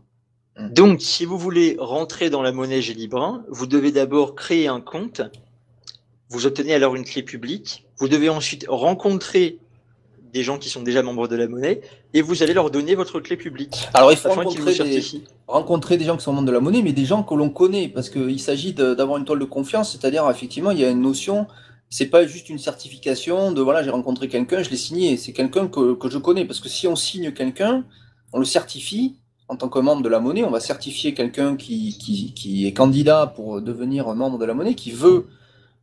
[0.59, 5.20] Donc, si vous voulez rentrer dans la monnaie Gdibrin, vous devez d'abord créer un compte.
[6.28, 7.86] Vous obtenez alors une clé publique.
[7.98, 9.59] Vous devez ensuite rencontrer
[10.32, 11.81] des gens qui sont déjà membres de la monnaie
[12.12, 15.03] et vous allez leur donner votre clé publique Alors il faut rencontrer des,
[15.47, 17.89] rencontrer des gens qui sont membres de la monnaie, mais des gens que l'on connaît,
[17.89, 21.47] parce qu'il s'agit d'avoir une toile de confiance, c'est-à-dire effectivement il y a une notion,
[21.89, 25.69] c'est pas juste une certification de voilà j'ai rencontré quelqu'un, je l'ai signé, c'est quelqu'un
[25.69, 27.85] que, que je connais, parce que si on signe quelqu'un,
[28.32, 29.16] on le certifie
[29.48, 32.73] en tant que membre de la monnaie, on va certifier quelqu'un qui, qui, qui est
[32.73, 35.28] candidat pour devenir membre de la monnaie, qui veut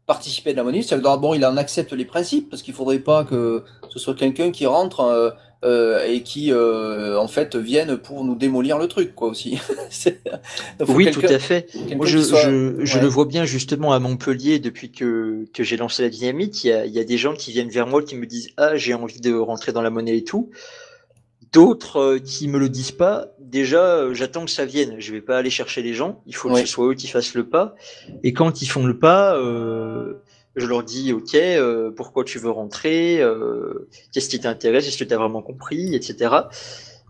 [0.06, 2.74] participer de la monnaie, ça veut dire d'abord il en accepte les principes, parce qu'il
[2.74, 5.30] faudrait pas que ce soit quelqu'un qui rentre euh,
[5.64, 9.58] euh, et qui euh, en fait vienne pour nous démolir le truc quoi aussi.
[10.80, 11.68] Donc, Oui, tout à fait.
[11.96, 13.02] Moi, je, qui soit- je, je ouais.
[13.02, 16.64] le vois bien justement à Montpellier depuis que, que j'ai lancé la dynamite.
[16.66, 18.50] Il y, a, il y a des gens qui viennent vers moi qui me disent
[18.58, 20.50] Ah, j'ai envie de rentrer dans la monnaie et tout.
[21.54, 23.28] D'autres euh, qui me le disent pas.
[23.40, 24.96] Déjà, euh, j'attends que ça vienne.
[25.00, 26.22] Je vais pas aller chercher les gens.
[26.26, 27.76] Il faut que ce soit eux qui fassent le pas.
[28.24, 30.16] Et quand ils font le pas, euh,
[30.56, 35.04] je leur dis Ok, euh, pourquoi tu veux rentrer Euh, Qu'est-ce qui t'intéresse Est-ce que
[35.04, 36.30] tu as vraiment compris Etc.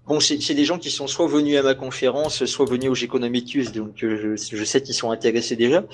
[0.05, 3.71] Bon, c'est des gens qui sont soit venus à ma conférence, soit venus au Geconomicus,
[3.71, 5.85] donc euh, je, je sais qu'ils sont intéressés déjà.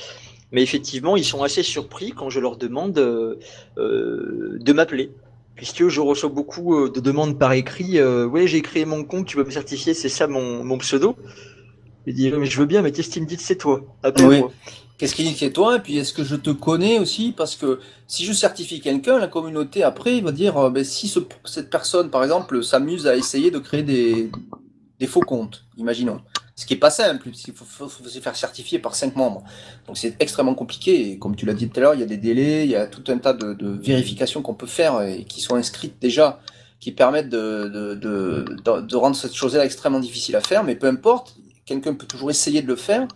[0.51, 3.35] Mais effectivement, ils sont assez surpris quand je leur demande euh,
[3.77, 5.11] euh, de m'appeler.
[5.59, 7.99] Puisque je reçois beaucoup euh, de demandes par écrit.
[7.99, 11.17] Euh, ouais, j'ai créé mon compte, tu peux me certifier, c'est ça mon, mon pseudo.
[12.07, 14.51] Je dis, mais je veux bien, mais qu'est-ce qu'il me dit c'est toi Appelle-moi.
[14.97, 17.33] Qu'est-ce qu'il dit que c'est toi Et puis est-ce que je te connais aussi?
[17.35, 21.19] Parce que si je certifie quelqu'un, la communauté après va dire euh, ben, si ce-
[21.43, 24.31] cette personne, par exemple, s'amuse à essayer de créer des,
[24.97, 26.21] des faux comptes, imaginons.
[26.59, 29.43] Ce qui est pas simple, puisqu'il faut, faut- faut se faire certifier par cinq membres.
[29.87, 31.11] Donc c'est extrêmement compliqué.
[31.11, 32.75] Et comme tu l'as dit tout à l'heure, il y a des délais, il y
[32.75, 36.41] a tout un tas de, de vérifications qu'on peut faire et qui sont inscrites déjà,
[36.81, 40.65] qui permettent de, de, de, de, de rendre cette chose-là extrêmement difficile à faire.
[40.65, 43.07] Mais peu importe, quelqu'un peut toujours essayer de le faire.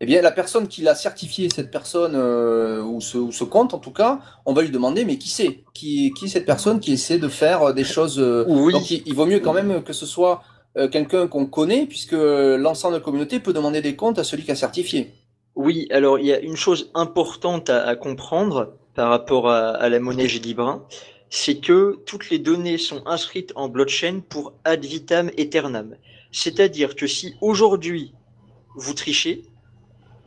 [0.00, 3.72] Eh bien, la personne qui l'a certifié, cette personne, euh, ou, ce, ou ce compte
[3.72, 5.60] en tout cas, on va lui demander, mais qui c'est?
[5.74, 8.72] Qui, qui est cette personne qui essaie de faire euh, des choses euh, Oui.
[8.72, 10.42] Donc, il, il vaut mieux quand même que ce soit
[10.76, 14.44] euh, quelqu'un qu'on connaît, puisque l'ensemble de la communauté peut demander des comptes à celui
[14.44, 15.12] qui a certifié.
[15.56, 20.28] Oui, alors il y a une chose importante à, comprendre par rapport à, la monnaie
[20.28, 20.84] Gélibrin,
[21.28, 25.96] c'est que toutes les données sont inscrites en blockchain pour ad vitam aeternam.
[26.32, 28.12] C'est-à-dire que si aujourd'hui
[28.76, 29.42] vous trichez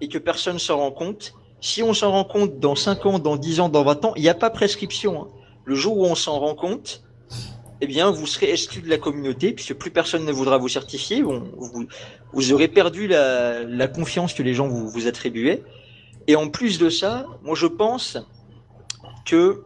[0.02, 3.38] et que personne s'en rend compte, si on s'en rend compte dans 5 ans, dans
[3.38, 5.24] 10 ans, dans 20 ans, il n'y a pas prescription.
[5.24, 5.28] hein.
[5.66, 7.04] Le jour où on s'en rend compte,
[7.84, 11.22] eh bien, vous serez exclu de la communauté puisque plus personne ne voudra vous certifier.
[11.22, 15.62] Vous, aurez perdu la, confiance que les gens vous, attribuaient.
[16.28, 18.18] Et en plus de ça, moi je pense
[19.26, 19.64] que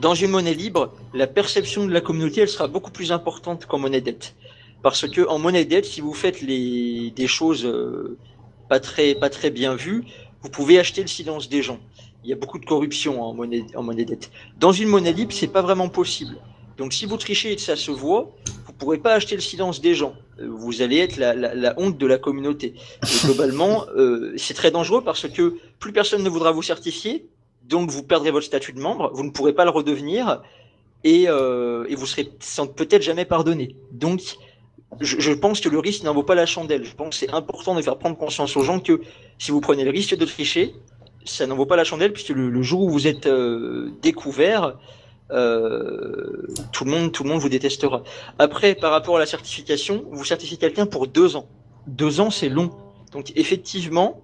[0.00, 3.78] dans une monnaie libre, la perception de la communauté, elle sera beaucoup plus importante qu'en
[3.78, 4.34] monnaie dette.
[4.82, 8.16] Parce que en monnaie dette, si vous faites des choses euh,
[8.70, 10.04] pas très, pas très bien vues,
[10.40, 11.80] vous pouvez acheter le silence des gens.
[12.24, 14.30] Il y a beaucoup de corruption en monnaie, en monnaie dette.
[14.58, 16.38] Dans une monnaie libre, c'est pas vraiment possible.
[16.76, 18.34] Donc si vous trichez et que ça se voit,
[18.66, 20.14] vous pourrez pas acheter le silence des gens.
[20.40, 22.74] Euh, Vous allez être la, honte de la communauté.
[23.02, 27.28] Et globalement, euh, c'est très dangereux parce que plus personne ne voudra vous certifier,
[27.64, 30.42] donc vous perdrez votre statut de membre, vous ne pourrez pas le redevenir
[31.04, 32.30] et, euh, vous serez
[32.76, 33.76] peut-être jamais pardonné.
[33.92, 34.20] Donc
[35.00, 36.84] je, pense que le risque n'en vaut pas la chandelle.
[36.84, 39.00] Je pense que c'est important de faire prendre conscience aux gens que
[39.38, 40.74] si vous prenez le risque de tricher,
[41.24, 43.28] ça n'en vaut pas la chandelle puisque le, jour où vous êtes
[44.02, 44.76] découvert,
[45.32, 48.02] euh, tout le monde, tout le monde vous détestera.
[48.38, 51.46] Après, par rapport à la certification, vous certifiez quelqu'un pour deux ans.
[51.86, 52.70] Deux ans, c'est long.
[53.12, 54.20] Donc effectivement,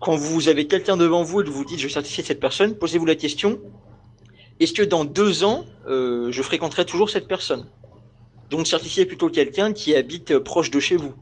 [0.00, 2.74] quand vous avez quelqu'un devant vous et que vous dites je vais certifier cette personne,
[2.74, 3.60] posez-vous la question
[4.60, 7.66] est-ce que dans deux ans, euh, je fréquenterai toujours cette personne?
[8.50, 11.12] Donc certifiez plutôt quelqu'un qui habite euh, proche de chez vous.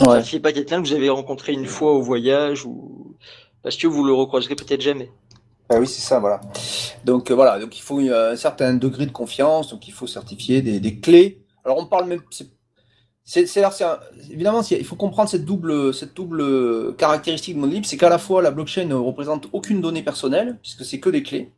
[0.00, 0.06] Ouais.
[0.14, 3.16] Certifiez pas quelqu'un que vous avez rencontré une fois au voyage ou
[3.62, 5.10] parce que vous le recroiserez peut-être jamais.
[5.72, 6.40] Ah oui, c'est ça, voilà.
[7.04, 10.62] Donc euh, voilà, donc il faut un certain degré de confiance, donc il faut certifier
[10.62, 11.44] des, des clés.
[11.64, 12.22] Alors on parle même,
[13.24, 13.46] c'est,
[14.30, 18.18] évidemment, il faut comprendre cette double, cette double caractéristique de monnaie libre, c'est qu'à la
[18.18, 21.52] fois la blockchain ne représente aucune donnée personnelle, puisque c'est que des clés,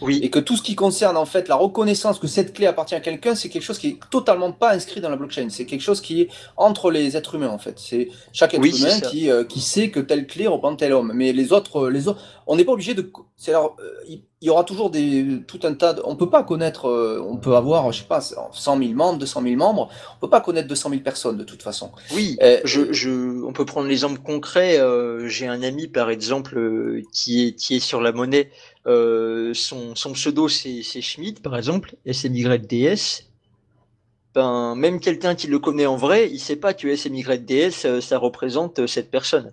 [0.00, 0.18] Oui.
[0.22, 3.00] et que tout ce qui concerne en fait la reconnaissance que cette clé appartient à
[3.00, 5.48] quelqu'un, c'est quelque chose qui est totalement pas inscrit dans la blockchain.
[5.50, 7.78] C'est quelque chose qui est entre les êtres humains en fait.
[7.78, 11.12] C'est chaque être Oui, humain qui euh, qui sait que telle clé représente tel homme.
[11.14, 13.10] Mais les autres, euh, les autres, on n'est pas obligé de.
[13.48, 15.94] Alors, euh, il y aura toujours des tout un tas.
[15.94, 16.86] De, on peut pas connaître.
[16.88, 19.90] euh, on peut avoir, je sais pas, 100 000 membres, 200 000 membres.
[20.16, 21.92] On peut pas connaître 200 000 personnes de toute façon.
[22.14, 24.78] Oui, Euh, je, je, on peut prendre l'exemple concret.
[24.78, 28.50] euh, J'ai un ami, par exemple, euh, qui est, qui est sur la monnaie.
[28.86, 33.24] Son, son pseudo, c'est Schmidt, par exemple, SMYDS.
[34.34, 38.86] Ben, même quelqu'un qui le connaît en vrai, il sait pas que SMYDS, ça représente
[38.86, 39.52] cette personne.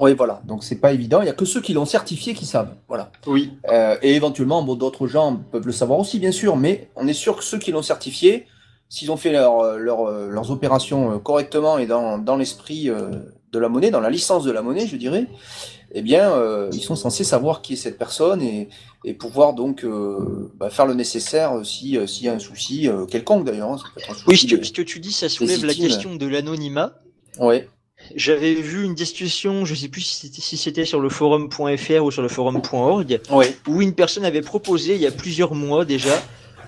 [0.00, 0.40] Oui, voilà.
[0.46, 1.20] Donc c'est pas évident.
[1.20, 2.74] Il y a que ceux qui l'ont certifié qui savent.
[2.88, 3.12] Voilà.
[3.26, 7.06] Oui, Euh, et éventuellement, bon, d'autres gens peuvent le savoir aussi, bien sûr, mais on
[7.06, 8.46] est sûr que ceux qui l'ont certifié,
[8.88, 12.88] s'ils ont fait leur, euh, leur, euh, leurs opérations euh, correctement et dans, dans l'esprit
[13.52, 15.26] de la monnaie, dans la licence de la monnaie, je dirais,
[15.92, 18.68] eh bien, euh, ils sont censés savoir qui est cette personne et,
[19.04, 23.06] et pouvoir donc euh, bah, faire le nécessaire si, s'il y a un souci, euh,
[23.06, 23.72] quelconque d'ailleurs.
[23.72, 23.76] hein,
[24.28, 26.92] oui ce, que, ce que tu dis, ça soulève la question de l'anonymat.
[27.40, 27.68] Ouais.
[28.16, 32.28] J'avais vu une discussion, je sais plus si c'était sur le forum.fr ou sur le
[32.28, 33.56] forum.org, Ouais.
[33.68, 36.20] où une personne avait proposé il y a plusieurs mois déjà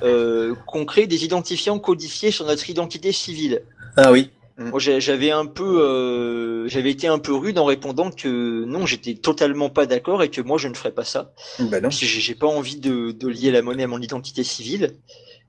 [0.02, 3.62] euh, qu'on crée des identifiants codifiés sur notre identité civile.
[3.97, 4.31] Ah oui.
[4.59, 9.14] Moi, j'avais un peu, euh, j'avais été un peu rude en répondant que non, j'étais
[9.14, 11.32] totalement pas d'accord et que moi je ne ferais pas ça.
[11.59, 11.89] Ben non.
[11.89, 14.93] Parce que j'ai j'ai pas envie de, de lier la monnaie à mon identité civile.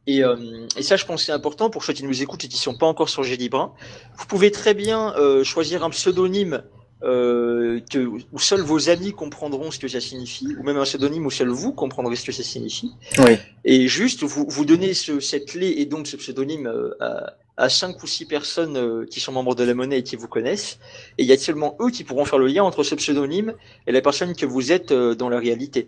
[0.05, 2.47] Et, euh, et ça, je pense que c'est important pour ceux qui nous écoutent et
[2.47, 3.73] qui sont pas encore sur Gélibre.
[4.17, 6.63] Vous pouvez très bien euh, choisir un pseudonyme
[7.03, 11.25] euh, que, où seuls vos amis comprendront ce que ça signifie, ou même un pseudonyme
[11.25, 12.91] où seuls vous comprendrez ce que ça signifie.
[13.19, 13.37] Oui.
[13.65, 17.69] Et juste, vous, vous donnez ce, cette clé et donc ce pseudonyme euh, à, à
[17.69, 20.79] cinq ou six personnes euh, qui sont membres de la monnaie et qui vous connaissent.
[21.17, 23.53] Et il y a seulement eux qui pourront faire le lien entre ce pseudonyme
[23.85, 25.87] et la personne que vous êtes euh, dans la réalité.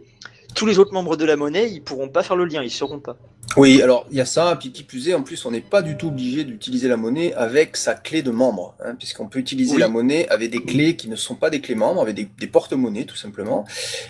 [0.54, 3.00] Tous les autres membres de la monnaie, ils pourront pas faire le lien, ils sauront
[3.00, 3.18] pas.
[3.58, 5.82] Oui, alors il y a ça, puis qui plus est, en plus, on n'est pas
[5.82, 9.76] du tout obligé d'utiliser la monnaie avec sa clé de membre, hein, puisqu'on peut utiliser
[9.76, 9.80] Oui.
[9.80, 12.48] la monnaie avec des clés qui ne sont pas des clés membres, avec des, des
[12.48, 13.64] porte-monnaies tout simplement,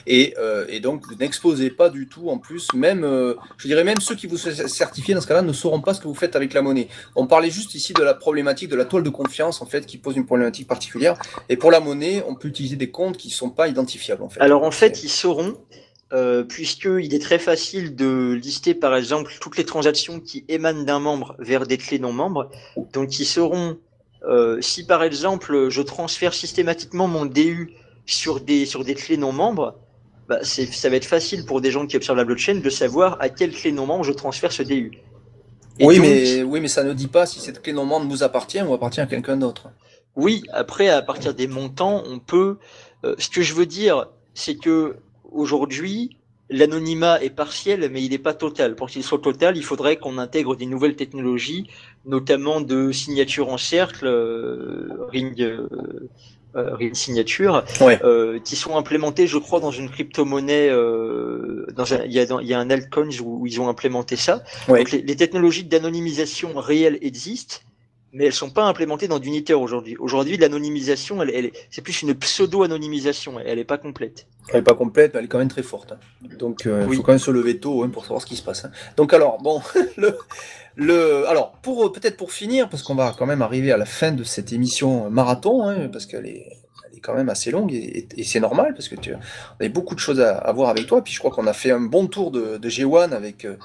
[0.08, 3.84] et, euh, et donc vous n'exposez pas du tout, en plus, même, euh, je dirais
[3.84, 6.16] même ceux qui vous sont certifiés dans ce cas-là ne sauront pas ce que vous
[6.16, 6.88] faites avec la monnaie.
[7.16, 9.98] On parlait juste ici de la problématique de la toile de confiance, en fait, qui
[9.98, 11.18] pose une problématique particulière,
[11.50, 14.30] et pour la monnaie, on peut utiliser des comptes qui ne sont pas identifiables, en
[14.30, 14.40] fait.
[14.40, 15.56] Alors en fait, ils sauront,
[16.14, 21.00] euh, puisqu'il est très facile de lister par exemple toutes les transactions qui émanent d'un
[21.00, 22.50] membre vers des clés non membres.
[22.94, 23.78] Donc ils sauront,
[24.28, 27.72] euh, si par exemple je transfère systématiquement mon DU
[28.06, 29.76] sur des, sur des clés non membres,
[30.28, 33.30] bah, ça va être facile pour des gens qui observent la blockchain de savoir à
[33.30, 34.92] quelle clé non membre je transfère ce DU.
[35.80, 38.06] Et oui, donc- mais, oui, mais ça ne dit pas si cette clé non membre
[38.06, 39.70] nous appartient ou appartient à quelqu'un d'autre.
[40.16, 42.58] Oui, après, à partir des montants, on peut.
[43.04, 44.96] euh, ce que je veux dire, c'est que
[45.36, 46.18] aujourd'hui,
[46.50, 48.76] l'anonymat est partiel, mais il n'est pas total.
[48.76, 51.68] Pour qu'il soit total, il faudrait qu'on intègre des nouvelles technologies,
[52.06, 55.68] notamment de signature en cercle, euh, ring, euh,
[56.56, 58.00] euh, ring signature, Ouais.
[58.04, 60.70] euh, qui sont implémentées, je crois, dans une crypto-monnaie.
[60.70, 61.66] euh,
[62.06, 64.44] Il y, a, y un altcoin où, où ils ont implémenté ça.
[64.68, 64.80] Ouais.
[64.80, 67.58] Donc les, les technologies d'anonymisation réelles existent,
[68.16, 69.96] mais elles sont pas implémentées dans d'unitaire aujourd'hui.
[70.00, 74.26] Aujourd'hui, l'anonymisation, elle, elle, est- c'est plus une pseudo-anonymisation, elle n'est pas complète.
[74.50, 75.92] Elle n'est pas complète, mais elle est quand même très forte.
[75.92, 75.98] hein.
[76.40, 76.96] Donc, euh, il Oui.
[76.98, 78.66] faut quand même se lever tôt hein, pour savoir ce qui se passe.
[78.66, 78.72] hein.
[78.96, 79.62] Donc, alors, bon,
[79.98, 80.18] le,
[80.76, 84.12] le, alors, pour peut-être pour finir, parce qu'on va quand même arriver à la fin
[84.12, 86.46] de cette émission marathon, parce qu'elle est,
[86.92, 89.20] elle est quand même assez longue et, et- et c'est normal parce que tu on
[89.60, 91.04] avait beaucoup de choses à, à voir avec toi.
[91.04, 93.56] Puis je crois qu'on a fait un bon tour de, de G1 avec, euh,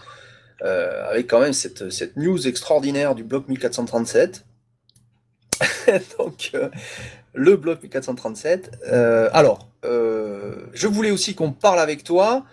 [0.62, 4.44] avec quand même cette, cette news extraordinaire du bloc 1437.
[6.18, 6.68] Donc, euh,
[7.34, 8.78] le bloc 1437.
[8.88, 12.44] Euh, alors, euh, je voulais aussi qu'on parle avec toi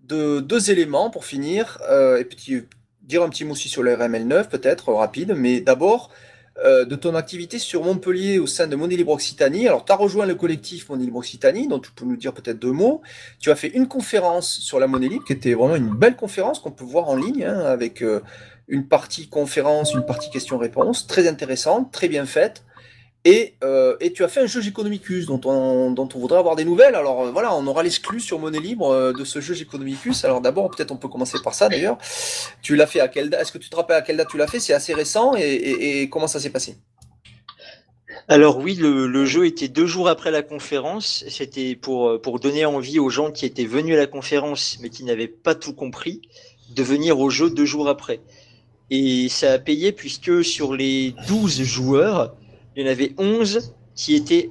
[0.00, 2.64] de deux éléments pour finir, euh, et puis
[3.02, 6.10] dire un petit mot aussi sur le RML9, peut-être rapide, mais d'abord
[6.58, 9.66] euh, de ton activité sur Montpellier au sein de Monnaie Libre Occitanie.
[9.66, 12.58] Alors, tu as rejoint le collectif Monnaie Libre Occitanie, dont tu peux nous dire peut-être
[12.58, 13.00] deux mots.
[13.40, 16.58] Tu as fait une conférence sur la monnaie libre, qui était vraiment une belle conférence
[16.58, 18.20] qu'on peut voir en ligne, hein, avec euh,
[18.68, 22.62] une partie conférence, une partie questions-réponses, très intéressante, très bien faite.
[23.24, 26.96] Et, euh, et tu as fait un jeu Géconomicus dont on, voudrait avoir des nouvelles.
[26.96, 30.24] Alors euh, voilà, on aura l'exclu sur Monnaie Libre euh, de ce jeu Géconomicus.
[30.24, 31.98] Alors d'abord, peut-être on peut commencer par ça d'ailleurs.
[32.62, 33.42] Tu l'as fait à quelle date?
[33.42, 34.58] Est-ce que tu te rappelles à quelle date tu l'as fait?
[34.58, 36.76] C'est assez récent et, comment ça s'est passé?
[38.26, 41.24] Alors oui, le, jeu était deux jours après la conférence.
[41.28, 45.28] C'était pour donner envie aux gens qui étaient venus à la conférence mais qui n'avaient
[45.28, 46.22] pas tout compris
[46.74, 48.20] de venir au jeu deux jours après.
[48.90, 52.34] Et ça a payé puisque sur les 12 joueurs,
[52.76, 54.50] il y en avait 11 qui étaient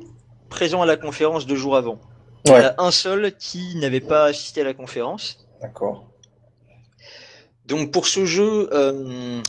[0.49, 1.99] présents à la conférence deux jours avant.
[2.45, 5.45] Il y en a un seul qui n'avait pas assisté à la conférence.
[5.61, 6.07] D'accord.
[7.65, 9.41] Donc pour ce jeu, euh,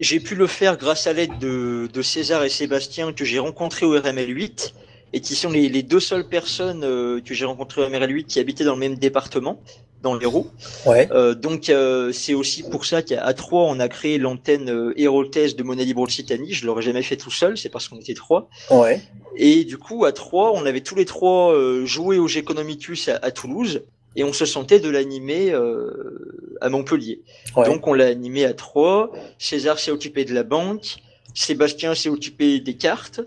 [0.00, 3.86] j'ai pu le faire grâce à l'aide de, de César et Sébastien que j'ai rencontrés
[3.86, 4.74] au RML 8
[5.12, 8.40] et qui sont les, les deux seules personnes euh, que j'ai rencontrées RML 8 qui
[8.40, 9.60] habitaient dans le même département,
[10.02, 10.48] dans l'Hérault.
[10.86, 11.08] Ouais.
[11.10, 15.56] Euh, donc euh, c'est aussi pour ça qu'à trois on a créé l'antenne euh, Héroltaise
[15.56, 16.52] de Monnaie Libre Occitanie.
[16.52, 18.48] Je l'aurais jamais fait tout seul, c'est parce qu'on était trois.
[18.70, 19.00] Ouais.
[19.36, 23.16] Et du coup, à trois, on avait tous les trois euh, joué au Géconomicus à,
[23.22, 23.82] à Toulouse
[24.16, 27.22] et on se sentait de l'animer euh, à Montpellier.
[27.56, 27.64] Ouais.
[27.66, 29.10] Donc on l'a animé à trois.
[29.38, 30.96] César s'est occupé de la banque.
[31.34, 33.20] Sébastien s'est occupé des cartes,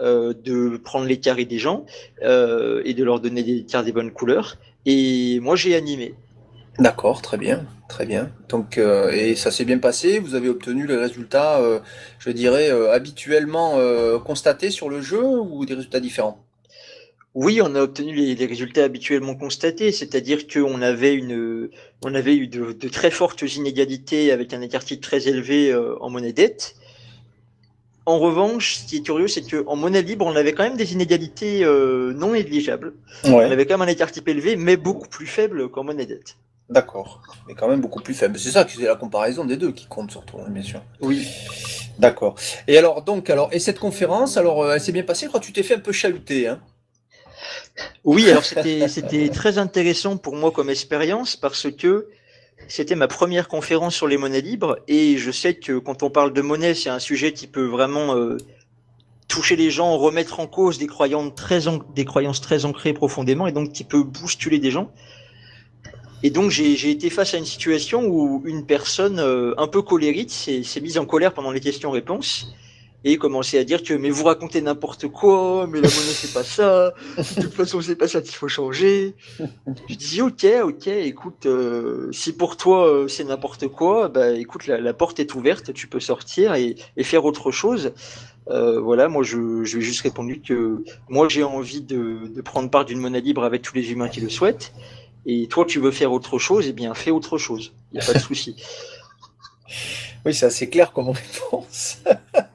[0.00, 1.86] euh, de prendre les carrés des gens
[2.22, 4.56] euh, et de leur donner des cartes des bonnes couleurs.
[4.84, 6.14] Et moi j'ai animé.
[6.78, 8.30] D'accord, très bien, très bien.
[8.50, 10.18] Donc, euh, et ça s'est bien passé.
[10.18, 11.58] Vous avez obtenu les résultats,
[12.18, 13.78] je dirais, habituellement
[14.20, 16.38] constatés sur le jeu ou des résultats différents?
[17.34, 21.70] Oui, on a obtenu les, les résultats habituellement constatés, c'est-à-dire qu'on avait une,
[22.04, 26.34] on avait eu de, de très fortes inégalités avec un écart très élevé en monnaie
[26.34, 26.76] dette.
[28.06, 30.92] En revanche, ce qui est curieux, c'est qu'en monnaie libre, on avait quand même des
[30.92, 32.94] inégalités euh, non négligeables.
[33.24, 36.36] On avait quand même un écart type élevé, mais beaucoup plus faible qu'en monnaie dette.
[36.70, 38.38] D'accord, mais quand même beaucoup plus faible.
[38.38, 40.82] C'est ça, c'est la comparaison des deux qui compte surtout, hein, bien sûr.
[41.00, 41.28] Oui.
[41.98, 42.36] D'accord.
[42.68, 45.26] Et alors, donc, alors, et cette conférence, alors, euh, elle s'est bien passée?
[45.26, 46.60] Je crois que tu t'es fait un peu chahuter, hein
[48.04, 52.08] Oui, alors c'était c'était très intéressant pour moi comme expérience parce que
[52.68, 56.32] c'était ma première conférence sur les monnaies libres et je sais que quand on parle
[56.32, 58.36] de monnaie, c'est un sujet qui peut vraiment euh,
[59.28, 61.60] toucher les gens, remettre en cause des croyances très
[61.94, 64.92] des croyances très ancrées profondément et donc qui peut bousculer des gens.
[66.22, 70.30] Et donc j'ai été face à une situation où une personne euh, un peu colérique
[70.30, 72.54] s'est mise en colère pendant les questions-réponses
[73.04, 76.44] et commençait à dire que mais vous racontez n'importe quoi, mais la monnaie c'est pas
[76.44, 79.14] ça, de toute façon c'est pas ça qu'il faut changer.
[79.88, 84.66] Je dis ok ok écoute euh, si pour toi euh, c'est n'importe quoi, bah écoute
[84.66, 87.92] la, porte est ouverte, tu peux sortir et, faire autre chose.
[88.48, 92.40] Euh, voilà, moi je, je lui ai juste répondu que moi j'ai envie de, de
[92.42, 94.72] prendre part d'une monnaie libre avec tous les humains qui le souhaitent.
[95.28, 97.72] Et toi, tu veux faire autre chose, eh bien, fais autre chose.
[97.90, 98.56] Il n'y a pas de souci.
[100.24, 101.98] Oui, c'est assez clair comme réponse.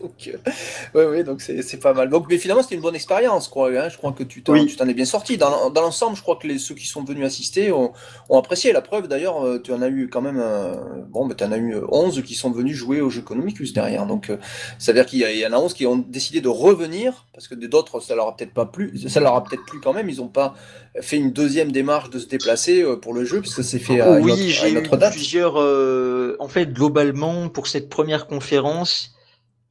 [0.00, 2.08] donc, euh, ouais, ouais, donc c'est pas mal.
[2.10, 3.70] Donc, mais finalement, c'était une bonne expérience, quoi.
[3.70, 4.76] Hein je crois que tu t'en Oui.
[4.80, 5.36] es bien sorti.
[5.38, 7.92] Dans, dans l'ensemble, je crois que les, ceux qui sont venus assister ont,
[8.28, 8.72] ont apprécié.
[8.72, 10.74] La preuve, d'ailleurs, euh, tu en as eu quand même, euh,
[11.08, 13.72] bon, mais tu en as eu euh, 11 qui sont venus jouer au jeu Economicus
[13.72, 14.06] derrière.
[14.06, 14.36] Donc, euh,
[14.78, 17.54] ça veut dire qu'il y, en a 11 qui ont décidé de revenir, parce que
[17.54, 20.08] d'autres, ça leur a peut-être pas plu, ça leur a peut-être plu quand même.
[20.08, 20.54] Ils n'ont pas
[21.00, 24.24] fait une deuxième démarche de se déplacer pour le jeu, puisque c'est fait à une
[24.24, 25.12] oui, autre, à une autre date.
[25.12, 25.60] plusieurs.
[25.60, 29.14] euh, en fait, globalement, pour cette première conférence,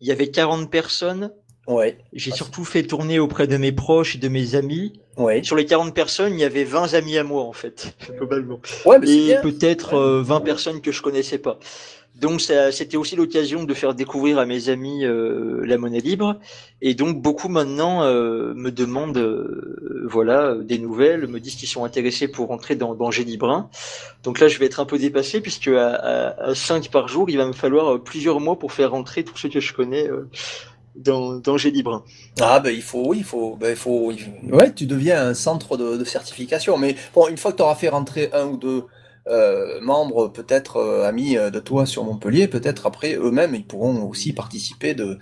[0.02, 1.32] il y avait 40 personnes.
[1.68, 5.00] Ouais, J'ai surtout fait tourner auprès de mes proches et de mes amis.
[5.18, 5.44] ouais.
[5.44, 8.60] Sur les 40 personnes, il y avait 20 amis à moi, en fait, globalement.
[8.86, 10.00] Ouais, Et peut-être Ouais.
[10.00, 11.60] euh, 20 personnes que je connaissais pas.
[12.15, 16.36] Donc ça- c'était aussi l'occasion de faire découvrir à mes amis euh, la monnaie libre.
[16.81, 21.86] Et donc beaucoup maintenant euh, me demandent euh, voilà des nouvelles, me disent qu'ils sont
[21.86, 23.69] intéressés pour rentrer dans, dans Gélibrun.
[24.23, 25.94] Donc là je vais être un peu dépassé puisque à,
[26.49, 29.38] à, 5 par jour, il va me falloir euh, plusieurs mois pour faire rentrer tous
[29.38, 30.27] ceux que je connais euh,
[30.98, 32.03] dans, dans Gélibrun.
[32.41, 35.27] Ah ben il faut, oui, il faut, ben, il faut, il faut- ouais, tu deviens
[35.27, 36.77] un centre de, de certification.
[36.77, 38.84] Mais bon, une fois que tu auras fait rentrer un ou deux
[39.30, 44.03] euh, membres, peut-être euh, amis euh, de toi sur Montpellier, peut-être après eux-mêmes ils pourront
[44.10, 45.18] aussi participer de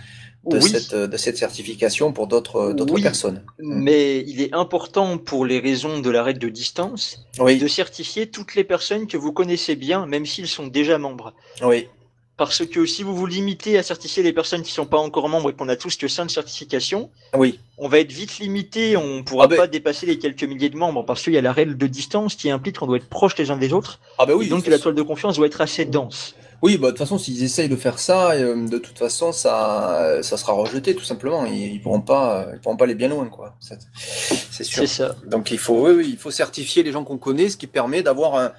[0.46, 0.70] de Oui.
[0.70, 3.02] cette de cette certification pour d'autres d'autres Oui.
[3.02, 3.44] personnes.
[3.60, 8.30] Mais il est important pour les raisons de la règle de distance Oui, de certifier
[8.30, 11.34] toutes les personnes que vous connaissez bien, même s'ils sont déjà membres.
[11.62, 11.90] oui,
[12.38, 15.50] Parce que si vous vous limitez à certifier les personnes qui sont pas encore membres
[15.50, 17.60] et qu'on a tous que 5 certifications, oui.
[17.80, 20.78] on va être vite limité, on pourra Ah ben- pas dépasser les quelques milliers de
[20.78, 23.36] membres parce qu'il y a la règle de distance qui implique qu'on doit être proche
[23.38, 24.00] les uns des autres.
[24.20, 24.46] Ah ben oui.
[24.46, 26.36] et donc la toile de confiance doit être assez dense.
[26.64, 29.96] Oui, bah, de toute façon, s'ils essayent de faire ça, euh, de toute façon, ça,
[30.02, 31.46] euh, ça sera rejeté, tout simplement.
[31.46, 33.56] Ils, ils pourront pas, ils pourront pas aller bien loin, quoi.
[33.60, 34.88] C'est sûr.
[34.88, 35.16] Ça.
[35.28, 38.02] Donc, il faut, oui, oui, il faut certifier les gens qu'on connaît, ce qui permet
[38.02, 38.52] d'avoir un-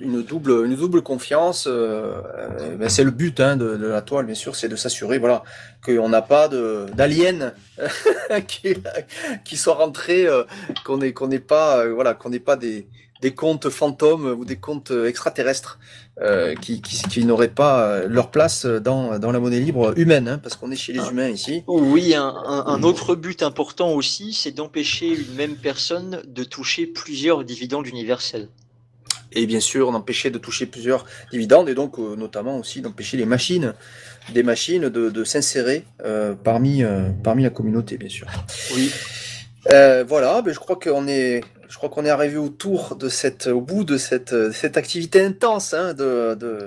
[0.00, 1.66] une double, une double confiance.
[1.66, 4.76] euh, euh, ben, c'est le but hein, de, de la toile, bien sûr, c'est de
[4.76, 5.42] s'assurer, voilà,
[5.84, 7.52] qu'on n'a pas d'aliens
[8.48, 8.74] qui,
[9.44, 10.44] qui sont rentrés, euh,
[10.84, 12.86] qu'on n'est pas, euh, voilà, qu'on n'ait pas des
[13.22, 15.78] des comptes fantômes ou des comptes extraterrestres
[16.62, 20.56] qui, qui, qui n'auraient pas leur place dans, dans la monnaie libre humaine, hein, parce
[20.56, 21.10] qu'on est chez les Ah.
[21.10, 21.62] humains ici.
[21.66, 26.86] Oui, un, un- un autre but important aussi, c'est d'empêcher une même personne de toucher
[26.86, 28.48] plusieurs dividendes universels.
[29.32, 33.26] Et bien sûr, d'empêcher de toucher plusieurs dividendes, et donc euh, notamment aussi d'empêcher les
[33.26, 33.74] machines,
[34.32, 38.26] des machines de, de s'insérer euh, parmi, euh, parmi la communauté, bien sûr.
[38.74, 38.92] Oui.
[39.66, 43.46] Voilà, ben, je crois qu'on est, je crois qu'on est arrivé au tour de cette,
[43.46, 46.66] au bout de cette, cette activité intense hein, de, de,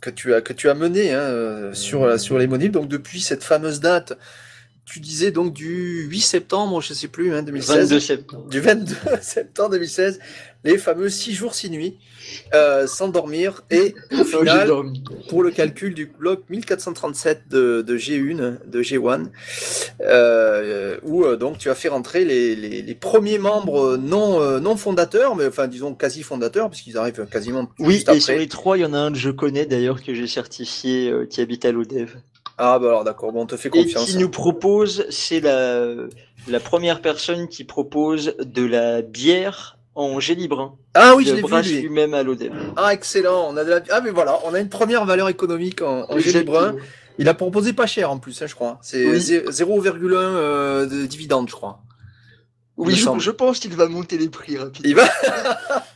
[0.00, 2.68] que tu as, que tu as menée hein, sur, sur les monnaies.
[2.68, 4.16] Donc depuis cette fameuse date,
[4.86, 8.48] tu disais donc du 8 septembre, je sais plus, hein, 2016 22 septembre.
[8.48, 10.20] du 22 septembre 2016,
[10.66, 11.98] les fameux 6 jours 6 nuits,
[12.54, 14.70] euh, sans dormir, et au final,
[15.28, 19.26] pour le calcul du bloc 1437 de, de G1, de G1,
[20.02, 24.76] euh, où euh, donc tu as fait rentrer les, les, les premiers membres non, non
[24.76, 28.20] fondateurs, mais enfin disons quasi fondateurs, puisqu'ils arrivent quasiment Oui, juste et après.
[28.20, 31.10] sur les trois, il y en a un que je connais d'ailleurs que j'ai certifié
[31.10, 32.16] euh, qui habite à l'ODEV.
[32.58, 34.06] Ah bah alors d'accord, bon, on te fait Et confiance.
[34.06, 35.94] qui nous propose, c'est la,
[36.48, 40.78] la première personne qui propose de la bière en.
[40.94, 41.82] Ah oui, je l'ai vu lui.
[41.82, 42.52] lui-même à l'ODEV.
[42.76, 43.80] Ah excellent, on a de la...
[43.90, 46.16] Ah mais voilà, on a une première valeur économique en, en.
[47.18, 48.78] Il a proposé pas cher en plus, hein, je crois.
[48.82, 49.18] C'est Oui.
[49.18, 51.80] zé- 0,1 euh, de dividende, je crois.
[52.76, 54.86] Oui, je, pense qu'il va monter les prix rapidement.
[54.86, 55.08] Il va,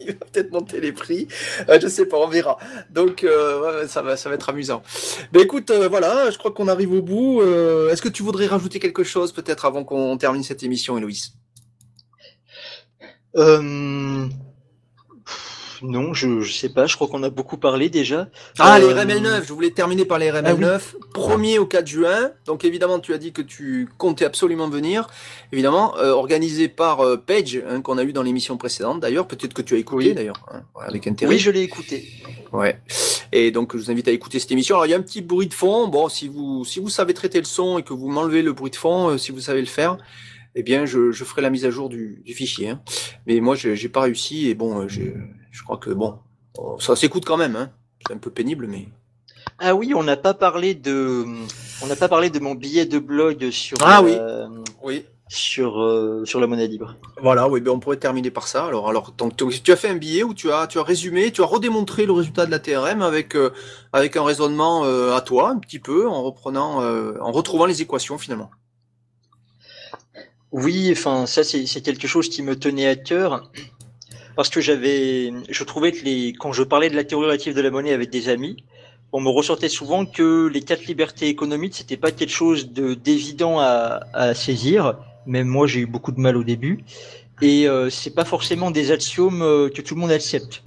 [0.00, 1.26] il va peut-être monter les prix.
[1.68, 2.56] Euh, je sais pas, on verra.
[2.90, 4.84] Donc euh, ouais, ça va, ça va être amusant.
[5.32, 7.40] Ben écoute, euh, voilà, je crois qu'on arrive au bout.
[7.40, 11.32] Euh, Est-ce que tu voudrais rajouter quelque chose peut-être avant qu'on termine cette émission, Héloïse?
[13.38, 14.26] Euh,
[15.80, 18.28] non, je, je sais pas, je crois qu'on a beaucoup parlé déjà.
[18.58, 20.80] Ah, les Euh, RML9, je voulais terminer par les RML9.
[21.14, 22.32] Premier au 4 juin.
[22.46, 25.06] Donc évidemment, tu as dit que tu comptais absolument venir.
[25.52, 28.98] Évidemment, euh, organisé par euh, Page, hein, qu'on a eu dans l'émission précédente.
[28.98, 30.14] D'ailleurs, peut-être que tu as écouté Oui.
[30.14, 31.32] d'ailleurs, hein, avec intérêt.
[31.32, 32.08] Oui, je l'ai écouté.
[32.52, 32.80] Ouais.
[33.30, 34.74] Et donc, je vous invite à écouter cette émission.
[34.74, 35.86] Alors, il y a un petit bruit de fond.
[35.86, 38.72] Bon, si vous, si vous savez traiter le son et que vous m'enlevez le bruit
[38.72, 39.96] de fond, si vous savez le faire,
[40.60, 42.70] eh bien, je, je ferai la mise à jour du, du fichier.
[42.70, 42.80] hein.
[43.26, 46.18] Mais moi, j'ai pas réussi et bon, euh, je crois que bon,
[46.80, 47.54] ça s'écoute quand même.
[47.54, 47.70] Hein.
[48.06, 48.88] C'est un peu pénible, mais.
[49.60, 51.24] Ah oui, on n'a pas parlé de,
[51.82, 54.12] on n'a pas parlé de mon billet de blog sur, Ah oui.
[54.18, 54.48] euh,
[54.82, 55.04] Oui.
[55.28, 56.96] sur, euh, sur la monnaie libre.
[57.22, 58.66] Voilà, oui, ben on pourrait terminer par ça.
[58.66, 61.30] Alors, alors, donc, tu- tu as fait un billet où tu as, tu as résumé,
[61.32, 63.50] tu as redémontré le résultat de la TRM avec, euh,
[63.92, 66.82] avec un raisonnement euh, à toi, un petit peu, en reprenant,
[67.20, 68.50] en retrouvant les équations finalement.
[70.52, 73.50] Oui, enfin, ça, c'est quelque chose qui me tenait à cœur.
[74.36, 77.60] Parce que j'avais, je trouvais que les, quand je parlais de la théorie relative de
[77.60, 78.56] la monnaie avec des amis,
[79.12, 83.58] on me ressortait souvent que les quatre libertés économiques, c'était pas quelque chose de d'évident
[83.58, 84.98] à, à saisir.
[85.26, 86.84] Même moi, j'ai eu beaucoup de mal au début.
[87.42, 90.62] Et euh, c'est pas forcément des axiomes euh, que tout le monde accepte,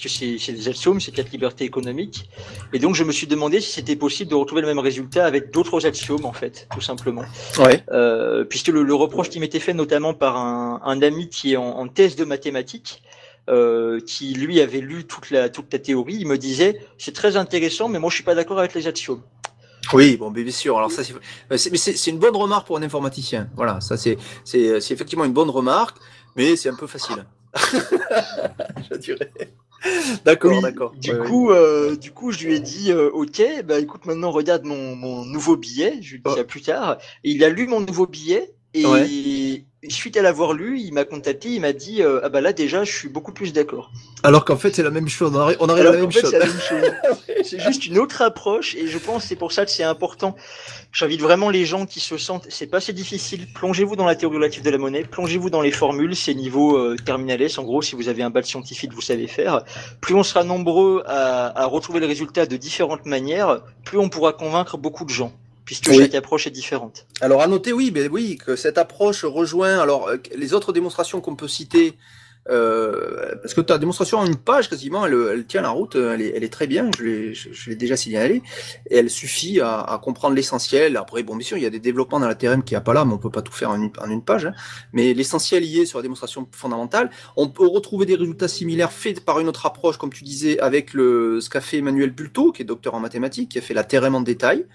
[0.00, 2.30] puisque c'est des axiomes, c'est quatre libertés économiques.
[2.72, 5.52] Et donc, je me suis demandé si c'était possible de retrouver le même résultat avec
[5.52, 7.24] d'autres axiomes, en fait, tout simplement.
[7.58, 7.84] Ouais.
[7.92, 11.56] Euh, puisque le, le reproche qui m'était fait notamment par un, un ami qui est
[11.56, 13.02] en, en thèse de mathématiques,
[13.50, 17.36] euh, qui lui avait lu toute la, toute la théorie, il me disait c'est très
[17.36, 19.20] intéressant, mais moi je suis pas d'accord avec les axiomes.
[19.92, 20.78] Oui, bon, bien sûr.
[20.78, 21.12] Alors ça, c'est,
[21.50, 23.50] euh, c'est- une bonne remarque pour un informaticien.
[23.56, 24.16] Voilà, ça c'est
[24.54, 25.96] effectivement une bonne remarque,
[26.36, 27.26] mais c'est un peu facile.
[28.90, 29.30] je dirais.
[30.24, 30.92] D'accord, Oui, d'accord.
[30.96, 31.26] Du Ouais, ouais.
[31.28, 34.94] coup, euh, du coup, je lui ai dit, euh, ok, bah écoute, maintenant regarde mon,
[34.96, 35.98] mon nouveau billet.
[36.02, 36.34] Je lui ai dit Oh.
[36.36, 36.98] ça plus tard.
[37.24, 39.64] Et il a lu mon nouveau billet et Ouais.
[39.90, 41.48] suite à l'avoir lu, il m'a contacté.
[41.50, 43.90] Il m'a dit, euh, ah bah là déjà, je suis beaucoup plus d'accord.
[44.22, 45.32] Alors qu'en fait, c'est la même chose.
[45.34, 46.30] On arrive, on arrive à la même fait, chose.
[46.30, 46.90] c'est la même chose.
[47.44, 50.36] C'est juste une autre approche et je pense que c'est pour ça que c'est important.
[50.92, 53.46] J'invite vraiment les gens qui se sentent, c'est pas si difficile.
[53.52, 56.96] Plongez-vous dans la théorie relative de la monnaie, plongez-vous dans les formules, c'est niveau euh,
[57.04, 57.58] terminal S.
[57.58, 59.64] En gros, si vous avez un bac scientifique, vous savez faire.
[60.00, 64.32] Plus on sera nombreux à, à retrouver le résultat de différentes manières, plus on pourra
[64.32, 65.32] convaincre beaucoup de gens,
[65.64, 65.96] puisque Oui.
[65.98, 67.06] chaque approche est différente.
[67.20, 71.20] Alors à noter, oui, ben oui, que cette approche rejoint alors euh, les autres démonstrations
[71.20, 71.94] qu'on peut citer.
[72.50, 76.20] euh, parce que ta démonstration en une page quasiment, elle, elle tient la route, elle
[76.20, 78.42] est, elle est très bien, je l'ai, je, je l'ai déjà signalé,
[78.90, 80.96] et elle suffit à, à comprendre l'essentiel.
[80.96, 82.80] Après, bon, bien sûr, il y a des développements dans la TRM qui n'y a
[82.80, 84.46] pas là, mais on peut pas tout faire en une, en une page.
[84.46, 84.54] hein.
[84.92, 89.38] Mais l'essentiel lié sur la démonstration fondamentale, on peut retrouver des résultats similaires faits par
[89.38, 92.64] une autre approche, comme tu disais, avec le, ce qu'a fait Emmanuel Bulto, qui est
[92.64, 94.66] docteur en mathématiques, qui a fait la TRM en détail.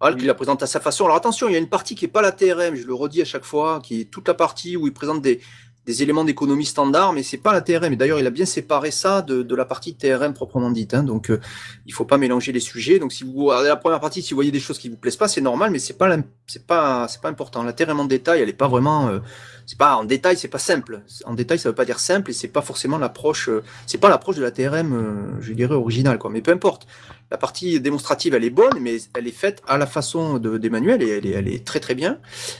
[0.00, 0.16] Oui.
[0.16, 1.04] qui la présente à sa façon.
[1.04, 3.22] Alors attention, il y a une partie qui est pas la TRM, je le redis
[3.22, 5.40] à chaque fois, qui est toute la partie où il présente des,
[5.88, 7.94] des éléments d'économie standard, mais c'est pas la TRM.
[7.94, 10.92] Et d'ailleurs, il a bien séparé ça de, la partie TRM proprement dite.
[10.92, 11.02] Hein.
[11.02, 11.40] Donc, euh,
[11.86, 12.98] il faut pas mélanger les sujets.
[12.98, 15.16] Donc, si vous regardez la première partie, si vous voyez des choses qui vous plaisent
[15.16, 16.14] pas, c'est normal, mais c'est pas
[16.46, 17.62] c'est pas c'est pas important.
[17.62, 19.20] La TRM en détail, elle est pas vraiment euh,
[19.64, 21.00] c'est pas en détail, c'est pas simple.
[21.24, 24.10] En détail, ça veut pas dire simple et c'est pas forcément l'approche euh, c'est pas
[24.10, 26.30] l'approche de la TRM euh, je dirais originale quoi.
[26.30, 26.86] Mais peu importe.
[27.30, 31.02] La partie démonstrative, elle est bonne, mais elle est faite à la façon de- d'Emmanuel
[31.02, 32.18] et elle est, elle est très très bien.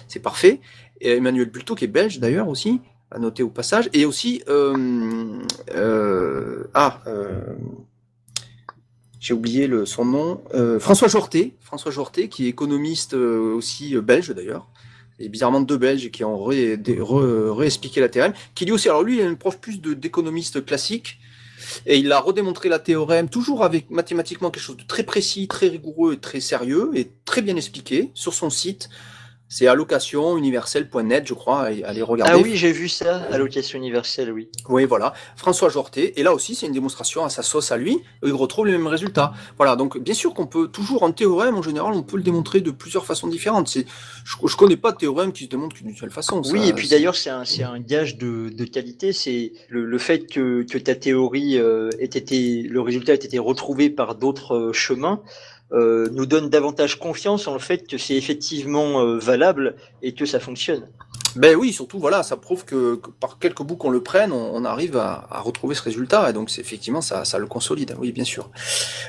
[0.09, 0.61] C'est parfait.
[1.01, 2.81] Et Emmanuel Bulto, qui est belge d'ailleurs aussi,
[3.11, 3.89] à noter au passage.
[3.93, 5.39] Et aussi, euh,
[5.75, 7.55] euh, ah, euh,
[9.21, 10.43] j'ai oublié le, son nom,
[10.79, 14.69] François Jorté, François Jorté, qui est économiste aussi belge d'ailleurs.
[15.21, 19.17] Et bizarrement deux Belges qui ont ré- réexpliqué la TRM, qui lui aussi, alors lui,
[19.17, 21.19] il a une proche plus d'économiste classique,
[21.87, 25.67] et il a redémontré la théorème, toujours avec mathématiquement quelque chose de très précis, très
[25.67, 28.91] rigoureux et très sérieux, et très bien expliqué sur son site.
[29.51, 32.33] C'est allocationuniverselle.net, je crois, allez regarder.
[32.35, 34.51] Ah oui, j'ai vu ça, allocation universelle, oui.
[34.69, 35.15] Oui, voilà.
[35.37, 36.21] François Jorté.
[36.21, 37.99] Et là aussi, c'est une démonstration à sa sauce à lui.
[38.23, 39.33] Il retrouve les mêmes résultats.
[39.57, 39.75] Voilà.
[39.75, 42.71] Donc, bien sûr qu'on peut toujours en théorème, en général, on peut le démontrer de
[42.71, 43.73] plusieurs façons différentes.
[43.73, 43.81] Je,
[44.47, 46.43] je connais pas de théorème qui se démontre qu'une seule façon.
[46.53, 49.15] Oui, et puis d'ailleurs, c'est un, un gage de, de qualité.
[49.15, 53.39] C'est le, le fait que, que ta théorie euh, ait été, le résultat ait été
[53.39, 55.23] retrouvé par d'autres euh, chemins,
[55.73, 60.41] nous donne davantage confiance en le fait que c'est effectivement euh, valable et que ça
[60.41, 60.89] fonctionne.
[61.39, 64.51] Ben oui, surtout, voilà, ça prouve que, que par quelques bouts qu'on le prenne, on,
[64.55, 66.29] on arrive à, à retrouver ce résultat.
[66.29, 67.95] Et donc, c'est effectivement, ça, ça le consolide.
[67.99, 68.51] Oui, bien sûr.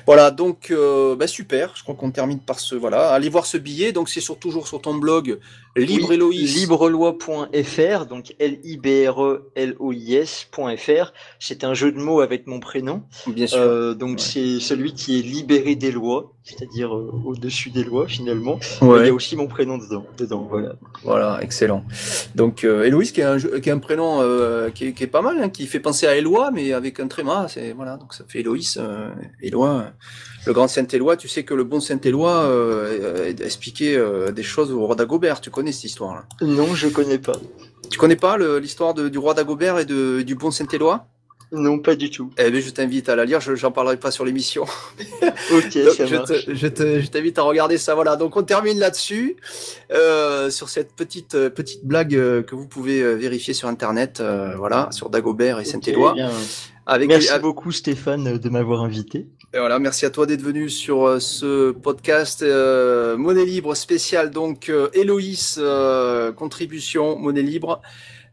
[0.05, 1.73] Voilà, donc, euh, ben super.
[1.75, 3.09] Je crois qu'on termine par ce, voilà.
[3.09, 3.91] Allez voir ce billet.
[3.91, 5.39] Donc, c'est sur, toujours sur ton blog,
[5.75, 6.55] Libre Oui, Héloïse.
[6.57, 11.13] Librelois.fr, donc L-I-B-R-E-L-O-I-S.fr.
[11.39, 13.03] C'est un jeu de mots avec mon prénom.
[13.27, 13.59] Bien sûr.
[13.59, 14.15] Euh, donc Ouais.
[14.19, 18.59] c'est celui qui est libéré des lois, c'est-à-dire euh, au-dessus des lois finalement.
[18.81, 19.01] Ouais.
[19.01, 20.05] Il y a aussi mon prénom dedans.
[20.17, 20.73] dedans voilà.
[21.03, 21.83] Voilà, excellent.
[22.35, 25.07] Donc euh, Héloïse qui est un, qui est un prénom euh, qui, est, qui est
[25.07, 28.13] pas mal, hein, qui fait penser à Éloi, mais avec un tréma, c'est voilà, donc
[28.13, 29.09] ça fait Héloïse, euh,
[29.41, 29.89] Éloi, euh,
[30.45, 31.17] le grand Saint-Éloi.
[31.17, 35.41] Tu sais que le bon Saint-Éloi euh, euh, expliquait euh, des choses au roi d'Agobert.
[35.41, 36.25] Tu connais cette histoire-là?
[36.41, 37.37] Non, je connais pas.
[37.89, 41.07] Tu connais pas l'histoire du roi d'Agobert et de, du bon Saint-Éloi
[41.51, 42.29] Non, pas du tout.
[42.37, 43.41] Eh bien, je t'invite à la lire.
[43.41, 44.65] Je j'en parlerai pas sur l'émission.
[45.51, 46.45] Ok, Donc, ça je marche.
[46.45, 47.95] te- je te- je t'invite à regarder ça.
[47.95, 48.15] Voilà.
[48.15, 49.35] Donc on termine là-dessus
[49.91, 54.19] euh, sur cette petite euh, petite blague euh, que vous pouvez euh, vérifier sur internet.
[54.19, 56.15] euh, voilà, sur Dagobert et Saint-Éloi.
[56.85, 59.27] avec Merci beaucoup Stéphane de m'avoir invité.
[59.53, 64.29] et voilà, merci à toi d'être venu sur ce podcast euh, Monnaie Libre spécial.
[64.29, 67.81] Donc Héloïse, euh, contribution Monnaie Libre.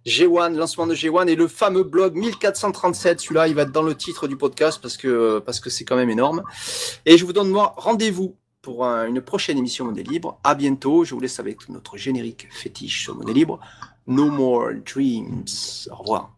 [0.06, 3.20] G1, lancement de G1 et le fameux blog 1437.
[3.20, 5.96] Celui-là, il va être dans le titre du podcast parce que parce que c'est quand
[5.96, 6.42] même énorme.
[7.04, 10.38] Et je vous donne moi rendez-vous pour un- une prochaine émission Monnaie Libre.
[10.44, 11.04] À bientôt.
[11.04, 13.58] Je vous laisse avec notre générique fétiche sur Monnaie Libre.
[14.06, 15.44] No more dreams.
[15.90, 16.35] Au revoir.